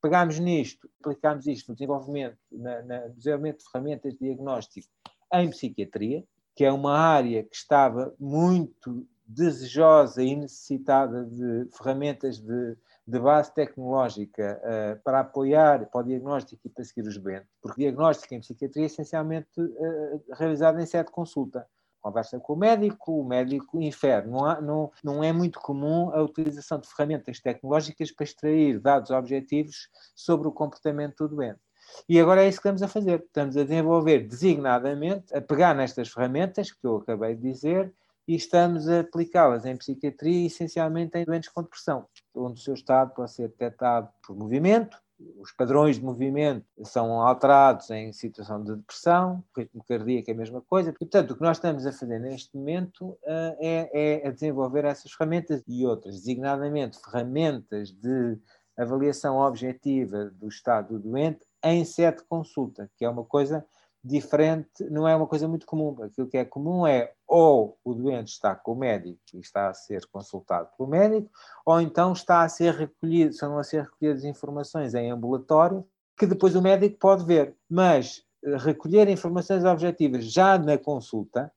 Pegámos 0.02 0.38
nisto, 0.40 0.90
aplicámos 1.00 1.46
isto 1.46 1.68
no 1.68 1.74
desenvolvimento, 1.76 2.36
na, 2.50 2.82
na, 2.82 2.98
desenvolvimento 3.08 3.58
de 3.58 3.70
ferramentas 3.70 4.12
de 4.14 4.18
diagnóstico 4.18 4.88
em 5.32 5.48
psiquiatria, 5.48 6.24
que 6.56 6.64
é 6.64 6.72
uma 6.72 6.98
área 6.98 7.44
que 7.44 7.54
estava 7.54 8.12
muito 8.18 9.06
desejosa 9.24 10.22
e 10.22 10.34
necessitada 10.36 11.24
de 11.24 11.68
ferramentas 11.72 12.38
de, 12.40 12.76
de 13.06 13.18
base 13.18 13.54
tecnológica 13.54 14.60
uh, 14.60 15.02
para 15.02 15.20
apoiar 15.20 15.86
para 15.86 16.00
o 16.00 16.04
diagnóstico 16.04 16.60
e 16.66 16.68
para 16.68 16.84
seguir 16.84 17.06
os 17.06 17.16
doentes, 17.16 17.48
porque 17.62 17.82
diagnóstico 17.82 18.34
em 18.34 18.40
psiquiatria 18.40 18.82
é 18.82 18.86
essencialmente 18.86 19.60
uh, 19.60 20.22
realizado 20.34 20.80
em 20.80 20.86
sede 20.86 21.06
de 21.06 21.12
consulta 21.12 21.66
conversa 22.02 22.38
com 22.40 22.54
o 22.54 22.56
médico, 22.56 23.20
o 23.20 23.24
médico 23.24 23.80
infere. 23.80 24.28
Não, 24.28 24.44
há, 24.44 24.60
não, 24.60 24.90
não 25.02 25.24
é 25.24 25.32
muito 25.32 25.60
comum 25.60 26.10
a 26.10 26.20
utilização 26.20 26.78
de 26.78 26.88
ferramentas 26.88 27.40
tecnológicas 27.40 28.10
para 28.10 28.24
extrair 28.24 28.80
dados 28.80 29.10
objetivos 29.10 29.88
sobre 30.14 30.48
o 30.48 30.52
comportamento 30.52 31.28
do 31.28 31.36
doente. 31.36 31.60
E 32.08 32.18
agora 32.20 32.42
é 32.42 32.48
isso 32.48 32.58
que 32.58 32.68
estamos 32.68 32.82
a 32.82 32.88
fazer. 32.88 33.20
Estamos 33.20 33.56
a 33.56 33.62
desenvolver 33.62 34.26
designadamente, 34.26 35.34
a 35.34 35.40
pegar 35.40 35.74
nestas 35.74 36.08
ferramentas 36.08 36.70
que 36.70 36.86
eu 36.86 36.96
acabei 36.96 37.34
de 37.34 37.42
dizer 37.42 37.92
e 38.26 38.34
estamos 38.34 38.88
a 38.88 39.00
aplicá-las 39.00 39.66
em 39.66 39.76
psiquiatria, 39.76 40.46
essencialmente 40.46 41.18
em 41.18 41.24
doentes 41.24 41.48
com 41.48 41.62
depressão, 41.62 42.06
onde 42.34 42.60
o 42.60 42.62
seu 42.62 42.74
estado 42.74 43.12
pode 43.14 43.32
ser 43.32 43.48
detectado 43.48 44.08
por 44.24 44.36
movimento, 44.36 44.96
os 45.38 45.52
padrões 45.52 45.96
de 45.96 46.04
movimento 46.04 46.64
são 46.84 47.20
alterados 47.20 47.90
em 47.90 48.12
situação 48.12 48.62
de 48.62 48.76
depressão, 48.76 49.42
ritmo 49.56 49.84
cardíaco 49.84 50.30
é 50.30 50.34
a 50.34 50.36
mesma 50.36 50.60
coisa. 50.60 50.92
Portanto, 50.92 51.32
o 51.32 51.36
que 51.36 51.42
nós 51.42 51.56
estamos 51.56 51.86
a 51.86 51.92
fazer 51.92 52.18
neste 52.18 52.56
momento 52.56 53.10
uh, 53.10 53.56
é, 53.60 54.22
é 54.22 54.28
a 54.28 54.30
desenvolver 54.30 54.84
essas 54.84 55.12
ferramentas 55.12 55.62
e 55.66 55.86
outras, 55.86 56.16
designadamente 56.16 56.98
ferramentas 57.00 57.90
de 57.90 58.38
avaliação 58.76 59.38
objetiva 59.38 60.26
do 60.30 60.48
estado 60.48 60.98
do 60.98 61.10
doente 61.10 61.44
em 61.64 61.84
sede 61.84 62.18
de 62.18 62.24
consulta, 62.24 62.90
que 62.96 63.04
é 63.04 63.08
uma 63.08 63.24
coisa 63.24 63.64
diferente, 64.04 64.84
não 64.90 65.06
é 65.06 65.14
uma 65.14 65.26
coisa 65.26 65.46
muito 65.46 65.66
comum. 65.66 66.02
Aquilo 66.02 66.26
que 66.26 66.36
é 66.36 66.44
comum 66.44 66.86
é 66.86 67.12
ou 67.26 67.78
o 67.84 67.94
doente 67.94 68.32
está 68.32 68.54
com 68.54 68.72
o 68.72 68.76
médico 68.76 69.20
e 69.34 69.40
está 69.40 69.68
a 69.68 69.74
ser 69.74 70.04
consultado 70.06 70.68
pelo 70.76 70.88
médico, 70.88 71.30
ou 71.64 71.80
então 71.80 72.12
está 72.12 72.42
a 72.42 72.48
ser 72.48 72.74
recolhido, 72.74 73.30
estão 73.30 73.56
a 73.58 73.64
ser 73.64 73.84
recolhidas 73.84 74.24
informações 74.24 74.94
em 74.94 75.10
ambulatório 75.10 75.86
que 76.18 76.26
depois 76.26 76.54
o 76.56 76.62
médico 76.62 76.98
pode 76.98 77.24
ver. 77.24 77.56
Mas 77.68 78.24
eh, 78.44 78.56
recolher 78.56 79.08
informações 79.08 79.64
objetivas 79.64 80.24
já 80.24 80.58
na 80.58 80.76
consulta, 80.76 81.52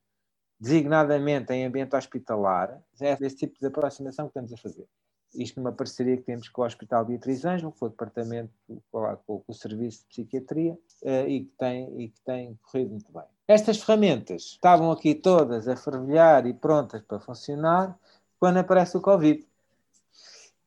designadamente 0.59 1.51
em 1.51 1.65
ambiente 1.65 1.95
hospitalar, 1.95 2.81
é 3.01 3.17
esse 3.21 3.35
tipo 3.35 3.59
de 3.59 3.67
aproximação 3.67 4.25
que 4.25 4.29
estamos 4.29 4.53
a 4.53 4.57
fazer 4.57 4.87
isto 5.37 5.59
numa 5.59 5.71
parceria 5.71 6.17
que 6.17 6.23
temos 6.23 6.49
com 6.49 6.61
o 6.61 6.65
Hospital 6.65 7.05
Beatriz 7.05 7.45
Ângelo, 7.45 7.71
foi 7.71 7.87
o 7.87 7.91
departamento 7.91 8.51
com, 8.91 9.17
com, 9.25 9.43
o 9.47 9.53
Serviço 9.53 10.01
de 10.01 10.07
Psiquiatria 10.07 10.73
uh, 11.03 11.27
e, 11.27 11.45
que 11.45 11.51
tem, 11.57 12.01
e 12.01 12.09
que 12.09 12.21
tem 12.21 12.59
corrido 12.63 12.91
muito 12.91 13.11
bem. 13.11 13.23
Estas 13.47 13.77
ferramentas 13.77 14.41
estavam 14.43 14.91
aqui 14.91 15.13
todas 15.13 15.67
a 15.67 15.75
fervilhar 15.75 16.45
e 16.47 16.53
prontas 16.53 17.01
para 17.01 17.19
funcionar 17.19 17.97
quando 18.39 18.57
aparece 18.57 18.97
o 18.97 19.01
Covid. 19.01 19.45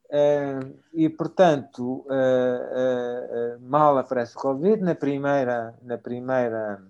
Uh, 0.06 0.78
e, 0.94 1.08
portanto, 1.08 2.06
uh, 2.06 3.60
mal 3.60 3.98
aparece 3.98 4.36
o 4.36 4.40
Covid, 4.40 4.82
na 4.82 4.94
primeira, 4.94 5.74
na 5.82 5.98
primeira 5.98 6.82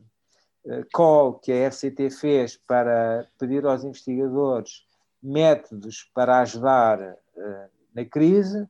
call 0.92 1.34
que 1.34 1.50
a 1.50 1.70
FCT 1.70 2.10
fez 2.10 2.56
para 2.56 3.26
pedir 3.38 3.64
aos 3.64 3.84
investigadores 3.84 4.86
métodos 5.22 6.08
para 6.14 6.40
ajudar 6.40 7.16
na 7.94 8.04
crise, 8.04 8.62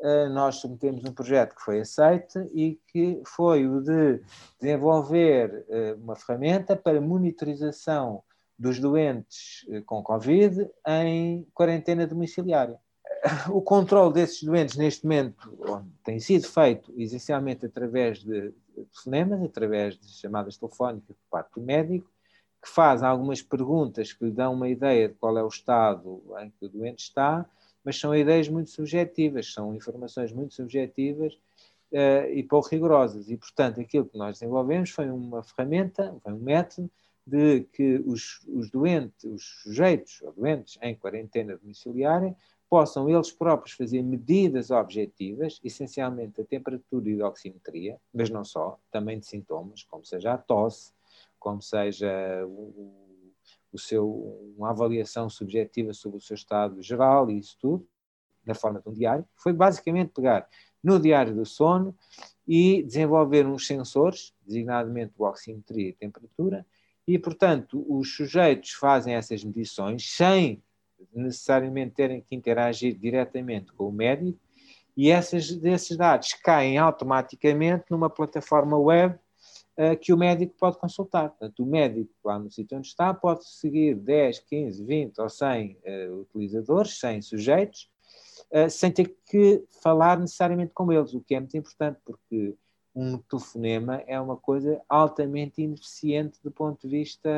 uh, 0.00 0.28
nós 0.30 0.56
submetemos 0.56 1.04
um 1.04 1.12
projeto 1.12 1.54
que 1.54 1.62
foi 1.62 1.80
aceito 1.80 2.40
e 2.52 2.80
que 2.88 3.22
foi 3.26 3.66
o 3.66 3.80
de 3.80 4.20
desenvolver 4.60 5.64
uh, 5.68 6.02
uma 6.02 6.16
ferramenta 6.16 6.74
para 6.74 7.00
monitorização 7.00 8.22
dos 8.58 8.78
doentes 8.78 9.66
com 9.84 10.00
Covid 10.02 10.70
em 10.86 11.44
quarentena 11.52 12.06
domiciliária. 12.06 12.78
O 13.50 13.60
controle 13.60 14.12
desses 14.12 14.42
doentes, 14.42 14.76
neste 14.76 15.04
momento, 15.04 15.50
tem 16.04 16.20
sido 16.20 16.46
feito 16.46 16.92
essencialmente 16.96 17.66
através 17.66 18.18
de 18.22 18.52
telefonemas, 18.74 19.42
através 19.42 19.98
de 19.98 20.08
chamadas 20.08 20.56
telefónicas 20.56 21.16
por 21.16 21.30
parte 21.30 21.54
do 21.54 21.62
médico, 21.62 22.08
que 22.62 22.68
faz 22.68 23.02
algumas 23.02 23.42
perguntas 23.42 24.12
que 24.12 24.24
lhe 24.24 24.30
dão 24.30 24.54
uma 24.54 24.68
ideia 24.68 25.08
de 25.08 25.14
qual 25.14 25.36
é 25.36 25.42
o 25.42 25.48
estado 25.48 26.22
em 26.40 26.50
que 26.50 26.66
o 26.66 26.68
doente 26.68 27.04
está, 27.04 27.44
mas 27.84 27.98
são 27.98 28.14
ideias 28.14 28.48
muito 28.48 28.70
subjetivas, 28.70 29.52
são 29.52 29.74
informações 29.74 30.32
muito 30.32 30.54
subjetivas 30.54 31.34
uh, 31.92 32.30
e 32.32 32.42
pouco 32.42 32.68
rigorosas. 32.68 33.30
E, 33.30 33.36
portanto, 33.36 33.80
aquilo 33.80 34.06
que 34.06 34.16
nós 34.16 34.38
desenvolvemos 34.38 34.90
foi 34.90 35.10
uma 35.10 35.42
ferramenta, 35.42 36.16
foi 36.22 36.32
um 36.32 36.40
método 36.40 36.90
de 37.26 37.62
que 37.72 38.02
os, 38.06 38.40
os 38.48 38.70
doentes, 38.70 39.24
os 39.24 39.44
sujeitos 39.62 40.20
ou 40.22 40.32
doentes 40.32 40.78
em 40.82 40.94
quarentena 40.94 41.56
domiciliária, 41.56 42.36
possam 42.68 43.08
eles 43.08 43.30
próprios 43.30 43.76
fazer 43.76 44.02
medidas 44.02 44.70
objetivas, 44.70 45.60
essencialmente 45.62 46.40
a 46.40 46.44
temperatura 46.44 47.08
e 47.08 47.22
a 47.22 47.28
oximetria, 47.28 47.98
mas 48.12 48.30
não 48.30 48.44
só, 48.44 48.78
também 48.90 49.18
de 49.18 49.26
sintomas, 49.26 49.84
como 49.84 50.04
seja 50.04 50.32
a 50.32 50.38
tosse, 50.38 50.92
como 51.38 51.62
seja 51.62 52.44
o, 52.46 53.03
o 53.74 53.78
seu, 53.78 54.08
uma 54.56 54.70
avaliação 54.70 55.28
subjetiva 55.28 55.92
sobre 55.92 56.18
o 56.18 56.20
seu 56.20 56.34
estado 56.34 56.80
geral 56.80 57.30
e 57.30 57.38
isso 57.38 57.56
tudo, 57.60 57.86
na 58.46 58.54
forma 58.54 58.80
de 58.80 58.88
um 58.88 58.92
diário, 58.92 59.26
foi 59.34 59.52
basicamente 59.52 60.12
pegar 60.12 60.48
no 60.82 61.00
diário 61.00 61.34
do 61.34 61.44
sono 61.44 61.96
e 62.46 62.82
desenvolver 62.82 63.46
uns 63.46 63.66
sensores, 63.66 64.32
designadamente 64.46 65.14
o 65.18 65.24
oximetria 65.24 65.88
e 65.88 65.92
temperatura, 65.92 66.64
e, 67.06 67.18
portanto, 67.18 67.84
os 67.88 68.14
sujeitos 68.14 68.72
fazem 68.72 69.14
essas 69.14 69.42
medições 69.42 70.10
sem 70.14 70.62
necessariamente 71.12 71.94
terem 71.94 72.20
que 72.20 72.34
interagir 72.34 72.96
diretamente 72.98 73.72
com 73.72 73.88
o 73.88 73.92
médico, 73.92 74.38
e 74.96 75.10
essas, 75.10 75.50
esses 75.64 75.96
dados 75.96 76.32
caem 76.34 76.78
automaticamente 76.78 77.86
numa 77.90 78.08
plataforma 78.08 78.78
web 78.78 79.18
que 80.00 80.12
o 80.12 80.16
médico 80.16 80.54
pode 80.58 80.78
consultar. 80.78 81.30
Portanto, 81.30 81.62
o 81.62 81.66
médico, 81.66 82.10
lá 82.24 82.38
no 82.38 82.50
sítio 82.50 82.78
onde 82.78 82.86
está, 82.86 83.12
pode 83.12 83.46
seguir 83.46 83.94
10, 83.96 84.40
15, 84.40 84.84
20 84.84 85.20
ou 85.20 85.28
100 85.28 85.72
uh, 85.72 85.78
eh, 85.84 86.10
utilizadores, 86.10 86.98
100 86.98 87.22
sujeitos, 87.22 87.90
uh, 88.52 88.70
sem 88.70 88.92
ter 88.92 89.16
que 89.26 89.64
falar 89.82 90.18
necessariamente 90.18 90.72
com 90.72 90.92
eles, 90.92 91.12
o 91.12 91.20
que 91.20 91.34
é 91.34 91.40
muito 91.40 91.56
importante, 91.56 91.98
porque 92.04 92.54
um 92.94 93.18
telefonema 93.18 94.02
é 94.06 94.20
uma 94.20 94.36
coisa 94.36 94.80
altamente 94.88 95.60
ineficiente 95.60 96.38
do 96.42 96.50
ponto 96.50 96.86
de 96.86 96.88
vista, 96.88 97.28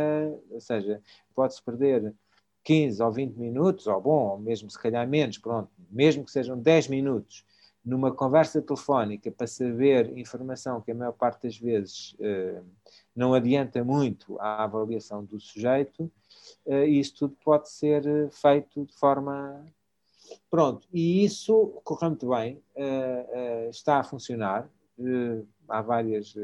ou 0.51 0.61
seja, 0.61 1.01
pode-se 1.35 1.63
perder 1.63 2.15
15 2.63 3.03
ou 3.03 3.13
20 3.13 3.37
minutos, 3.37 3.87
ou 3.87 3.99
bom, 4.01 4.29
ou 4.33 4.39
mesmo 4.39 4.71
se 4.71 4.79
calhar 4.79 5.09
menos, 5.09 5.39
pronto, 5.39 5.71
mesmo 5.91 6.25
que 6.25 6.31
sejam 6.31 6.59
10 6.59 6.89
minutos 6.89 7.47
numa 7.87 8.11
conversa 8.11 8.61
telefónica 8.61 9.31
para 9.31 9.47
saber 9.47 10.19
informação 10.19 10.81
que 10.81 10.91
a 10.91 10.95
maior 10.95 11.13
parte 11.13 11.45
das 11.45 11.57
vezes 11.57 12.17
eh, 12.19 12.61
não 13.15 13.33
adianta 13.33 13.85
muito 13.85 14.37
à 14.41 14.65
avaliação 14.65 15.25
do 15.25 15.39
sujeito, 15.39 16.11
eh, 16.67 16.87
isso 16.87 17.15
tudo 17.15 17.37
pode 17.45 17.71
ser 17.71 18.05
eh, 18.05 18.29
feito 18.29 18.85
de 18.85 18.93
forma. 18.95 19.65
Pronto, 20.51 20.89
e 20.93 21.25
isso 21.25 21.81
correu 21.85 22.11
muito 22.11 22.29
bem, 22.29 22.61
está 23.71 24.01
a 24.01 24.03
funcionar. 24.03 24.69
há 25.69 25.81
várias, 25.81 26.35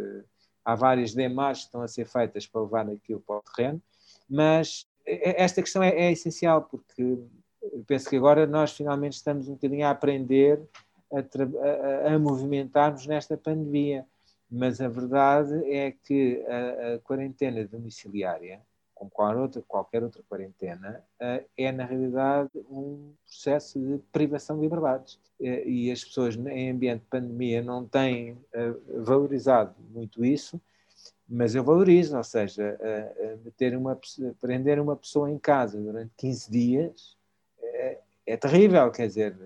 há 0.65 0.77
várias 0.77 1.13
demais 1.13 1.59
que 1.59 1.65
estão 1.65 1.83
a 1.83 1.89
ser 1.89 2.07
feitas 2.07 2.47
para 2.47 2.61
levar 2.61 2.89
aquilo 2.89 3.19
para 3.19 3.39
o 3.39 3.43
terreno, 3.43 3.83
mas 4.31 4.87
esta 5.05 5.61
questão 5.61 5.83
é, 5.83 5.89
é 5.89 6.13
essencial 6.13 6.63
porque 6.63 7.19
penso 7.89 8.09
que 8.09 8.15
agora 8.15 8.47
nós 8.47 8.71
finalmente 8.71 9.15
estamos 9.15 9.49
um 9.49 9.55
bocadinho 9.55 9.85
a 9.85 9.91
aprender 9.91 10.63
a, 11.13 12.09
a, 12.09 12.15
a 12.15 12.19
movimentar-nos 12.19 13.07
nesta 13.07 13.37
pandemia. 13.37 14.07
Mas 14.51 14.81
a 14.81 14.89
verdade 14.89 15.55
é 15.71 15.93
que 15.93 16.45
a, 16.47 16.95
a 16.95 16.99
quarentena 16.99 17.65
domiciliária, 17.65 18.61
como 18.95 19.11
qualquer 19.11 19.41
outra, 19.41 19.63
qualquer 19.67 20.03
outra 20.03 20.23
quarentena, 20.29 21.03
é 21.57 21.73
na 21.73 21.85
realidade 21.85 22.51
um 22.71 23.15
processo 23.25 23.81
de 23.81 23.99
privação 24.13 24.57
de 24.57 24.63
liberdades. 24.63 25.19
E 25.41 25.91
as 25.91 26.05
pessoas 26.05 26.37
em 26.37 26.71
ambiente 26.71 27.01
de 27.01 27.07
pandemia 27.07 27.63
não 27.63 27.87
têm 27.87 28.39
valorizado 28.99 29.75
muito 29.91 30.25
isso, 30.25 30.61
mas 31.27 31.55
eu 31.55 31.65
valorizo, 31.65 32.17
ou 32.17 32.23
seja, 32.23 32.79
ter 33.57 33.75
uma, 33.77 33.99
prender 34.39 34.79
uma 34.79 34.95
pessoa 34.95 35.31
em 35.31 35.39
casa 35.39 35.81
durante 35.81 36.13
15 36.17 36.51
dias 36.51 37.17
é 38.27 38.37
terrível, 38.37 38.91
quer 38.91 39.09
dizer, 39.09 39.37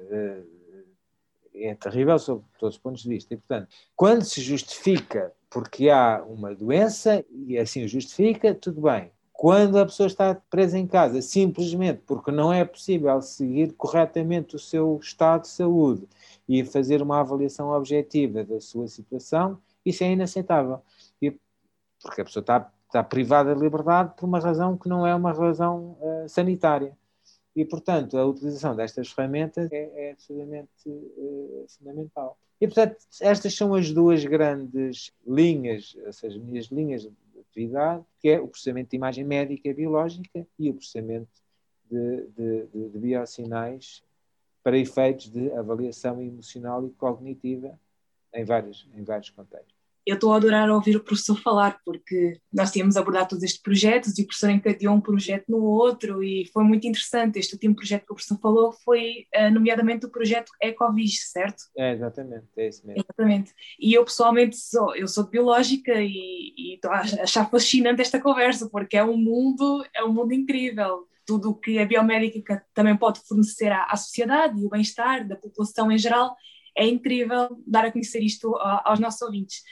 é 1.56 1.74
terrível 1.74 2.18
sob 2.18 2.44
todos 2.58 2.76
os 2.76 2.80
pontos 2.80 3.02
de 3.02 3.08
vista. 3.08 3.34
E, 3.34 3.36
portanto, 3.36 3.68
quando 3.94 4.22
se 4.22 4.40
justifica 4.40 5.32
porque 5.50 5.88
há 5.88 6.22
uma 6.26 6.54
doença 6.54 7.24
e 7.30 7.58
assim 7.58 7.84
o 7.84 7.88
justifica, 7.88 8.54
tudo 8.54 8.82
bem. 8.82 9.10
Quando 9.32 9.78
a 9.78 9.84
pessoa 9.84 10.06
está 10.06 10.34
presa 10.34 10.78
em 10.78 10.86
casa 10.86 11.20
simplesmente 11.20 12.02
porque 12.06 12.30
não 12.30 12.52
é 12.52 12.64
possível 12.64 13.20
seguir 13.20 13.72
corretamente 13.74 14.56
o 14.56 14.58
seu 14.58 14.98
estado 15.00 15.42
de 15.42 15.48
saúde 15.48 16.08
e 16.48 16.64
fazer 16.64 17.02
uma 17.02 17.20
avaliação 17.20 17.70
objetiva 17.70 18.44
da 18.44 18.60
sua 18.60 18.88
situação, 18.88 19.58
isso 19.84 20.04
é 20.04 20.12
inaceitável. 20.12 20.80
E, 21.20 21.30
porque 22.02 22.20
a 22.22 22.24
pessoa 22.24 22.40
está, 22.40 22.70
está 22.86 23.02
privada 23.02 23.54
de 23.54 23.60
liberdade 23.60 24.14
por 24.16 24.26
uma 24.26 24.38
razão 24.38 24.76
que 24.76 24.88
não 24.88 25.06
é 25.06 25.14
uma 25.14 25.32
razão 25.32 25.96
uh, 26.00 26.28
sanitária. 26.28 26.96
E, 27.56 27.64
portanto, 27.64 28.18
a 28.18 28.26
utilização 28.26 28.76
destas 28.76 29.10
ferramentas 29.10 29.72
é, 29.72 30.08
é 30.08 30.12
absolutamente 30.12 30.68
uh, 30.86 31.64
fundamental. 31.66 32.38
E, 32.60 32.66
portanto, 32.66 32.98
estas 33.20 33.54
são 33.54 33.74
as 33.74 33.90
duas 33.90 34.22
grandes 34.26 35.10
linhas, 35.26 35.96
ou 36.04 36.12
seja, 36.12 36.38
minhas 36.38 36.66
linhas 36.66 37.02
de 37.02 37.40
atividade, 37.40 38.04
que 38.20 38.28
é 38.28 38.38
o 38.38 38.46
processamento 38.46 38.90
de 38.90 38.96
imagem 38.96 39.24
médica 39.24 39.70
e 39.70 39.74
biológica 39.74 40.46
e 40.58 40.68
o 40.68 40.74
processamento 40.74 41.30
de, 41.90 42.26
de, 42.36 42.66
de, 42.66 42.88
de 42.90 44.02
para 44.62 44.76
efeitos 44.76 45.30
de 45.30 45.52
avaliação 45.52 46.20
emocional 46.20 46.84
e 46.84 46.90
cognitiva 46.90 47.78
em 48.34 48.44
vários, 48.44 48.86
em 48.94 49.02
vários 49.04 49.30
contextos. 49.30 49.75
Eu 50.06 50.14
estou 50.14 50.32
a 50.32 50.36
adorar 50.36 50.70
ouvir 50.70 50.96
o 50.96 51.02
professor 51.02 51.36
falar, 51.42 51.80
porque 51.84 52.40
nós 52.52 52.70
tínhamos 52.70 52.96
abordado 52.96 53.30
todos 53.30 53.42
estes 53.42 53.60
projetos 53.60 54.16
e 54.16 54.22
o 54.22 54.26
professor 54.26 54.50
encadeou 54.50 54.94
um 54.94 55.00
projeto 55.00 55.46
no 55.48 55.60
outro 55.64 56.22
e 56.22 56.48
foi 56.52 56.62
muito 56.62 56.86
interessante. 56.86 57.40
Este 57.40 57.54
último 57.54 57.74
projeto 57.74 58.06
que 58.06 58.12
o 58.12 58.14
professor 58.14 58.38
falou 58.38 58.72
foi, 58.84 59.26
uh, 59.34 59.50
nomeadamente, 59.52 60.06
o 60.06 60.10
projeto 60.10 60.52
Ecovis, 60.62 61.32
certo? 61.32 61.64
É, 61.76 61.92
exatamente, 61.92 62.46
é 62.56 62.68
isso 62.68 62.86
mesmo. 62.86 63.02
Exatamente. 63.02 63.52
E 63.80 63.94
eu, 63.94 64.04
pessoalmente, 64.04 64.56
sou, 64.56 64.94
eu 64.94 65.08
sou 65.08 65.24
de 65.24 65.30
Biológica 65.30 65.94
e 66.00 66.74
estou 66.74 66.92
a 66.92 67.00
achar 67.00 67.50
fascinante 67.50 68.00
esta 68.00 68.20
conversa, 68.20 68.70
porque 68.70 68.96
é 68.96 69.02
um 69.02 69.16
mundo, 69.16 69.84
é 69.92 70.04
um 70.04 70.12
mundo 70.12 70.32
incrível. 70.32 71.08
Tudo 71.26 71.50
o 71.50 71.54
que 71.54 71.80
a 71.80 71.84
biomédica 71.84 72.64
também 72.72 72.96
pode 72.96 73.18
fornecer 73.26 73.72
à, 73.72 73.86
à 73.86 73.96
sociedade 73.96 74.60
e 74.60 74.64
o 74.64 74.68
bem-estar 74.68 75.26
da 75.26 75.34
população 75.34 75.90
em 75.90 75.98
geral 75.98 76.36
é 76.76 76.86
incrível 76.86 77.48
dar 77.66 77.84
a 77.84 77.92
conhecer 77.92 78.20
isto 78.22 78.54
aos 78.56 79.00
nossos 79.00 79.22
ouvintes. 79.22 79.62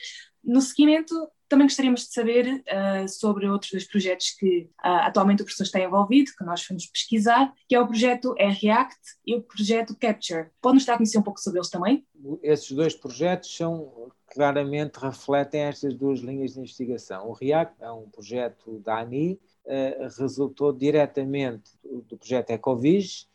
No 0.42 0.60
seguimento, 0.60 1.14
também 1.48 1.66
gostaríamos 1.66 2.02
de 2.02 2.12
saber 2.12 2.62
uh, 2.62 3.08
sobre 3.08 3.48
outros 3.48 3.70
dois 3.70 3.86
projetos 3.86 4.30
que 4.38 4.68
uh, 4.84 5.06
atualmente 5.06 5.40
o 5.40 5.44
professor 5.44 5.64
está 5.64 5.80
envolvido, 5.80 6.32
que 6.36 6.44
nós 6.44 6.62
fomos 6.62 6.86
pesquisar, 6.86 7.52
que 7.68 7.74
é 7.74 7.80
o 7.80 7.86
projeto 7.86 8.34
React 8.38 8.98
e 9.26 9.36
o 9.36 9.42
projeto 9.42 9.96
Capture. 9.96 10.50
Pode-nos 10.60 10.84
dar 10.84 10.94
a 10.94 10.96
conhecer 10.96 11.18
um 11.18 11.22
pouco 11.22 11.40
sobre 11.40 11.60
eles 11.60 11.70
também? 11.70 12.04
Esses 12.42 12.70
dois 12.72 12.94
projetos 12.94 13.54
são 13.54 14.10
claramente 14.26 14.98
refletem 14.98 15.60
estas 15.62 15.94
duas 15.94 16.20
linhas 16.20 16.54
de 16.54 16.60
investigação. 16.60 17.28
O 17.28 17.32
React 17.32 17.76
é 17.80 17.90
um 17.90 18.08
projeto 18.10 18.80
da 18.80 18.98
ANI, 18.98 19.40
uh, 19.64 20.20
resultou 20.20 20.72
diretamente 20.72 21.70
do 21.84 22.18
projeto 22.18 22.50
Ecovis, 22.50 23.28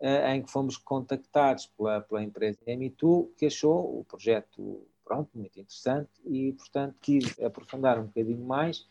em 0.00 0.42
que 0.42 0.50
fomos 0.50 0.76
contactados 0.76 1.66
pela, 1.66 2.00
pela 2.02 2.22
empresa 2.22 2.58
M2, 2.66 3.28
que 3.36 3.46
achou 3.46 4.00
o 4.00 4.04
projeto 4.04 4.86
pronto, 5.06 5.30
muito 5.34 5.58
interessante 5.58 6.10
e, 6.24 6.52
portanto, 6.52 6.96
quis 7.00 7.38
aprofundar 7.40 7.98
um 7.98 8.06
bocadinho 8.06 8.44
mais 8.44 8.86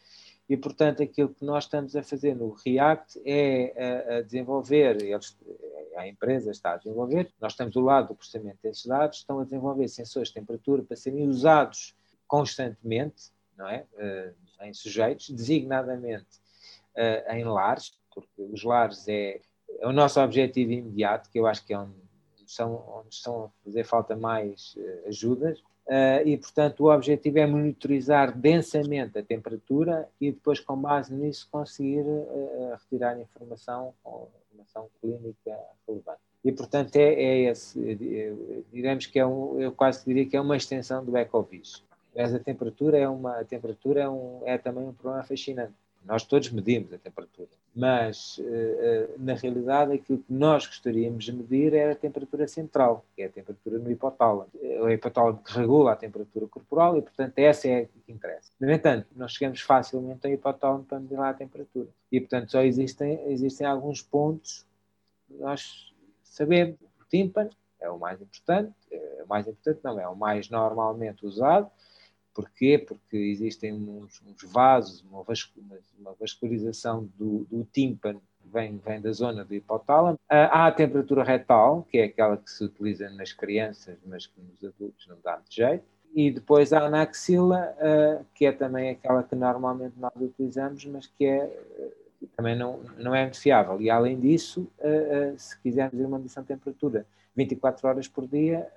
e, 0.48 0.56
portanto, 0.56 1.04
aquilo 1.04 1.30
que 1.30 1.44
nós 1.44 1.66
estamos 1.66 1.96
a 1.96 2.04
fazer 2.04 2.36
no 2.36 2.52
React 2.52 3.22
é 3.26 3.74
a, 3.78 4.18
a 4.18 4.22
desenvolver, 4.22 5.02
eles, 5.02 5.38
a 5.98 6.08
empresa 6.08 6.52
está 6.52 6.74
a 6.74 6.78
desenvolver, 6.78 7.32
nós 7.42 7.54
estamos 7.54 7.74
do 7.74 7.82
lado 7.82 8.10
do 8.10 8.16
processamento 8.16 8.60
desses 8.62 8.86
dados, 8.86 9.20
estão 9.20 9.40
a 9.40 9.44
desenvolver 9.44 9.88
sensores 9.88 10.30
de 10.30 10.36
temperatura 10.36 10.84
para 10.84 10.96
serem 10.96 11.28
usados 11.28 11.96
constantemente, 12.28 13.32
não 13.58 13.68
é? 13.68 13.86
Uh, 13.94 14.66
em 14.66 14.74
sujeitos, 14.74 15.30
designadamente 15.30 16.40
uh, 16.96 17.34
em 17.34 17.44
lares, 17.44 17.98
porque 18.14 18.42
os 18.42 18.64
lares 18.64 19.08
é, 19.08 19.42
é, 19.80 19.88
o 19.88 19.92
nosso 19.92 20.20
objetivo 20.20 20.72
imediato, 20.72 21.30
que 21.30 21.40
eu 21.40 21.48
acho 21.48 21.66
que 21.66 21.74
é 21.74 21.80
onde, 21.80 21.94
são, 22.48 22.84
onde 23.00 23.14
estão 23.14 23.46
a 23.46 23.50
fazer 23.64 23.84
falta 23.84 24.16
mais 24.16 24.76
uh, 24.78 25.08
ajudas, 25.08 25.62
Uh, 25.86 26.28
e, 26.28 26.36
portanto, 26.36 26.80
o 26.80 26.92
objetivo 26.92 27.38
é 27.38 27.46
monitorizar 27.46 28.36
densamente 28.36 29.20
a 29.20 29.24
temperatura 29.24 30.10
e 30.20 30.32
depois, 30.32 30.60
com 30.60 30.76
base 30.76 31.14
nisso, 31.14 31.48
conseguir 31.52 32.02
uh, 32.02 32.76
retirar 32.82 33.20
informação, 33.20 33.94
informação 34.52 34.90
clínica 35.00 35.56
relevante. 35.88 36.20
E, 36.44 36.52
portanto, 36.52 36.96
é, 36.96 37.14
é 37.14 37.52
esse, 37.52 37.80
diremos 38.72 39.06
que 39.06 39.20
é 39.20 39.26
um, 39.26 39.62
eu 39.62 39.72
quase 39.72 40.04
diria 40.06 40.26
que 40.26 40.36
é 40.36 40.42
uma 40.42 40.58
extensão 40.58 41.06
do 41.06 41.16
Ecovis. 41.16 41.84
Mas 42.16 42.34
a 42.34 42.40
temperatura 42.40 42.98
é 42.98 43.08
uma, 43.08 43.44
temperatura 43.44 44.02
é, 44.02 44.10
um, 44.10 44.42
é 44.44 44.58
também 44.58 44.88
um 44.88 44.94
problema 44.94 45.24
fascinante. 45.24 45.74
Nós 46.06 46.24
todos 46.24 46.50
medimos 46.52 46.94
a 46.94 46.98
temperatura, 46.98 47.50
mas 47.76 48.40
eh, 48.40 48.44
eh, 48.48 49.10
na 49.18 49.34
realidade 49.34 49.94
aquilo 49.94 50.20
que 50.20 50.32
nós 50.32 50.68
gostaríamos 50.68 51.26
de 51.26 51.34
medir 51.34 51.74
é 51.74 51.92
a 51.92 51.96
temperatura 51.96 52.48
central, 52.48 53.04
que 53.16 53.24
é 53.24 53.26
a 53.26 53.30
temperatura 53.30 53.80
no 53.80 53.92
hipotálamo. 53.92 54.50
É 54.62 54.82
o 54.82 54.90
hipotálamo 54.90 55.40
que 55.44 55.52
regula 55.54 55.94
a 55.94 55.96
temperatura 55.96 56.48
corporal 56.48 56.98
e, 56.98 57.02
portanto, 57.02 57.38
essa 57.40 57.68
é 57.68 57.82
a 57.82 57.86
que 57.86 58.12
interessa. 58.12 58.52
No 58.60 58.72
entanto, 58.72 59.08
nós 59.16 59.34
chegamos 59.34 59.62
facilmente 59.62 60.28
ao 60.28 60.34
hipotálamo 60.34 60.84
para 60.84 61.00
medir 61.00 61.18
lá 61.18 61.30
a 61.30 61.34
temperatura. 61.34 61.90
E, 62.12 62.20
portanto, 62.20 62.52
só 62.52 62.62
existem, 62.62 63.20
existem 63.32 63.66
alguns 63.66 64.02
pontos 64.02 64.66
nós 65.30 65.94
sabemos. 66.24 66.78
O 67.00 67.06
tímpano 67.10 67.50
é 67.80 67.90
o 67.90 67.98
mais 67.98 68.22
importante, 68.22 68.74
é 68.92 69.24
o 69.24 69.28
mais 69.28 69.48
importante 69.48 69.80
não, 69.84 70.00
é 70.00 70.08
o 70.08 70.16
mais 70.16 70.50
normalmente 70.50 71.26
usado, 71.26 71.70
Porquê? 72.36 72.78
Porque 72.78 73.16
existem 73.16 73.74
uns, 73.74 74.22
uns 74.28 74.52
vasos, 74.52 75.02
uma, 75.10 75.24
vasco, 75.24 75.58
uma 75.98 76.14
vascularização 76.20 77.10
do, 77.18 77.48
do 77.50 77.66
tímpano 77.72 78.22
que 78.42 78.50
vem, 78.50 78.78
vem 78.78 79.00
da 79.00 79.14
zona 79.14 79.46
do 79.46 79.56
hipotálamo. 79.56 80.20
Há 80.30 80.68
a 80.68 80.72
temperatura 80.72 81.24
retal, 81.24 81.88
que 81.90 81.98
é 81.98 82.04
aquela 82.04 82.36
que 82.36 82.52
se 82.52 82.66
utiliza 82.66 83.10
nas 83.12 83.32
crianças, 83.32 83.98
mas 84.06 84.28
que 84.28 84.42
nos 84.42 84.62
adultos 84.66 85.08
não 85.08 85.18
dá 85.24 85.38
de 85.48 85.56
jeito. 85.56 85.86
E 86.14 86.30
depois 86.30 86.74
há 86.74 86.80
a 86.80 86.88
anaxila, 86.88 87.74
que 88.34 88.46
é 88.46 88.52
também 88.52 88.90
aquela 88.90 89.24
que 89.24 89.36
normalmente 89.36 89.96
nós 89.98 90.14
utilizamos, 90.18 90.86
mas 90.86 91.08
que 91.08 91.26
é 91.26 91.50
também 92.36 92.58
não, 92.58 92.82
não 92.98 93.16
é 93.16 93.22
muito 93.24 93.40
fiável. 93.40 93.82
E 93.82 93.90
além 93.90 94.20
disso, 94.20 94.68
se 95.38 95.58
quisermos 95.62 96.00
ir 96.00 96.06
uma 96.06 96.18
medição 96.18 96.44
de 96.44 96.48
temperatura 96.50 97.06
24 97.36 97.88
horas 97.88 98.08
por 98.08 98.28
dia, 98.28 98.68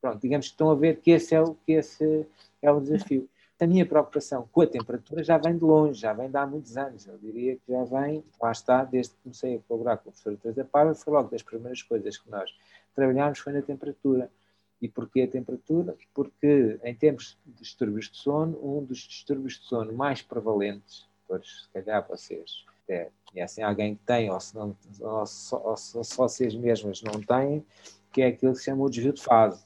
pronto, 0.00 0.20
digamos 0.20 0.46
que 0.46 0.52
estão 0.52 0.70
a 0.70 0.74
ver 0.74 1.00
que 1.00 1.10
esse 1.10 1.34
é 1.34 1.40
o, 1.40 1.54
que 1.54 1.72
esse 1.72 2.26
é 2.62 2.70
o 2.70 2.80
desafio. 2.80 3.28
A 3.60 3.66
minha 3.66 3.86
preocupação 3.86 4.46
com 4.52 4.60
a 4.60 4.66
temperatura 4.66 5.22
já 5.22 5.38
vem 5.38 5.56
de 5.56 5.64
longe, 5.64 5.98
já 5.98 6.12
vem 6.12 6.28
de 6.28 6.36
há 6.36 6.44
muitos 6.44 6.76
anos. 6.76 7.06
Eu 7.06 7.16
diria 7.16 7.56
que 7.56 7.72
já 7.72 7.84
vem, 7.84 8.22
lá 8.42 8.52
está, 8.52 8.84
desde 8.84 9.14
que 9.14 9.22
comecei 9.22 9.56
a 9.56 9.60
colaborar 9.60 9.96
com 9.96 10.08
a 10.08 10.12
professora 10.12 10.36
Teresa 10.36 10.64
Paiva, 10.64 10.94
foi 10.94 11.12
logo 11.12 11.30
das 11.30 11.42
primeiras 11.42 11.80
coisas 11.80 12.18
que 12.18 12.28
nós 12.28 12.50
trabalhámos 12.94 13.38
foi 13.38 13.54
na 13.54 13.62
temperatura. 13.62 14.30
E 14.82 14.88
porquê 14.88 15.22
a 15.22 15.28
temperatura? 15.28 15.96
Porque, 16.12 16.78
em 16.82 16.94
termos 16.94 17.38
de 17.46 17.52
distúrbios 17.52 18.10
de 18.10 18.18
sono, 18.18 18.58
um 18.62 18.84
dos 18.84 18.98
distúrbios 18.98 19.54
de 19.54 19.64
sono 19.66 19.94
mais 19.94 20.20
prevalentes, 20.20 21.08
pois 21.26 21.62
se 21.62 21.68
calhar 21.72 22.06
vocês 22.06 22.66
até 22.82 23.08
conhecem 23.30 23.64
alguém 23.64 23.94
que 23.94 24.02
tem, 24.04 24.30
ou 24.30 24.38
se, 24.40 24.54
não, 24.54 24.76
ou, 25.00 25.26
se, 25.26 25.54
ou 25.54 25.76
se 25.76 26.16
vocês 26.16 26.54
mesmos 26.54 27.02
não 27.02 27.20
têm, 27.22 27.64
que 28.14 28.22
é 28.22 28.28
aquilo 28.28 28.52
que 28.52 28.58
se 28.58 28.66
chama 28.66 28.84
o 28.84 28.88
desvio 28.88 29.12
de 29.12 29.20
fase, 29.20 29.64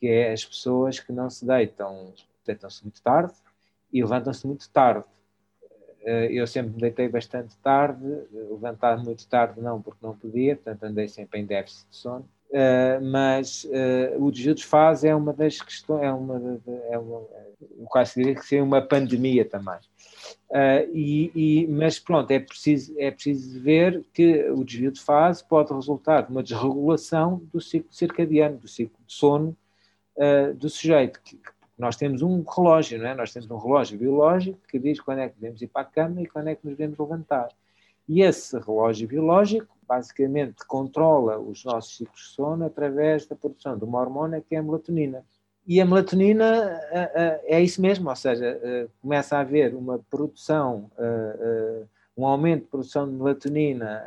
que 0.00 0.08
é 0.08 0.32
as 0.32 0.44
pessoas 0.44 0.98
que 0.98 1.12
não 1.12 1.30
se 1.30 1.46
deitam 1.46 2.12
deitam-se 2.44 2.82
muito 2.82 3.00
tarde 3.00 3.32
e 3.92 4.02
levantam-se 4.02 4.46
muito 4.46 4.68
tarde. 4.68 5.06
Eh, 6.02 6.28
eu 6.32 6.46
sempre 6.46 6.74
me 6.74 6.80
deitei 6.80 7.08
bastante 7.08 7.56
tarde, 7.58 8.04
levantar 8.32 9.02
muito 9.02 9.26
tarde 9.26 9.60
não, 9.60 9.80
porque 9.80 10.04
não 10.04 10.14
podia, 10.14 10.56
portanto 10.56 10.82
andei 10.82 11.08
sempre 11.08 11.40
em 11.40 11.46
déficit 11.46 11.88
de 11.88 11.96
sono. 11.96 12.28
Uh, 12.50 13.02
mas 13.02 13.64
uh, 13.64 14.24
o 14.24 14.30
desvio 14.30 14.54
de 14.54 14.64
fase 14.64 15.08
é 15.08 15.14
uma 15.14 15.32
das 15.32 15.60
questões, 15.60 16.04
é 16.04 16.12
uma, 16.12 16.60
é 16.88 16.98
uma 16.98 17.26
eu 17.60 17.86
quase 17.86 18.14
diria 18.14 18.34
que 18.34 18.46
seria 18.46 18.62
uma 18.62 18.80
pandemia 18.80 19.44
também. 19.44 19.78
Uh, 20.50 20.88
e, 20.92 21.32
e, 21.34 21.66
mas 21.66 21.98
pronto, 21.98 22.30
é 22.30 22.38
preciso, 22.38 22.94
é 22.98 23.10
preciso 23.10 23.60
ver 23.60 24.04
que 24.12 24.48
o 24.50 24.64
desvio 24.64 24.92
de 24.92 25.00
fase 25.00 25.44
pode 25.46 25.72
resultar 25.72 26.22
de 26.22 26.30
uma 26.30 26.42
desregulação 26.42 27.42
do 27.52 27.60
ciclo 27.60 27.92
circadiano, 27.92 28.58
do 28.58 28.68
ciclo 28.68 28.98
de 29.06 29.12
sono 29.12 29.56
do 30.56 30.70
sujeito, 30.70 31.20
que, 31.24 31.36
que 31.36 31.50
nós 31.76 31.96
temos 31.96 32.22
um 32.22 32.42
relógio, 32.42 32.98
não 32.98 33.08
é? 33.08 33.14
Nós 33.14 33.32
temos 33.32 33.50
um 33.50 33.56
relógio 33.56 33.98
biológico 33.98 34.60
que 34.68 34.78
diz 34.78 35.00
quando 35.00 35.18
é 35.18 35.28
que 35.28 35.34
devemos 35.34 35.60
ir 35.60 35.66
para 35.66 35.82
a 35.82 35.84
cama 35.84 36.22
e 36.22 36.26
quando 36.26 36.48
é 36.48 36.54
que 36.54 36.64
nos 36.64 36.76
devemos 36.76 36.98
levantar. 36.98 37.48
E 38.08 38.22
esse 38.22 38.56
relógio 38.58 39.08
biológico, 39.08 39.74
basicamente, 39.86 40.64
controla 40.66 41.38
os 41.38 41.64
nossos 41.64 41.96
ciclos 41.96 42.20
de 42.20 42.28
sono 42.28 42.64
através 42.64 43.26
da 43.26 43.34
produção 43.34 43.76
de 43.76 43.84
uma 43.84 44.00
hormona 44.00 44.40
que 44.40 44.54
é 44.54 44.58
a 44.58 44.62
melatonina. 44.62 45.24
E 45.66 45.80
a 45.80 45.84
melatonina 45.84 46.80
é 47.44 47.60
isso 47.62 47.80
mesmo, 47.80 48.10
ou 48.10 48.16
seja, 48.16 48.90
começa 49.00 49.36
a 49.36 49.40
haver 49.40 49.74
uma 49.74 49.98
produção, 50.10 50.90
um 52.16 52.26
aumento 52.26 52.64
de 52.64 52.68
produção 52.68 53.08
de 53.08 53.14
melatonina 53.14 54.04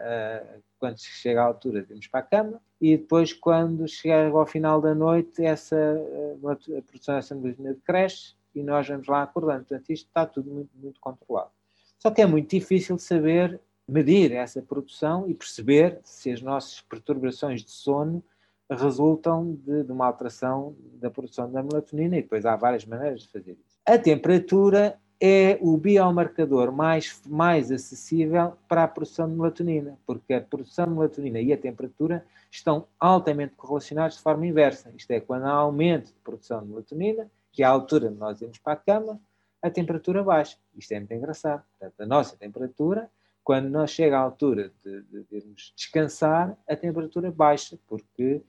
quando 0.79 0.99
chega 0.99 1.41
à 1.41 1.45
altura 1.45 1.81
de 1.81 1.91
irmos 1.91 2.07
para 2.07 2.19
a 2.19 2.23
cama, 2.23 2.61
e 2.79 2.95
depois, 2.95 3.33
quando 3.33 3.87
chegar 3.87 4.29
ao 4.29 4.45
final 4.45 4.79
da 4.79 4.93
noite, 4.93 5.43
essa 5.43 5.75
eh, 5.75 6.35
a 6.77 6.81
produção 6.83 7.15
dessa 7.15 7.33
melatonina 7.33 7.75
cresce 7.83 8.35
e 8.53 8.61
nós 8.61 8.87
vamos 8.87 9.07
lá 9.07 9.23
acordando. 9.23 9.65
Portanto, 9.65 9.89
isto 9.89 10.07
está 10.07 10.25
tudo 10.25 10.51
muito, 10.51 10.69
muito 10.75 10.99
controlado. 10.99 11.49
Só 11.97 12.11
que 12.11 12.21
é 12.21 12.25
muito 12.27 12.49
difícil 12.51 12.97
saber 12.99 13.59
medir 13.87 14.31
essa 14.31 14.61
produção 14.61 15.27
e 15.27 15.33
perceber 15.33 15.99
se 16.03 16.31
as 16.31 16.41
nossas 16.41 16.81
perturbações 16.81 17.63
de 17.63 17.71
sono 17.71 18.23
resultam 18.69 19.53
de, 19.65 19.83
de, 19.83 19.91
uma 19.91 20.05
alteração 20.05 20.75
da 20.95 21.09
produção 21.09 21.51
da 21.51 21.63
melatonina 21.63 22.17
e 22.17 22.21
depois 22.21 22.45
há 22.45 22.55
várias 22.55 22.85
maneiras 22.85 23.21
de 23.21 23.29
fazer 23.29 23.51
isso. 23.53 23.77
A 23.85 23.97
temperatura 23.97 24.99
é 25.19 25.57
o 25.61 25.77
biomarcador 25.77 26.71
mais, 26.71 27.21
mais 27.25 27.71
acessível 27.71 28.53
para 28.67 28.83
a 28.83 28.87
produção 28.87 29.27
de 29.29 29.35
melatonina, 29.35 29.97
porque 30.05 30.33
a 30.33 30.41
produção 30.41 30.85
de 30.85 30.91
melatonina 30.91 31.39
e 31.39 31.51
a 31.51 31.57
temperatura 31.57 32.25
estão 32.51 32.87
altamente 32.99 33.55
correlacionados 33.55 34.17
de 34.17 34.23
forma 34.23 34.45
inversa. 34.45 34.91
Isto 34.95 35.11
é, 35.11 35.19
quando 35.19 35.45
há 35.45 35.51
aumento 35.51 36.07
de 36.07 36.19
produção 36.23 36.61
de 36.61 36.69
melatonina, 36.69 37.31
que 37.51 37.63
é 37.63 37.65
a 37.65 37.69
altura 37.69 38.09
de 38.09 38.15
nós 38.15 38.41
irmos 38.41 38.59
para 38.59 38.73
a 38.73 38.75
cama, 38.75 39.19
a 39.61 39.69
temperatura 39.69 40.23
baixa. 40.23 40.57
Isto 40.75 40.91
é 40.91 40.99
muito 40.99 41.13
engraçado. 41.13 41.63
Portanto, 41.79 42.01
a 42.01 42.05
nossa 42.05 42.37
temperatura, 42.37 43.09
quando 43.43 43.69
nós 43.69 43.91
chega 43.91 44.17
à 44.17 44.21
altura 44.21 44.71
de, 44.83 45.01
de, 45.01 45.25
irmos 45.31 45.73
descansar, 45.75 46.55
a 46.67 46.75
temperatura 46.75 47.31
baixa, 47.31 47.79
porque 47.87 48.43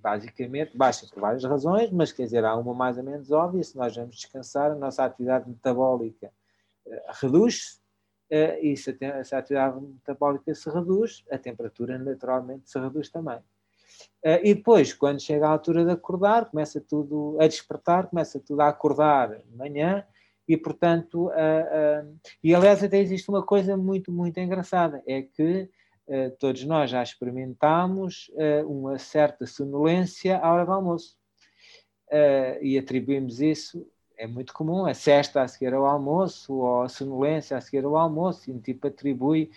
basicamente, 0.00 0.76
baixa 0.76 1.06
por 1.06 1.20
várias 1.20 1.44
razões, 1.44 1.90
mas 1.90 2.12
quer 2.12 2.24
dizer, 2.24 2.44
há 2.44 2.54
uma 2.56 2.74
mais 2.74 2.96
ou 2.96 3.04
menos 3.04 3.30
óbvia, 3.30 3.62
se 3.62 3.76
nós 3.76 3.94
vamos 3.94 4.16
descansar, 4.16 4.70
a 4.70 4.74
nossa 4.74 5.04
atividade 5.04 5.48
metabólica 5.48 6.30
reduz-se, 7.20 7.80
e 8.30 8.76
se 8.76 8.96
a, 9.04 9.38
atividade 9.38 9.80
metabólica 9.80 10.54
se 10.54 10.68
reduz, 10.68 11.24
a 11.30 11.38
temperatura 11.38 11.98
naturalmente 11.98 12.70
se 12.70 12.78
reduz 12.78 13.08
também. 13.08 13.38
e 14.24 14.54
depois, 14.54 14.92
quando 14.92 15.20
chega 15.20 15.46
a 15.46 15.50
altura 15.50 15.84
de 15.84 15.90
acordar, 15.92 16.50
começa 16.50 16.80
tudo 16.80 17.36
a 17.40 17.46
despertar, 17.46 18.08
começa 18.08 18.40
tudo 18.40 18.60
a 18.60 18.68
acordar 18.68 19.36
de 19.38 19.56
manhã, 19.56 20.04
e 20.48 20.56
portanto, 20.56 21.30
e 22.42 22.54
aliás 22.54 22.82
até 22.82 22.98
existe 22.98 23.28
uma 23.28 23.44
coisa 23.44 23.76
muito, 23.76 24.12
muito 24.12 24.38
engraçada, 24.38 25.02
é 25.06 25.22
que 25.22 25.42
eh, 25.42 25.68
todos 26.38 26.64
nós 26.64 26.90
já 26.90 27.02
experimentámos 27.02 28.30
eh, 28.36 28.64
uma 28.64 28.98
certa 28.98 29.46
sonolência 29.46 30.38
à 30.38 30.52
hora 30.52 30.64
do 30.64 30.72
almoço. 30.72 31.16
Eh, 32.10 32.58
e 32.62 32.78
atribuímos 32.78 33.40
isso, 33.40 33.86
é 34.16 34.26
muito 34.26 34.52
comum, 34.52 34.86
a 34.86 34.94
cesta 34.94 35.42
a 35.42 35.48
seguir 35.48 35.74
ao 35.74 35.84
almoço 35.84 36.54
ou 36.54 36.82
a 36.82 36.88
sonolência 36.88 37.56
a 37.56 37.60
seguir 37.60 37.84
ao 37.84 37.96
almoço, 37.96 38.50
e 38.50 38.52
um 38.52 38.60
tipo 38.60 38.86
atribui, 38.86 39.50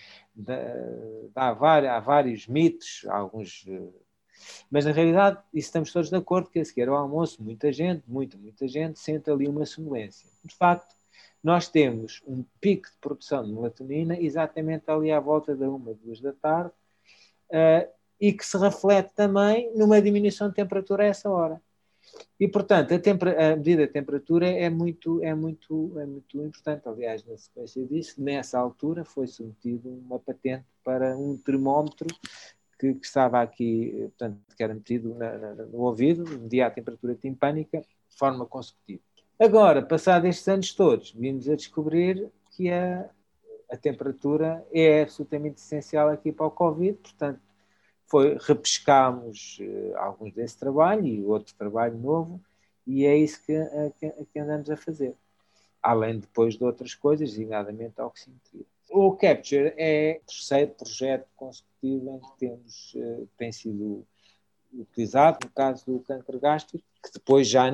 há 1.35 1.99
vários 1.99 2.47
mitos, 2.47 3.05
alguns 3.09 3.65
mas 4.69 4.85
na 4.85 4.91
realidade, 4.91 5.41
estamos 5.53 5.91
todos 5.91 6.09
de 6.09 6.15
acordo 6.15 6.49
que 6.49 6.59
a 6.59 6.65
seguir 6.65 6.87
ao 6.87 6.95
almoço, 6.95 7.43
muita 7.43 7.71
gente, 7.71 8.03
muita, 8.07 8.37
muita 8.37 8.67
gente, 8.67 8.99
sente 8.99 9.29
ali 9.29 9.47
uma 9.47 9.65
sonolência. 9.65 10.29
De 10.43 10.55
facto, 10.55 10.95
nós 11.43 11.67
temos 11.67 12.21
um 12.27 12.43
pico 12.59 12.89
de 12.89 12.97
produção 12.99 13.43
de 13.43 13.51
melatonina 13.51 14.19
exatamente 14.19 14.89
ali 14.89 15.11
à 15.11 15.19
volta 15.19 15.55
da 15.55 15.69
uma, 15.69 15.93
duas 15.93 16.19
da 16.19 16.33
tarde, 16.33 16.73
uh, 17.49 17.89
e 18.19 18.33
que 18.33 18.45
se 18.45 18.57
reflete 18.57 19.11
também 19.15 19.71
numa 19.75 20.01
diminuição 20.01 20.49
de 20.49 20.55
temperatura 20.55 21.03
a 21.03 21.07
essa 21.07 21.29
hora. 21.29 21.61
E, 22.39 22.47
portanto, 22.47 22.91
a, 22.91 23.51
a, 23.51 23.55
medida 23.55 23.85
de 23.85 23.93
temperatura 23.93 24.47
é 24.47 24.69
muito, 24.69 25.23
é, 25.23 25.33
muito, 25.33 25.97
é 25.99 26.05
muito 26.05 26.41
importante. 26.43 26.87
Aliás, 26.87 27.23
na 27.25 27.37
sequência 27.37 27.85
disso, 27.85 28.21
nessa 28.21 28.57
altura, 28.57 29.05
foi 29.05 29.27
submetido 29.27 29.89
uma 29.89 30.19
patente 30.19 30.65
para 30.83 31.17
um 31.17 31.37
termómetro 31.37 32.07
que, 32.79 32.93
que 32.93 33.05
estava 33.05 33.41
aqui, 33.41 33.93
portanto, 34.17 34.39
que 34.55 34.63
era 34.63 34.73
metido 34.73 35.13
na, 35.15 35.37
na, 35.37 35.53
no 35.65 35.79
ouvido, 35.79 36.25
media 36.39 36.67
a 36.67 36.71
temperatura 36.71 37.15
timpânica 37.15 37.81
de 37.81 38.17
forma 38.17 38.45
consecutiva. 38.45 39.01
Agora, 39.39 39.81
passados 39.81 40.27
estes 40.27 40.47
anos 40.49 40.73
todos, 40.73 41.11
vimos 41.11 41.47
a 41.47 41.55
descobrir 41.55 42.29
que 42.51 42.69
a, 42.69 43.09
a 43.71 43.77
temperatura 43.77 44.67
é 44.69 45.03
absolutamente 45.03 45.61
essencial 45.61 46.09
aqui 46.09 46.29
para 46.29 46.45
o 46.45 46.51
Covid, 46.51 46.97
portanto, 46.97 47.39
foi, 48.05 48.37
repescámos 48.37 49.57
uh, 49.61 49.97
alguns 49.97 50.33
desse 50.33 50.57
trabalho 50.57 51.05
e 51.07 51.23
outro 51.23 51.55
trabalho 51.55 51.97
novo, 51.97 52.41
e 52.85 53.05
é 53.05 53.15
isso 53.15 53.41
que, 53.45 53.53
que, 53.97 54.25
que, 54.25 54.39
andamos 54.39 54.69
a 54.69 54.75
fazer. 54.75 55.15
Além 55.81 56.19
depois 56.19 56.57
de 56.57 56.63
outras 56.65 56.93
coisas, 56.93 57.29
designadamente 57.29 58.01
a 58.01 58.07
oximetria. 58.07 58.65
O 58.89 59.15
Capture 59.15 59.73
é 59.77 60.19
o 60.21 60.25
terceiro 60.25 60.71
projeto 60.71 61.27
consecutivo 61.37 62.09
em 62.09 62.19
que 62.19 62.39
temos, 62.39 62.93
uh, 62.95 63.29
tem 63.37 63.53
sido 63.53 64.05
utilizado 64.73 65.39
no 65.43 65.51
caso 65.51 65.85
do 65.85 65.99
câncer 65.99 66.39
gástrico, 66.39 66.83
que 67.03 67.11
depois 67.13 67.47
já, 67.47 67.65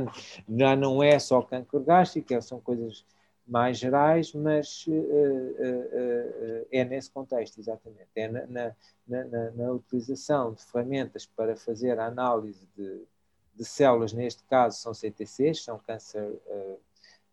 já 0.48 0.76
não 0.76 1.02
é 1.02 1.18
só 1.20 1.42
câncer 1.42 1.80
gástrico, 1.82 2.34
é, 2.34 2.42
são 2.42 2.60
coisas 2.60 3.06
mais 3.48 3.78
gerais, 3.78 4.34
mas 4.34 4.86
uh, 4.88 4.92
uh, 4.92 6.62
uh, 6.62 6.68
é 6.72 6.84
nesse 6.84 7.12
contexto, 7.12 7.60
exatamente. 7.60 8.08
É 8.16 8.28
na, 8.28 8.46
na, 8.48 8.76
na, 9.08 9.52
na, 9.52 9.72
utilização 9.72 10.54
de 10.54 10.64
ferramentas 10.66 11.28
para 11.28 11.56
fazer 11.56 12.00
a 12.00 12.08
análise 12.08 12.68
de, 12.76 13.04
de 13.54 13.64
células, 13.64 14.14
neste 14.14 14.44
caso 14.46 14.80
são 14.80 14.94
CTCs, 14.94 15.64
são 15.64 15.78
Cancer 15.78 16.36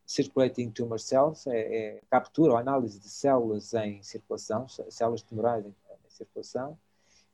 Circulating 0.05 0.71
Tumor 0.71 1.01
Cells, 1.01 1.49
é, 1.49 1.77
é 1.97 2.01
captura 2.11 2.53
ou 2.53 2.59
análise 2.59 2.99
de 2.99 3.09
células 3.09 3.73
em 3.73 4.03
circulação, 4.03 4.69
células 4.91 5.23
tumorais 5.23 5.65
em, 5.65 5.71
em 5.71 6.11
circulação, 6.11 6.79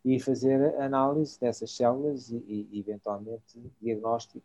e 0.05 0.19
fazer 0.21 0.75
análise 0.81 1.39
dessas 1.41 1.71
células 1.71 2.31
e, 2.31 2.69
e, 2.73 2.79
eventualmente 2.79 3.59
diagnóstico. 3.81 4.45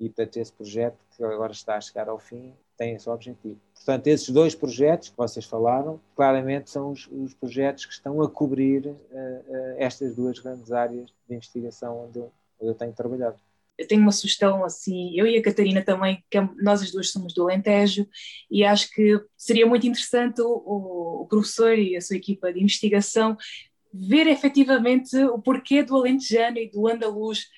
E 0.00 0.08
portanto 0.08 0.36
esse 0.36 0.52
projeto 0.52 0.98
que 1.16 1.24
agora 1.24 1.52
está 1.52 1.76
a 1.76 1.80
chegar 1.80 2.08
ao 2.08 2.18
fim 2.18 2.54
tem 2.76 2.94
esse 2.94 3.10
objetivo. 3.10 3.60
Portanto, 3.74 4.06
esses 4.06 4.30
dois 4.30 4.54
projetos 4.54 5.08
que 5.08 5.16
vocês 5.16 5.44
falaram, 5.44 6.00
claramente 6.14 6.70
são 6.70 6.92
os, 6.92 7.08
os 7.10 7.34
projetos 7.34 7.84
que 7.84 7.92
estão 7.92 8.22
a 8.22 8.30
cobrir 8.30 8.86
uh, 8.86 8.92
uh, 8.92 9.74
estas 9.78 10.14
duas 10.14 10.38
grandes 10.38 10.70
áreas 10.70 11.12
de 11.28 11.34
investigação 11.34 12.04
onde 12.06 12.20
eu, 12.20 12.32
onde 12.60 12.70
eu 12.70 12.74
tenho 12.74 12.92
trabalhado 12.92 13.38
eu 13.78 13.86
tenho 13.86 14.02
uma 14.02 14.10
sugestão 14.10 14.64
assim, 14.64 15.12
eu 15.14 15.24
e 15.24 15.38
a 15.38 15.42
Catarina 15.42 15.80
também, 15.82 16.22
que 16.28 16.36
é, 16.36 16.48
nós 16.56 16.82
as 16.82 16.90
duas 16.90 17.12
somos 17.12 17.32
do 17.32 17.44
Alentejo, 17.44 18.08
e 18.50 18.64
acho 18.64 18.90
que 18.90 19.20
seria 19.36 19.66
muito 19.66 19.86
interessante 19.86 20.42
o, 20.42 21.22
o, 21.22 21.26
professor 21.26 21.78
e 21.78 21.96
a 21.96 22.00
sua 22.00 22.16
equipa 22.16 22.52
de 22.52 22.60
investigação 22.60 23.36
ver 23.98 24.26
efetivamente 24.26 25.16
o 25.24 25.38
porquê 25.38 25.82
do 25.82 25.96
alentejano 25.96 26.58
e 26.58 26.70
do 26.70 26.86
andaluz 26.86 27.48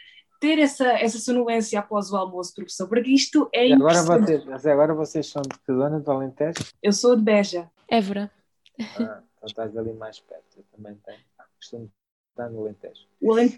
ter 0.40 0.58
essa, 0.58 0.86
essa 0.92 1.18
sonolência 1.18 1.78
após 1.78 2.10
o 2.10 2.16
almoço, 2.16 2.54
professor, 2.54 2.88
porque 2.88 3.10
isto 3.10 3.48
é 3.52 3.68
e 3.68 3.72
agora 3.74 4.02
vocês, 4.02 4.66
agora 4.66 4.94
vocês 4.94 5.26
são 5.26 5.42
de 5.42 5.58
que 5.58 5.72
zona 5.72 6.00
do 6.00 6.10
Alentejo? 6.10 6.64
Eu 6.82 6.92
sou 6.92 7.14
de 7.14 7.22
Beja. 7.22 7.70
Évora. 7.86 8.30
Ah, 8.78 9.22
então 9.36 9.46
estás 9.46 9.76
ali 9.76 9.92
mais 9.92 10.18
perto, 10.18 10.56
eu 10.56 10.64
também 10.74 10.98
tenho. 11.04 11.18
Costumo 11.56 11.90
estar 12.30 12.48
no 12.48 12.62
Alentejo. 12.62 13.06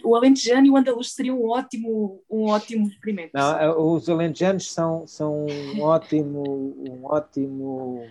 O 0.03 0.17
alentejano 0.17 0.67
e 0.67 0.71
o 0.71 0.77
andaluz 0.77 1.13
seriam 1.13 1.41
um 1.41 1.49
ótimo, 1.49 2.21
um 2.29 2.49
ótimo 2.49 2.89
experimento. 2.89 3.31
Não, 3.33 3.57
eh, 3.57 3.73
os 3.77 4.09
alentejanos 4.09 4.73
são, 4.73 5.07
são 5.07 5.47
um 5.47 5.83
ótimo, 5.83 6.75
um 6.89 7.05
ótimo 7.05 8.05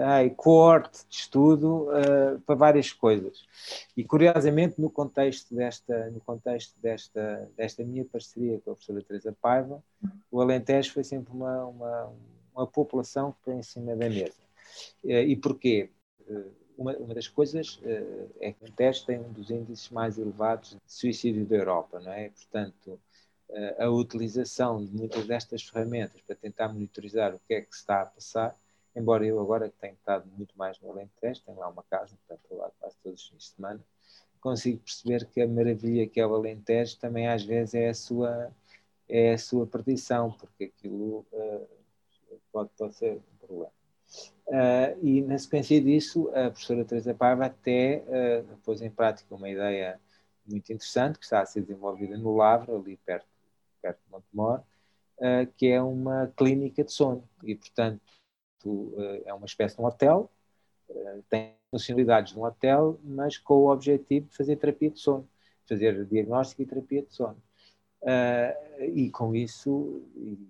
ai, 0.00 0.30
coorte 0.30 1.06
de 1.08 1.14
estudo 1.14 1.88
uh, 1.88 2.40
para 2.40 2.54
várias 2.54 2.92
coisas. 2.92 3.44
E 3.96 4.04
curiosamente, 4.04 4.80
no 4.80 4.90
contexto 4.90 5.54
desta, 5.54 6.10
no 6.10 6.20
contexto 6.20 6.78
desta, 6.80 7.50
desta 7.56 7.84
minha 7.84 8.04
parceria 8.04 8.60
com 8.60 8.70
a 8.70 8.74
professora 8.74 9.02
Teresa 9.02 9.36
Paiva, 9.40 9.82
o 10.30 10.40
Alentejo 10.40 10.92
foi 10.92 11.04
sempre 11.04 11.32
uma, 11.32 11.64
uma, 11.66 12.12
uma 12.54 12.66
população 12.66 13.32
que 13.32 13.44
foi 13.44 13.54
em 13.54 13.62
cima 13.62 13.94
da 13.94 14.08
mesa. 14.08 14.40
Uh, 15.04 15.10
e 15.10 15.36
porquê? 15.36 15.90
Uh, 16.28 16.64
uma, 16.76 16.92
uma, 16.96 17.14
das 17.14 17.28
coisas 17.28 17.78
é 18.40 18.50
que 18.50 18.60
o 18.60 18.64
Alentejo 18.64 19.06
tem 19.06 19.20
um 19.20 19.32
dos 19.32 19.48
índices 19.48 19.90
mais 19.90 20.18
elevados 20.18 20.70
de 20.70 20.80
suicídio 20.92 21.46
da 21.46 21.54
Europa, 21.54 22.00
não 22.00 22.12
é? 22.12 22.30
Portanto, 22.30 22.98
a 23.78 23.88
utilização 23.88 24.84
de 24.84 24.92
muitas 24.92 25.24
destas 25.24 25.62
ferramentas 25.62 26.20
para 26.22 26.34
tentar 26.34 26.66
monitorizar 26.72 27.32
o 27.32 27.40
que 27.46 27.54
é 27.54 27.60
que 27.60 27.72
se 27.72 27.82
está 27.82 28.02
a 28.02 28.06
passar 28.06 28.56
embora 28.94 29.24
eu 29.24 29.40
agora 29.40 29.72
tenha 29.80 29.92
estado 29.92 30.28
muito 30.36 30.56
mais 30.56 30.78
no 30.80 30.90
Alentejo, 30.90 31.42
tenho 31.44 31.58
lá 31.58 31.68
uma 31.68 31.82
casa, 31.84 32.16
portanto 32.16 32.40
estou 32.42 32.58
lá 32.58 32.70
quase 32.78 32.96
todos 33.02 33.22
os 33.22 33.28
fins 33.28 33.38
de 33.38 33.44
semana, 33.56 33.80
consigo 34.40 34.78
perceber 34.78 35.26
que 35.26 35.40
a 35.40 35.48
maravilha 35.48 36.06
que 36.06 36.20
é 36.20 36.26
o 36.26 36.34
Alentejo 36.34 36.98
também 36.98 37.28
às 37.28 37.42
vezes 37.42 37.74
é 37.74 37.88
a 37.88 37.94
sua, 37.94 38.52
é 39.08 39.32
a 39.32 39.38
sua 39.38 39.66
perdição, 39.66 40.32
porque 40.32 40.64
aquilo 40.64 41.26
uh, 41.32 41.68
pode, 42.52 42.70
pode 42.76 42.94
ser 42.94 43.16
um 43.16 43.46
problema. 43.46 43.72
Uh, 44.46 45.02
e 45.02 45.22
na 45.22 45.38
sequência 45.38 45.80
disso, 45.80 46.28
a 46.28 46.50
professora 46.50 46.84
Teresa 46.84 47.14
Paiva 47.14 47.46
até 47.46 48.04
uh, 48.06 48.56
pôs 48.58 48.82
em 48.82 48.90
prática 48.90 49.34
uma 49.34 49.48
ideia 49.48 49.98
muito 50.46 50.70
interessante 50.70 51.18
que 51.18 51.24
está 51.24 51.40
a 51.40 51.46
ser 51.46 51.62
desenvolvida 51.62 52.16
no 52.18 52.36
Lavra, 52.36 52.76
ali 52.76 52.98
perto, 52.98 53.26
perto 53.80 53.98
de 54.04 54.10
Montemor, 54.10 54.60
uh, 55.18 55.50
que 55.56 55.68
é 55.68 55.82
uma 55.82 56.30
clínica 56.36 56.84
de 56.84 56.92
sono. 56.92 57.26
E, 57.42 57.54
portanto, 57.54 58.02
uh, 58.68 59.22
é 59.24 59.34
uma 59.34 59.46
espécie 59.46 59.76
de 59.76 59.82
um 59.82 59.86
hotel, 59.86 60.30
uh, 60.88 61.22
tem 61.28 61.54
funcionalidades 61.70 62.32
de 62.32 62.38
um 62.38 62.44
hotel, 62.44 62.98
mas 63.02 63.38
com 63.38 63.54
o 63.54 63.70
objetivo 63.70 64.26
de 64.28 64.36
fazer 64.36 64.56
terapia 64.56 64.90
de 64.90 64.98
sono, 64.98 65.28
fazer 65.68 66.04
diagnóstico 66.06 66.62
e 66.62 66.66
terapia 66.66 67.02
de 67.02 67.12
sono. 67.12 67.36
Uh, 68.02 68.84
e 68.94 69.10
com 69.10 69.34
isso, 69.34 70.02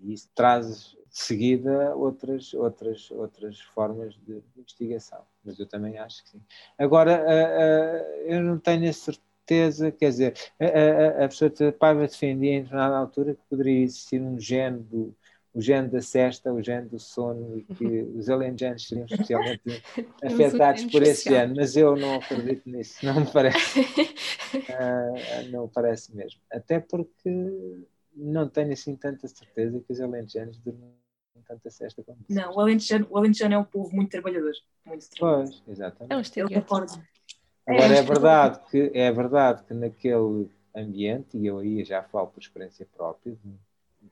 isso 0.03 0.29
traz 0.35 0.97
de 1.09 1.19
seguida 1.19 1.95
outras, 1.95 2.53
outras, 2.55 3.11
outras 3.13 3.61
formas 3.61 4.15
de 4.27 4.43
investigação. 4.57 5.23
Mas 5.45 5.59
eu 5.59 5.67
também 5.67 5.99
acho 5.99 6.25
que 6.25 6.31
sim. 6.31 6.43
Agora, 6.77 7.25
eu 8.25 8.43
não 8.43 8.59
tenho 8.59 8.89
a 8.89 8.93
certeza, 8.93 9.93
quer 9.93 10.09
dizer, 10.09 10.35
a, 10.59 11.21
a, 11.21 11.25
a 11.27 11.29
pessoa 11.29 11.53
Paiva 11.79 12.01
defendia 12.01 12.55
em 12.55 12.63
determinada 12.63 12.97
altura 12.97 13.35
que 13.35 13.43
poderia 13.49 13.85
existir 13.85 14.21
um 14.21 14.41
gene 14.41 14.81
do, 14.81 15.15
o 15.55 15.61
gene 15.61 15.89
da 15.89 16.03
cesta, 16.03 16.53
o 16.53 16.61
gene 16.61 16.89
do 16.89 16.99
sono, 16.99 17.57
e 17.57 17.63
que 17.63 17.85
os 18.19 18.29
alentejanos 18.29 18.87
seriam 18.87 19.07
especialmente 19.07 19.63
afetados 20.23 20.85
por 20.87 21.03
esse 21.03 21.31
gene, 21.31 21.55
mas 21.55 21.77
eu 21.77 21.97
não 21.97 22.17
acredito 22.17 22.69
nisso, 22.69 23.05
não 23.07 23.21
me 23.21 23.31
parece. 23.31 23.81
uh, 23.81 25.49
não 25.53 25.69
parece 25.69 26.15
mesmo. 26.15 26.41
Até 26.51 26.81
porque 26.81 27.31
não 28.15 28.49
tenho 28.49 28.73
assim 28.73 28.97
tanta 28.97 29.29
certeza 29.29 29.81
que 29.81 29.93
os 29.93 30.01
alentejanos 30.01 30.59
dormem 30.59 30.93
tanta 31.47 31.69
cesta 31.71 32.03
como 32.03 32.19
Não, 32.29 32.55
o 32.55 32.61
alentejano, 32.61 33.07
o 33.11 33.19
alentejano 33.19 33.55
é 33.55 33.59
um 33.59 33.65
povo 33.65 33.95
muito 33.95 34.11
trabalhador. 34.11 34.53
Muito 34.85 35.09
trabalhador. 35.11 35.51
Pois, 35.51 35.63
exatamente. 35.69 36.13
É 36.13 36.17
um 36.17 36.47
Agora 37.67 37.97
é 37.97 38.03
verdade 38.03 38.61
que 38.71 38.91
é 38.95 39.11
verdade 39.11 39.65
que 39.65 39.75
naquele 39.75 40.51
ambiente, 40.75 41.39
e 41.39 41.47
eu 41.47 41.59
aí 41.59 41.85
já 41.85 42.03
falo 42.03 42.27
por 42.29 42.41
experiência 42.41 42.87
própria, 42.95 43.37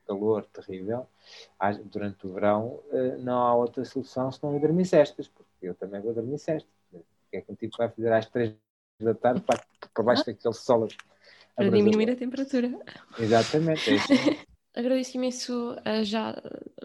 calor 0.07 0.45
terrível, 0.53 1.07
durante 1.85 2.27
o 2.27 2.33
verão 2.33 2.81
não 3.21 3.39
há 3.39 3.55
outra 3.55 3.85
solução 3.85 4.31
senão 4.31 4.57
ir 4.57 4.61
dormir 4.61 4.85
cestas, 4.85 5.29
porque 5.29 5.49
eu 5.63 5.75
também 5.75 6.01
vou 6.01 6.13
dormir 6.13 6.39
cestas. 6.39 6.71
O 6.93 7.03
que 7.31 7.37
é 7.39 7.41
que 7.41 7.53
um 7.53 7.55
tipo 7.55 7.77
vai 7.79 7.89
fazer 7.89 8.13
às 8.13 8.27
três 8.27 8.55
da 9.01 9.15
tarde 9.15 9.41
para, 9.41 9.63
para 9.95 10.05
baixo 10.05 10.27
daquele 10.27 10.55
sol? 10.55 10.89
Para 11.57 11.71
diminuir 11.71 12.11
a 12.11 12.17
temperatura. 12.17 12.71
Exatamente, 13.19 13.91
é 13.91 13.95
isso. 13.95 14.09
Agradeço 14.75 15.19
imenso 15.19 15.73
uh, 15.73 16.03
já 16.03 16.35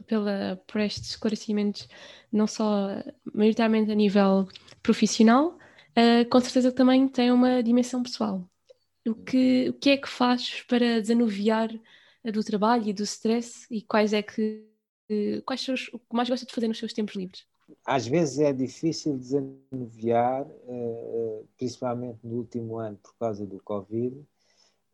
pela, 0.07 0.61
por 0.67 0.81
estes 0.81 1.11
esclarecimentos, 1.11 1.87
não 2.29 2.45
só 2.45 3.01
maioritariamente 3.33 3.89
a 3.91 3.95
nível 3.95 4.45
profissional, 4.83 5.57
uh, 5.97 6.27
com 6.29 6.39
certeza 6.41 6.71
também 6.71 7.07
tem 7.07 7.31
uma 7.31 7.63
dimensão 7.63 8.03
pessoal. 8.03 8.43
O 9.07 9.15
que, 9.15 9.69
o 9.69 9.73
que 9.73 9.91
é 9.91 9.97
que 9.97 10.09
faz 10.09 10.63
para 10.63 10.99
desanuviar 10.99 11.69
do 12.31 12.43
trabalho 12.43 12.87
e 12.87 12.93
do 12.93 13.03
stress 13.03 13.65
e 13.71 13.81
quais 13.81 14.13
é 14.13 14.21
que 14.21 14.65
quais 15.45 15.61
são 15.61 15.73
os, 15.73 15.87
o 15.93 15.99
que 15.99 16.13
mais 16.13 16.29
gosta 16.29 16.45
de 16.45 16.53
fazer 16.53 16.67
nos 16.67 16.77
seus 16.77 16.91
tempos 16.91 17.15
livres? 17.15 17.45
Às 17.85 18.07
vezes 18.07 18.39
é 18.39 18.51
difícil 18.51 19.17
desanuviar, 19.17 20.45
uh, 20.45 21.47
principalmente 21.57 22.19
no 22.23 22.37
último 22.37 22.77
ano 22.77 22.97
por 22.97 23.15
causa 23.17 23.45
do 23.45 23.61
Covid, 23.63 24.25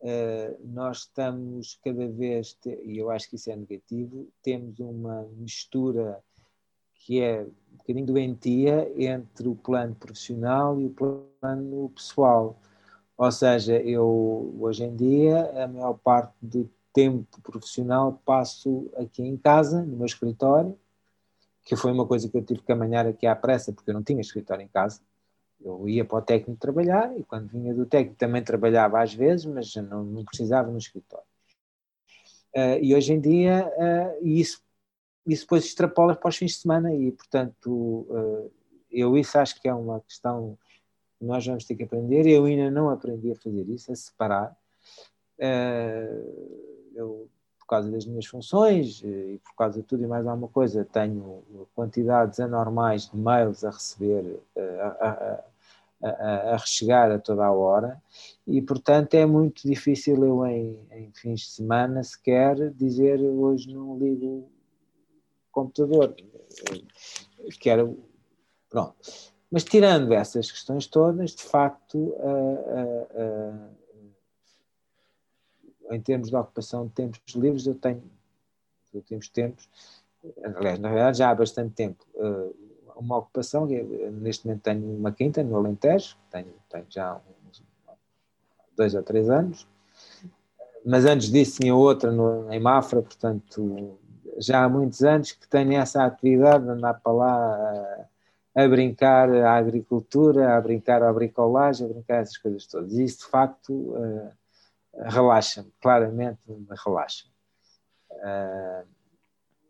Uh, 0.04 0.60
nós 0.62 0.98
estamos 0.98 1.78
cada 1.82 2.06
vez, 2.06 2.58
e 2.84 2.98
eu 2.98 3.10
acho 3.10 3.26
que 3.30 3.36
isso 3.36 3.50
é 3.50 3.56
negativo, 3.56 4.28
temos 4.42 4.78
uma 4.78 5.22
mistura 5.38 6.22
que 6.92 7.22
é 7.22 7.42
um 7.42 7.76
bocadinho 7.78 8.06
doentia 8.06 8.92
entre 9.02 9.48
o 9.48 9.54
plano 9.54 9.94
profissional 9.94 10.78
e 10.78 10.84
o 10.84 10.90
plano 10.90 11.88
pessoal. 11.88 12.60
Ou 13.16 13.32
seja, 13.32 13.80
eu 13.80 14.54
hoje 14.60 14.84
em 14.84 14.94
dia, 14.94 15.64
a 15.64 15.66
maior 15.66 15.94
parte 15.94 16.34
do 16.42 16.68
tempo 16.94 17.42
profissional 17.42 18.22
passo 18.24 18.90
aqui 18.96 19.22
em 19.22 19.36
casa, 19.36 19.82
no 19.82 19.96
meu 19.98 20.06
escritório, 20.06 20.78
que 21.64 21.76
foi 21.76 21.92
uma 21.92 22.06
coisa 22.06 22.28
que 22.28 22.38
eu 22.38 22.44
tive 22.44 22.62
que 22.62 22.72
amanhar 22.72 23.06
aqui 23.06 23.26
à 23.26 23.36
pressa, 23.36 23.72
porque 23.72 23.90
eu 23.90 23.94
não 23.94 24.02
tinha 24.02 24.20
escritório 24.20 24.64
em 24.64 24.68
casa 24.68 25.00
eu 25.64 25.88
ia 25.88 26.04
para 26.04 26.18
o 26.18 26.22
técnico 26.22 26.60
trabalhar 26.60 27.16
e 27.18 27.24
quando 27.24 27.48
vinha 27.48 27.74
do 27.74 27.86
técnico 27.86 28.18
também 28.18 28.42
trabalhava 28.42 29.02
às 29.02 29.14
vezes, 29.14 29.46
mas 29.46 29.74
não, 29.76 30.04
não 30.04 30.24
precisava 30.24 30.70
no 30.70 30.78
escritório. 30.78 31.26
Uh, 32.54 32.78
e 32.82 32.94
hoje 32.94 33.14
em 33.14 33.20
dia, 33.20 33.66
uh, 33.76 34.26
isso, 34.26 34.62
isso 35.26 35.42
depois 35.42 35.64
extrapola 35.64 36.14
para 36.14 36.28
os 36.28 36.36
fins 36.36 36.52
de 36.52 36.58
semana 36.58 36.94
e, 36.94 37.10
portanto, 37.10 37.66
uh, 37.70 38.52
eu 38.90 39.16
isso 39.16 39.36
acho 39.38 39.60
que 39.60 39.66
é 39.66 39.74
uma 39.74 40.00
questão 40.00 40.56
que 41.18 41.24
nós 41.24 41.44
vamos 41.44 41.64
ter 41.64 41.74
que 41.74 41.82
aprender. 41.82 42.26
Eu 42.26 42.44
ainda 42.44 42.70
não 42.70 42.90
aprendi 42.90 43.32
a 43.32 43.36
fazer 43.36 43.68
isso, 43.68 43.90
a 43.90 43.96
separar. 43.96 44.56
Eu, 46.94 47.28
por 47.58 47.66
causa 47.66 47.90
das 47.90 48.04
minhas 48.04 48.26
funções 48.26 49.02
e 49.02 49.40
por 49.44 49.54
causa 49.56 49.80
de 49.80 49.86
tudo 49.86 50.02
e 50.02 50.06
mais 50.06 50.26
alguma 50.26 50.48
coisa, 50.48 50.84
tenho 50.84 51.42
quantidades 51.74 52.40
anormais 52.40 53.10
de 53.10 53.16
mails 53.16 53.64
a 53.64 53.70
receber, 53.70 54.40
a, 54.56 55.08
a, 55.08 55.44
a, 56.02 56.54
a 56.54 56.56
rechegar 56.56 57.10
a 57.10 57.18
toda 57.18 57.44
a 57.44 57.52
hora 57.52 58.00
e, 58.46 58.60
portanto, 58.60 59.14
é 59.14 59.24
muito 59.24 59.66
difícil 59.66 60.24
eu, 60.24 60.46
em, 60.46 60.78
em 60.90 61.10
fins 61.12 61.40
de 61.40 61.46
semana, 61.46 62.02
sequer 62.02 62.70
dizer 62.70 63.20
hoje 63.20 63.72
não 63.72 63.98
ligo 63.98 64.26
o 64.26 64.50
computador. 65.50 66.14
Quero. 67.58 67.98
Pronto. 68.68 68.94
Mas 69.50 69.64
tirando 69.64 70.12
essas 70.12 70.50
questões 70.50 70.86
todas, 70.86 71.30
de 71.30 71.42
facto, 71.42 71.96
uh, 71.96 73.70
em 75.90 76.00
termos 76.00 76.30
de 76.30 76.36
ocupação 76.36 76.86
de 76.86 76.92
tempos 76.92 77.20
livres, 77.34 77.66
eu 77.66 77.74
tenho, 77.74 78.02
nos 78.84 78.94
últimos 78.94 79.28
tempos, 79.28 79.68
aliás, 80.56 80.78
na 80.78 80.88
verdade 80.88 81.18
já 81.18 81.30
há 81.30 81.34
bastante 81.34 81.74
tempo, 81.74 82.04
uma 82.96 83.18
ocupação, 83.18 83.66
neste 83.66 84.46
momento 84.46 84.62
tenho 84.62 84.96
uma 84.96 85.12
quinta 85.12 85.42
no 85.42 85.56
Alentejo, 85.56 86.16
tenho, 86.30 86.52
tenho 86.68 86.86
já 86.88 87.20
uns 87.48 87.62
dois 88.76 88.94
ou 88.94 89.02
três 89.02 89.28
anos, 89.28 89.66
mas 90.84 91.04
antes 91.04 91.30
disso 91.30 91.60
tinha 91.60 91.74
outra 91.74 92.10
no, 92.10 92.52
em 92.52 92.60
Mafra, 92.60 93.02
portanto 93.02 93.98
já 94.38 94.64
há 94.64 94.68
muitos 94.68 95.02
anos 95.02 95.32
que 95.32 95.46
tenho 95.48 95.72
essa 95.74 96.04
atividade 96.04 96.64
de 96.64 96.70
andar 96.70 96.94
para 96.94 97.12
lá 97.12 98.06
a, 98.54 98.62
a 98.64 98.68
brincar 98.68 99.32
à 99.32 99.56
agricultura, 99.56 100.56
a 100.56 100.60
brincar 100.60 101.02
à 101.02 101.12
bricolagem, 101.12 101.86
a 101.86 101.92
brincar 101.92 102.22
essas 102.22 102.36
coisas 102.36 102.66
todas. 102.66 102.92
E 102.92 103.04
isso 103.04 103.20
de 103.20 103.26
facto 103.26 103.94
relaxa-me, 104.98 105.72
claramente 105.80 106.38
me 106.46 106.66
relaxa. 106.84 107.26
Uh, 108.10 108.86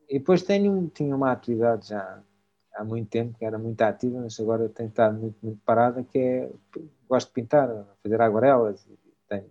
e 0.09 0.19
depois 0.19 0.43
tenho, 0.43 0.91
tinha 0.95 1.15
uma 1.15 1.33
atividade 1.33 1.89
já 1.89 2.23
há 2.75 2.85
muito 2.85 3.09
tempo, 3.09 3.39
que 3.39 3.45
era 3.45 3.59
muito 3.59 3.81
ativa, 3.83 4.21
mas 4.21 4.39
agora 4.39 4.69
tem 4.69 4.87
estado 4.87 5.19
muito, 5.19 5.37
muito 5.43 5.61
parada, 5.65 6.03
que 6.05 6.19
é, 6.19 6.51
gosto 7.09 7.29
de 7.29 7.35
pintar, 7.35 7.69
fazer 8.03 8.21
aguarelas, 8.21 8.87
tenho, 9.29 9.51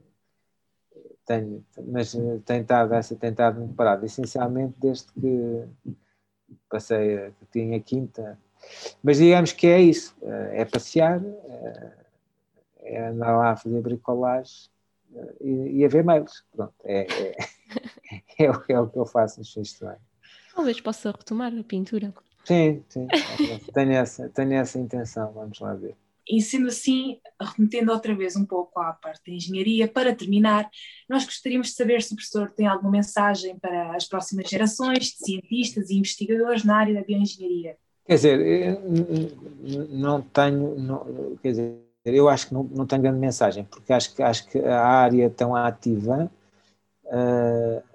tenho, 1.26 1.66
mas 1.88 2.16
tem 2.46 2.62
estado, 2.62 2.94
essa 2.94 3.16
tem 3.16 3.32
estado 3.32 3.60
muito 3.60 3.74
parada, 3.76 4.06
essencialmente 4.06 4.76
desde 4.80 5.12
que 5.14 5.66
passei, 6.70 7.32
que 7.40 7.46
tinha 7.52 7.80
quinta, 7.80 8.38
mas 9.02 9.18
digamos 9.18 9.52
que 9.54 9.68
é 9.68 9.82
isso, 9.82 10.16
é 10.52 10.64
passear, 10.66 11.22
eh, 11.24 11.92
é 12.80 13.08
andar 13.08 13.38
lá 13.38 13.52
a 13.52 13.58
fazer 13.58 13.82
bricolagem 13.82 14.73
e, 15.42 15.80
e 15.80 15.86
a 15.86 15.88
ver 15.88 16.04
mails, 16.04 16.44
pronto, 16.56 16.74
é, 16.84 17.08
é, 17.12 17.38
é, 18.44 18.46
é, 18.70 18.80
o 18.80 18.90
que 18.90 18.98
eu 18.98 19.06
faço 19.06 19.40
nos 19.40 19.54
fins 19.54 19.70
de 19.70 19.78
semana. 19.78 20.00
Talvez 20.56 20.80
possa 20.82 21.12
retomar 21.12 21.54
a 21.54 21.64
pintura. 21.64 22.14
Sim, 22.46 22.84
sim, 22.90 23.08
tenho 23.74 23.94
essa, 23.94 24.30
tenho 24.30 24.54
essa 24.54 24.78
intenção, 24.78 25.32
vamos 25.34 25.60
lá 25.60 25.74
ver. 25.74 25.96
E 26.30 26.42
sendo 26.42 26.68
assim, 26.68 27.20
remetendo 27.42 27.92
outra 27.92 28.16
vez 28.16 28.36
um 28.36 28.46
pouco 28.46 28.80
à 28.80 28.94
parte 28.94 29.22
da 29.28 29.34
engenharia, 29.34 29.88
para 29.88 30.16
terminar, 30.16 30.70
nós 31.10 31.26
gostaríamos 31.26 31.68
de 31.68 31.74
saber 31.74 32.02
se 32.02 32.14
o 32.14 32.16
professor 32.16 32.50
tem 32.52 32.66
alguma 32.66 32.92
mensagem 32.92 33.58
para 33.60 33.96
as 33.96 34.08
próximas 34.08 34.50
gerações 34.50 35.06
de 35.06 35.18
cientistas 35.18 35.90
e 35.90 35.98
investigadores 35.98 36.64
na 36.64 36.78
área 36.78 36.94
da 36.94 37.04
bioengenharia. 37.04 37.78
Quer 38.06 38.16
dizer, 38.16 38.80
não 39.90 40.22
tenho, 40.22 40.80
não, 40.80 41.36
quer 41.42 41.52
dizer, 41.52 41.78
eu 42.06 42.30
acho 42.30 42.48
que 42.48 42.54
não, 42.54 42.64
não 42.64 42.86
tenho 42.86 43.02
grande 43.02 43.20
mensagem, 43.20 43.64
porque 43.66 43.94
acho 43.94 44.14
que, 44.16 44.22
acho 44.22 44.48
que 44.48 44.60
a 44.60 44.86
área 44.86 45.30
tão 45.30 45.56
ativa 45.56 46.30
uh, 47.06 47.94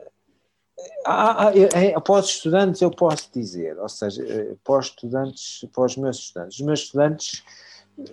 ah, 1.04 1.52
para 2.00 2.20
os 2.20 2.26
estudantes 2.26 2.80
eu 2.82 2.90
posso 2.90 3.30
dizer, 3.32 3.78
ou 3.78 3.88
seja, 3.88 4.22
eh, 4.24 4.56
os 4.68 4.86
estudantes, 4.86 5.64
para 5.72 5.84
os 5.84 5.96
meus 5.96 6.18
estudantes, 6.18 6.58
os 6.58 6.64
meus 6.64 6.80
estudantes, 6.80 7.44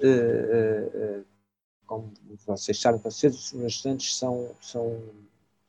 eh, 0.02 0.90
eh, 0.94 1.22
como 1.86 2.12
vocês 2.46 2.80
sabem, 2.80 3.02
os 3.06 3.54
meus 3.54 3.74
estudantes 3.74 4.18
são, 4.18 4.50
são, 4.62 5.00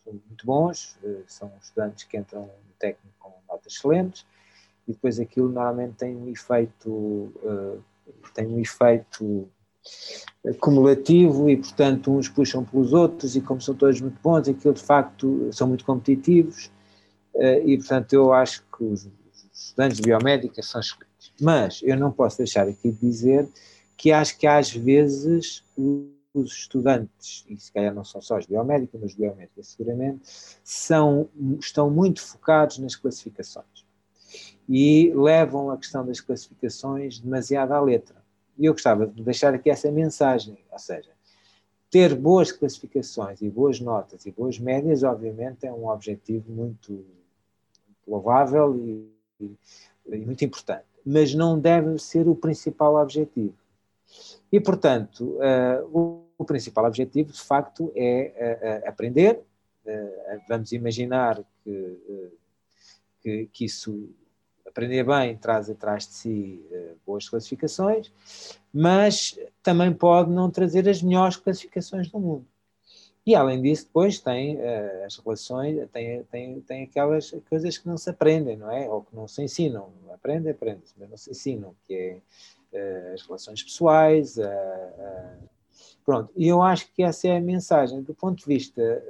são 0.05 0.13
muito 0.13 0.47
bons, 0.47 0.97
são 1.27 1.53
estudantes 1.61 2.05
que 2.05 2.17
entram 2.17 2.43
no 2.43 2.75
técnico 2.79 3.15
com 3.19 3.33
notas 3.49 3.75
excelentes, 3.75 4.25
e 4.89 4.93
depois 4.93 5.19
aquilo 5.21 5.49
normalmente 5.49 5.97
tem 5.97 6.17
um 6.17 6.29
efeito, 6.29 7.33
tem 8.35 8.47
um 8.47 8.61
efeito 8.61 9.51
cumulativo 10.61 11.51
e 11.51 11.57
portanto 11.57 12.13
uns 12.13 12.29
puxam 12.29 12.65
pelos 12.65 12.93
outros 12.93 13.35
e 13.37 13.41
como 13.41 13.61
são 13.61 13.75
todos 13.75 14.01
muito 14.01 14.19
bons, 14.23 14.49
aquilo 14.49 14.75
de 14.75 14.83
facto 14.83 15.49
são 15.53 15.69
muito 15.69 15.85
competitivos 15.85 16.71
eh, 17.37 17.63
e, 17.65 17.77
portanto, 17.77 18.13
eu 18.13 18.33
acho 18.33 18.65
que 18.77 18.85
os 18.85 19.09
estudantes 19.53 19.99
de 19.99 20.03
biomédica 20.03 20.63
são 20.63 20.81
excelentes. 20.81 21.33
Mas 21.41 21.81
eu 21.83 21.97
não 21.97 22.11
posso 22.11 22.39
deixar 22.39 22.67
aqui 22.67 22.91
de 22.91 22.99
dizer 22.99 23.49
que 23.97 24.13
acho 24.13 24.39
que 24.39 24.47
às 24.47 24.71
vezes 24.71 25.65
os 26.35 26.53
estudantes, 26.53 27.45
e 27.49 27.57
se 27.59 27.73
calhar 27.73 27.95
não 27.95 28.05
são 28.05 28.21
só 28.21 28.39
os 28.39 28.47
biomédicos, 28.47 29.01
mas 29.01 29.11
os 29.13 29.17
biomédicos 29.17 29.69
seguramente, 29.69 30.21
são, 30.63 31.29
estão 31.59 31.91
muito 31.91 32.23
focados 32.23 32.79
nas 32.79 32.95
classificações 32.95 33.87
e 34.69 35.13
levam 35.15 35.71
a 35.71 35.77
questão 35.77 36.05
das 36.05 36.21
classificações 36.21 37.21
demasiado 37.21 37.73
à 37.73 37.81
letra. 37.81 38.26
E 38.59 38.67
eu 38.67 38.73
gostava 38.73 39.07
de 39.07 39.23
deixar 39.23 39.55
aqui 39.55 39.71
essa 39.71 39.91
mensagem, 39.91 40.59
ou 40.71 40.79
seja, 40.79 41.11
ter 41.91 42.15
boas 42.15 42.51
classificações 42.53 43.41
e 43.41 43.49
boas 43.49 43.81
notas 43.81 44.27
e 44.27 44.31
boas 44.31 44.59
médias, 44.59 45.03
obviamente, 45.03 45.67
é 45.67 45.73
um 45.73 45.89
objetivo 45.89 46.51
muito 46.53 47.05
louvável 48.07 48.77
e, 48.77 49.11
e, 49.41 50.19
muito 50.19 50.45
importante, 50.45 50.85
mas 51.05 51.35
não 51.35 51.59
deve 51.59 51.99
ser 51.99 52.29
o 52.29 52.35
principal 52.35 52.97
objetivo. 52.97 53.55
E, 54.51 54.61
portanto, 54.61 55.37
uh, 55.37 55.85
o, 55.93 56.27
o, 56.39 56.45
principal 56.45 56.85
objetivo, 56.85 57.33
de 57.33 57.41
facto, 57.41 57.93
é 57.95 58.81
uh, 58.85 58.87
uh, 58.87 58.89
aprender. 58.89 59.43
vamos 60.49 60.73
imaginar 60.73 61.43
que, 61.63 62.33
que, 63.21 63.49
que, 63.53 63.65
isso, 63.65 64.09
aprender 64.77 65.05
bem, 65.05 65.37
traz 65.39 65.71
atrás 65.71 66.07
de 66.07 66.13
si 66.13 66.67
boas 67.07 67.27
classificações, 67.27 68.13
mas 68.71 69.39
também 69.63 69.91
pode 69.91 70.31
não 70.31 70.51
trazer 70.51 70.87
as 70.87 71.03
melhores 71.03 71.37
classificações 71.37 72.11
do 72.11 72.21
mundo. 72.21 72.47
E 73.25 73.35
além 73.35 73.61
disso, 73.61 73.87
depois 73.87 74.21
tem 74.21 74.57
uh, 74.57 75.05
as 75.05 75.17
relações, 75.17 75.89
tem, 75.91 76.23
tem, 76.25 76.61
tem 76.61 76.83
aquelas 76.85 77.35
coisas 77.49 77.77
que 77.77 77.89
não 77.89 77.97
se 77.97 78.09
aprendem, 78.09 78.57
não 78.57 78.71
é? 78.71 78.89
Ou 78.89 79.03
que 79.03 79.17
não 79.17 79.27
se 79.27 79.43
ensinam. 79.43 79.93
Aprende, 80.13 80.49
aprende-se, 80.49 80.95
mas 80.97 81.11
não 81.11 81.17
se 81.17 81.31
ensinam, 81.31 81.75
que 81.85 82.23
é 82.73 83.11
uh, 83.11 83.15
as 83.15 83.23
relações 83.23 83.63
pessoais. 83.65 84.37
Pronto, 86.05 86.31
e 86.37 86.47
eu 86.47 86.63
acho 86.63 86.89
que 86.93 87.03
essa 87.03 87.27
é 87.27 87.37
a 87.39 87.41
mensagem. 87.41 88.01
Do 88.01 88.15
ponto 88.15 88.39
de 88.39 88.47
vista 88.47 89.03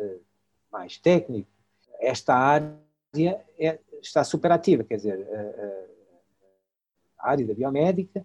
mais 0.73 0.97
técnico, 0.97 1.51
esta 2.01 2.35
área 2.35 2.75
é, 3.59 3.79
está 4.03 4.25
super 4.25 4.53
ativa, 4.53 4.85
quer 4.85 4.97
dizer, 4.97 5.27
a 7.19 7.31
área 7.31 7.47
da 7.47 7.55
biomédica, 7.55 8.25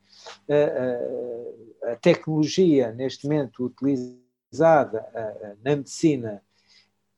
a, 1.83 1.91
a 1.91 1.95
tecnologia 1.95 2.91
neste 2.91 3.25
momento 3.25 3.65
utiliza 3.65 4.21
utilizada 4.51 5.07
na 5.63 5.75
medicina 5.77 6.43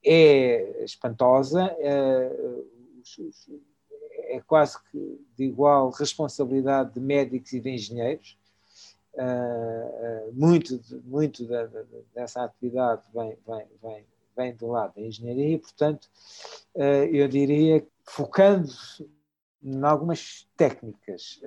é 0.05 0.83
espantosa, 0.83 1.75
é, 1.79 2.29
quase 4.45 4.77
que 4.91 5.25
de 5.35 5.45
igual 5.45 5.89
responsabilidade 5.89 6.93
de 6.93 6.99
médicos 6.99 7.53
e 7.53 7.59
de 7.59 7.69
engenheiros. 7.71 8.37
Muito, 10.33 10.79
muito 11.05 11.47
dessa 12.13 12.43
atividade 12.43 13.03
vem, 13.13 13.37
vem, 13.47 13.65
vem, 13.81 14.05
vem 14.35 14.55
do 14.55 14.67
lado 14.67 14.95
da 14.95 15.01
engenharia, 15.01 15.59
portanto, 15.59 16.09
eu 17.11 17.27
diria 17.27 17.85
focando-se 18.05 19.09
em 19.61 19.83
algumas 19.83 20.47
técnicas 20.57 21.41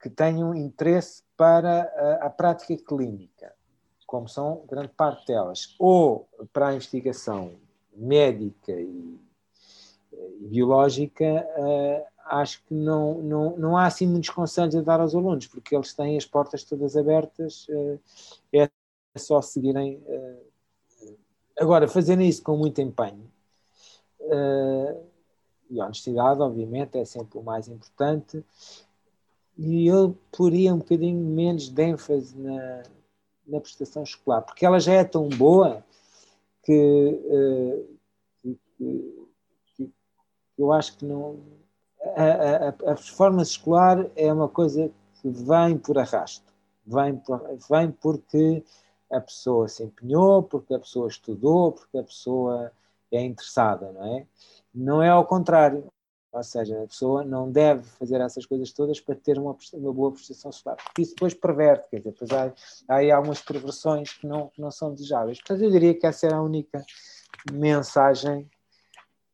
que 0.00 0.08
tenham 0.10 0.54
interesse 0.54 1.22
para 1.36 1.82
a, 1.82 2.26
a 2.26 2.30
prática 2.30 2.76
clínica 2.76 3.52
como 4.12 4.28
são 4.28 4.62
grande 4.68 4.90
parte 4.90 5.26
delas, 5.28 5.74
ou 5.78 6.28
para 6.52 6.68
a 6.68 6.74
investigação 6.74 7.54
médica 7.96 8.72
e, 8.72 9.18
e 10.12 10.46
biológica, 10.48 11.24
acho 12.26 12.62
que 12.64 12.74
não, 12.74 13.22
não, 13.22 13.56
não 13.56 13.74
há 13.74 13.86
assim 13.86 14.06
muitos 14.06 14.28
conselhos 14.28 14.76
a 14.76 14.82
dar 14.82 15.00
aos 15.00 15.14
alunos, 15.14 15.46
porque 15.46 15.74
eles 15.74 15.94
têm 15.94 16.18
as 16.18 16.26
portas 16.26 16.62
todas 16.62 16.94
abertas, 16.94 17.66
é 18.52 18.68
só 19.16 19.40
seguirem. 19.40 19.98
Agora, 21.58 21.88
fazerem 21.88 22.28
isso 22.28 22.42
com 22.42 22.54
muito 22.54 22.82
empenho. 22.82 23.30
E 25.72 25.80
a 25.80 25.86
honestidade, 25.86 26.40
obviamente, 26.40 26.98
é 26.98 27.04
sempre 27.04 27.38
o 27.38 27.42
mais 27.42 27.66
importante. 27.66 28.44
E 29.56 29.86
eu 29.86 30.16
poria 30.30 30.74
um 30.74 30.78
bocadinho 30.78 31.18
menos 31.18 31.70
de 31.70 31.82
ênfase 31.82 32.36
na, 32.36 32.82
na 33.46 33.60
prestação 33.60 34.02
escolar, 34.02 34.42
porque 34.42 34.66
ela 34.66 34.78
já 34.78 34.92
é 34.92 35.04
tão 35.04 35.28
boa 35.30 35.82
que, 36.62 37.18
que, 38.42 38.58
que, 38.76 39.26
que 39.74 39.92
eu 40.58 40.72
acho 40.72 40.96
que 40.98 41.06
não. 41.06 41.40
A, 42.16 42.24
a, 42.24 42.68
a, 42.68 42.72
performance 42.72 43.52
escolar 43.52 44.06
é 44.16 44.32
uma 44.32 44.48
coisa 44.48 44.90
que 45.20 45.28
vem 45.30 45.78
por 45.78 45.98
arrasto, 45.98 46.52
vem, 46.84 47.16
por, 47.16 47.40
vem 47.70 47.90
porque 47.92 48.62
a 49.10 49.20
pessoa 49.20 49.68
se 49.68 49.84
empenhou, 49.84 50.42
porque 50.42 50.74
a 50.74 50.78
pessoa 50.80 51.08
estudou, 51.08 51.72
porque 51.72 51.98
a 51.98 52.02
pessoa 52.02 52.72
é 53.12 53.22
interessada, 53.22 53.92
não 53.92 54.04
é? 54.04 54.26
Não 54.74 55.02
é 55.02 55.08
ao 55.08 55.26
contrário. 55.26 55.92
Ou 56.32 56.42
seja, 56.42 56.82
a 56.82 56.86
pessoa 56.86 57.22
não 57.24 57.50
deve 57.50 57.82
fazer 57.82 58.18
essas 58.22 58.46
coisas 58.46 58.72
todas 58.72 58.98
para 58.98 59.14
ter 59.14 59.38
uma, 59.38 59.54
uma 59.74 59.92
boa 59.92 60.12
prestação 60.12 60.50
solar, 60.50 60.78
porque 60.82 61.02
isso 61.02 61.14
depois 61.14 61.34
perverte, 61.34 61.90
quer 61.90 61.98
dizer, 61.98 62.12
depois 62.12 62.30
há, 62.30 62.54
há 62.88 62.96
aí 62.96 63.10
algumas 63.10 63.42
perversões 63.42 64.14
que 64.14 64.26
não, 64.26 64.48
que 64.48 64.58
não 64.58 64.70
são 64.70 64.94
desejáveis. 64.94 65.38
Portanto, 65.38 65.62
eu 65.62 65.70
diria 65.70 65.92
que 65.92 66.06
essa 66.06 66.26
era 66.26 66.36
a 66.36 66.42
única 66.42 66.82
mensagem 67.52 68.48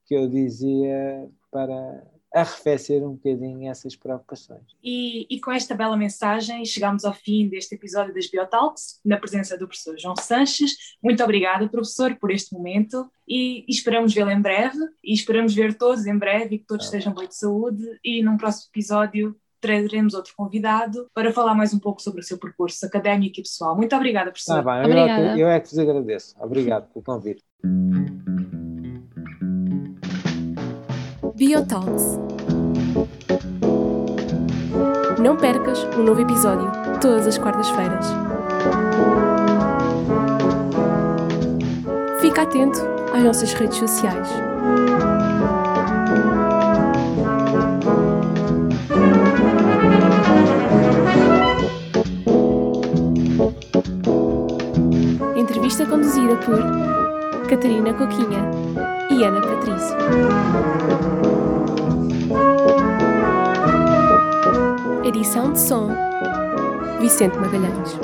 que 0.07 0.15
eu 0.15 0.29
dizia 0.29 1.31
para 1.53 2.03
arrefecer 2.33 3.03
um 3.03 3.15
bocadinho 3.15 3.71
essas 3.71 3.97
preocupações. 3.97 4.63
E, 4.83 5.27
e, 5.31 5.41
com 5.41 5.51
esta 5.51 5.75
bela 5.75 5.97
mensagem 5.97 6.65
chegamos 6.65 7.05
ao 7.05 7.15
fim 7.15 7.49
deste 7.49 7.75
episódio 7.75 8.15
das 8.15 8.27
Biotalks, 8.31 9.01
na 9.05 9.17
presença 9.17 9.57
do 9.57 9.67
professor 9.67 9.99
João 9.99 10.17
Sanches. 10.17 10.73
Muito 11.03 11.23
obrigada, 11.23 11.69
professor, 11.69 12.15
por 12.17 12.31
este 12.31 12.53
momento 12.53 13.11
e, 13.27 13.65
e 13.67 13.71
esperamos 13.71 14.13
vê-lo 14.13 14.31
em 14.31 14.41
breve 14.41 14.79
e 15.03 15.15
esperamos 15.15 15.55
ver 15.55 15.75
todos 15.75 16.07
em 16.07 16.19
breve 16.19 16.57
e 16.57 16.59
que 16.59 16.67
todos 16.67 16.85
ah. 16.85 16.89
estejam 16.89 17.15
bem 17.15 17.29
de 17.29 17.37
saúde 17.37 17.85
e 18.05 18.23
num 18.23 18.37
próximo 18.37 18.69
episódio 18.73 19.37
traremos 19.61 20.15
outro 20.15 20.33
convidado 20.37 21.09
para 21.13 21.33
falar 21.33 21.55
mais 21.55 21.75
um 21.75 21.79
pouco 21.79 22.01
sobre 22.01 22.21
o 22.21 22.25
seu 22.25 22.39
percurso 22.39 22.85
académico 22.87 23.41
e 23.41 23.43
pessoal. 23.43 23.77
Muito 23.77 23.95
obrigada, 23.97 24.31
professor. 24.31 24.67
Ah, 24.69 24.83
bem, 24.83 24.93
eu, 24.93 24.99
é 24.99 25.35
que, 25.35 25.41
eu 25.41 25.49
é 25.49 25.61
que 25.61 25.69
vos 25.69 25.79
agradeço. 25.79 26.37
Obrigado 26.41 26.93
pelo 26.93 27.05
convite. 27.05 27.43
Biotalks. 31.39 32.19
Não 35.23 35.37
percas 35.37 35.87
um 35.97 36.03
novo 36.03 36.21
episódio 36.21 36.69
todas 37.01 37.29
as 37.29 37.39
quartas-feiras. 37.39 38.07
Fica 42.21 42.43
atento 42.43 42.81
às 43.15 43.23
nossas 43.23 43.53
redes 43.53 43.79
sociais. 43.79 44.29
Entrevista 55.37 55.87
conduzida 55.87 56.35
por 56.39 56.59
Catarina 57.49 57.95
Coquinha 57.95 58.41
e 59.09 59.23
Ana 59.23 59.41
Patrício. 59.41 61.28
Edição 65.09 65.55
de 65.55 65.59
som 65.59 65.89
Vicente 67.01 67.39
Magalhães. 67.39 67.97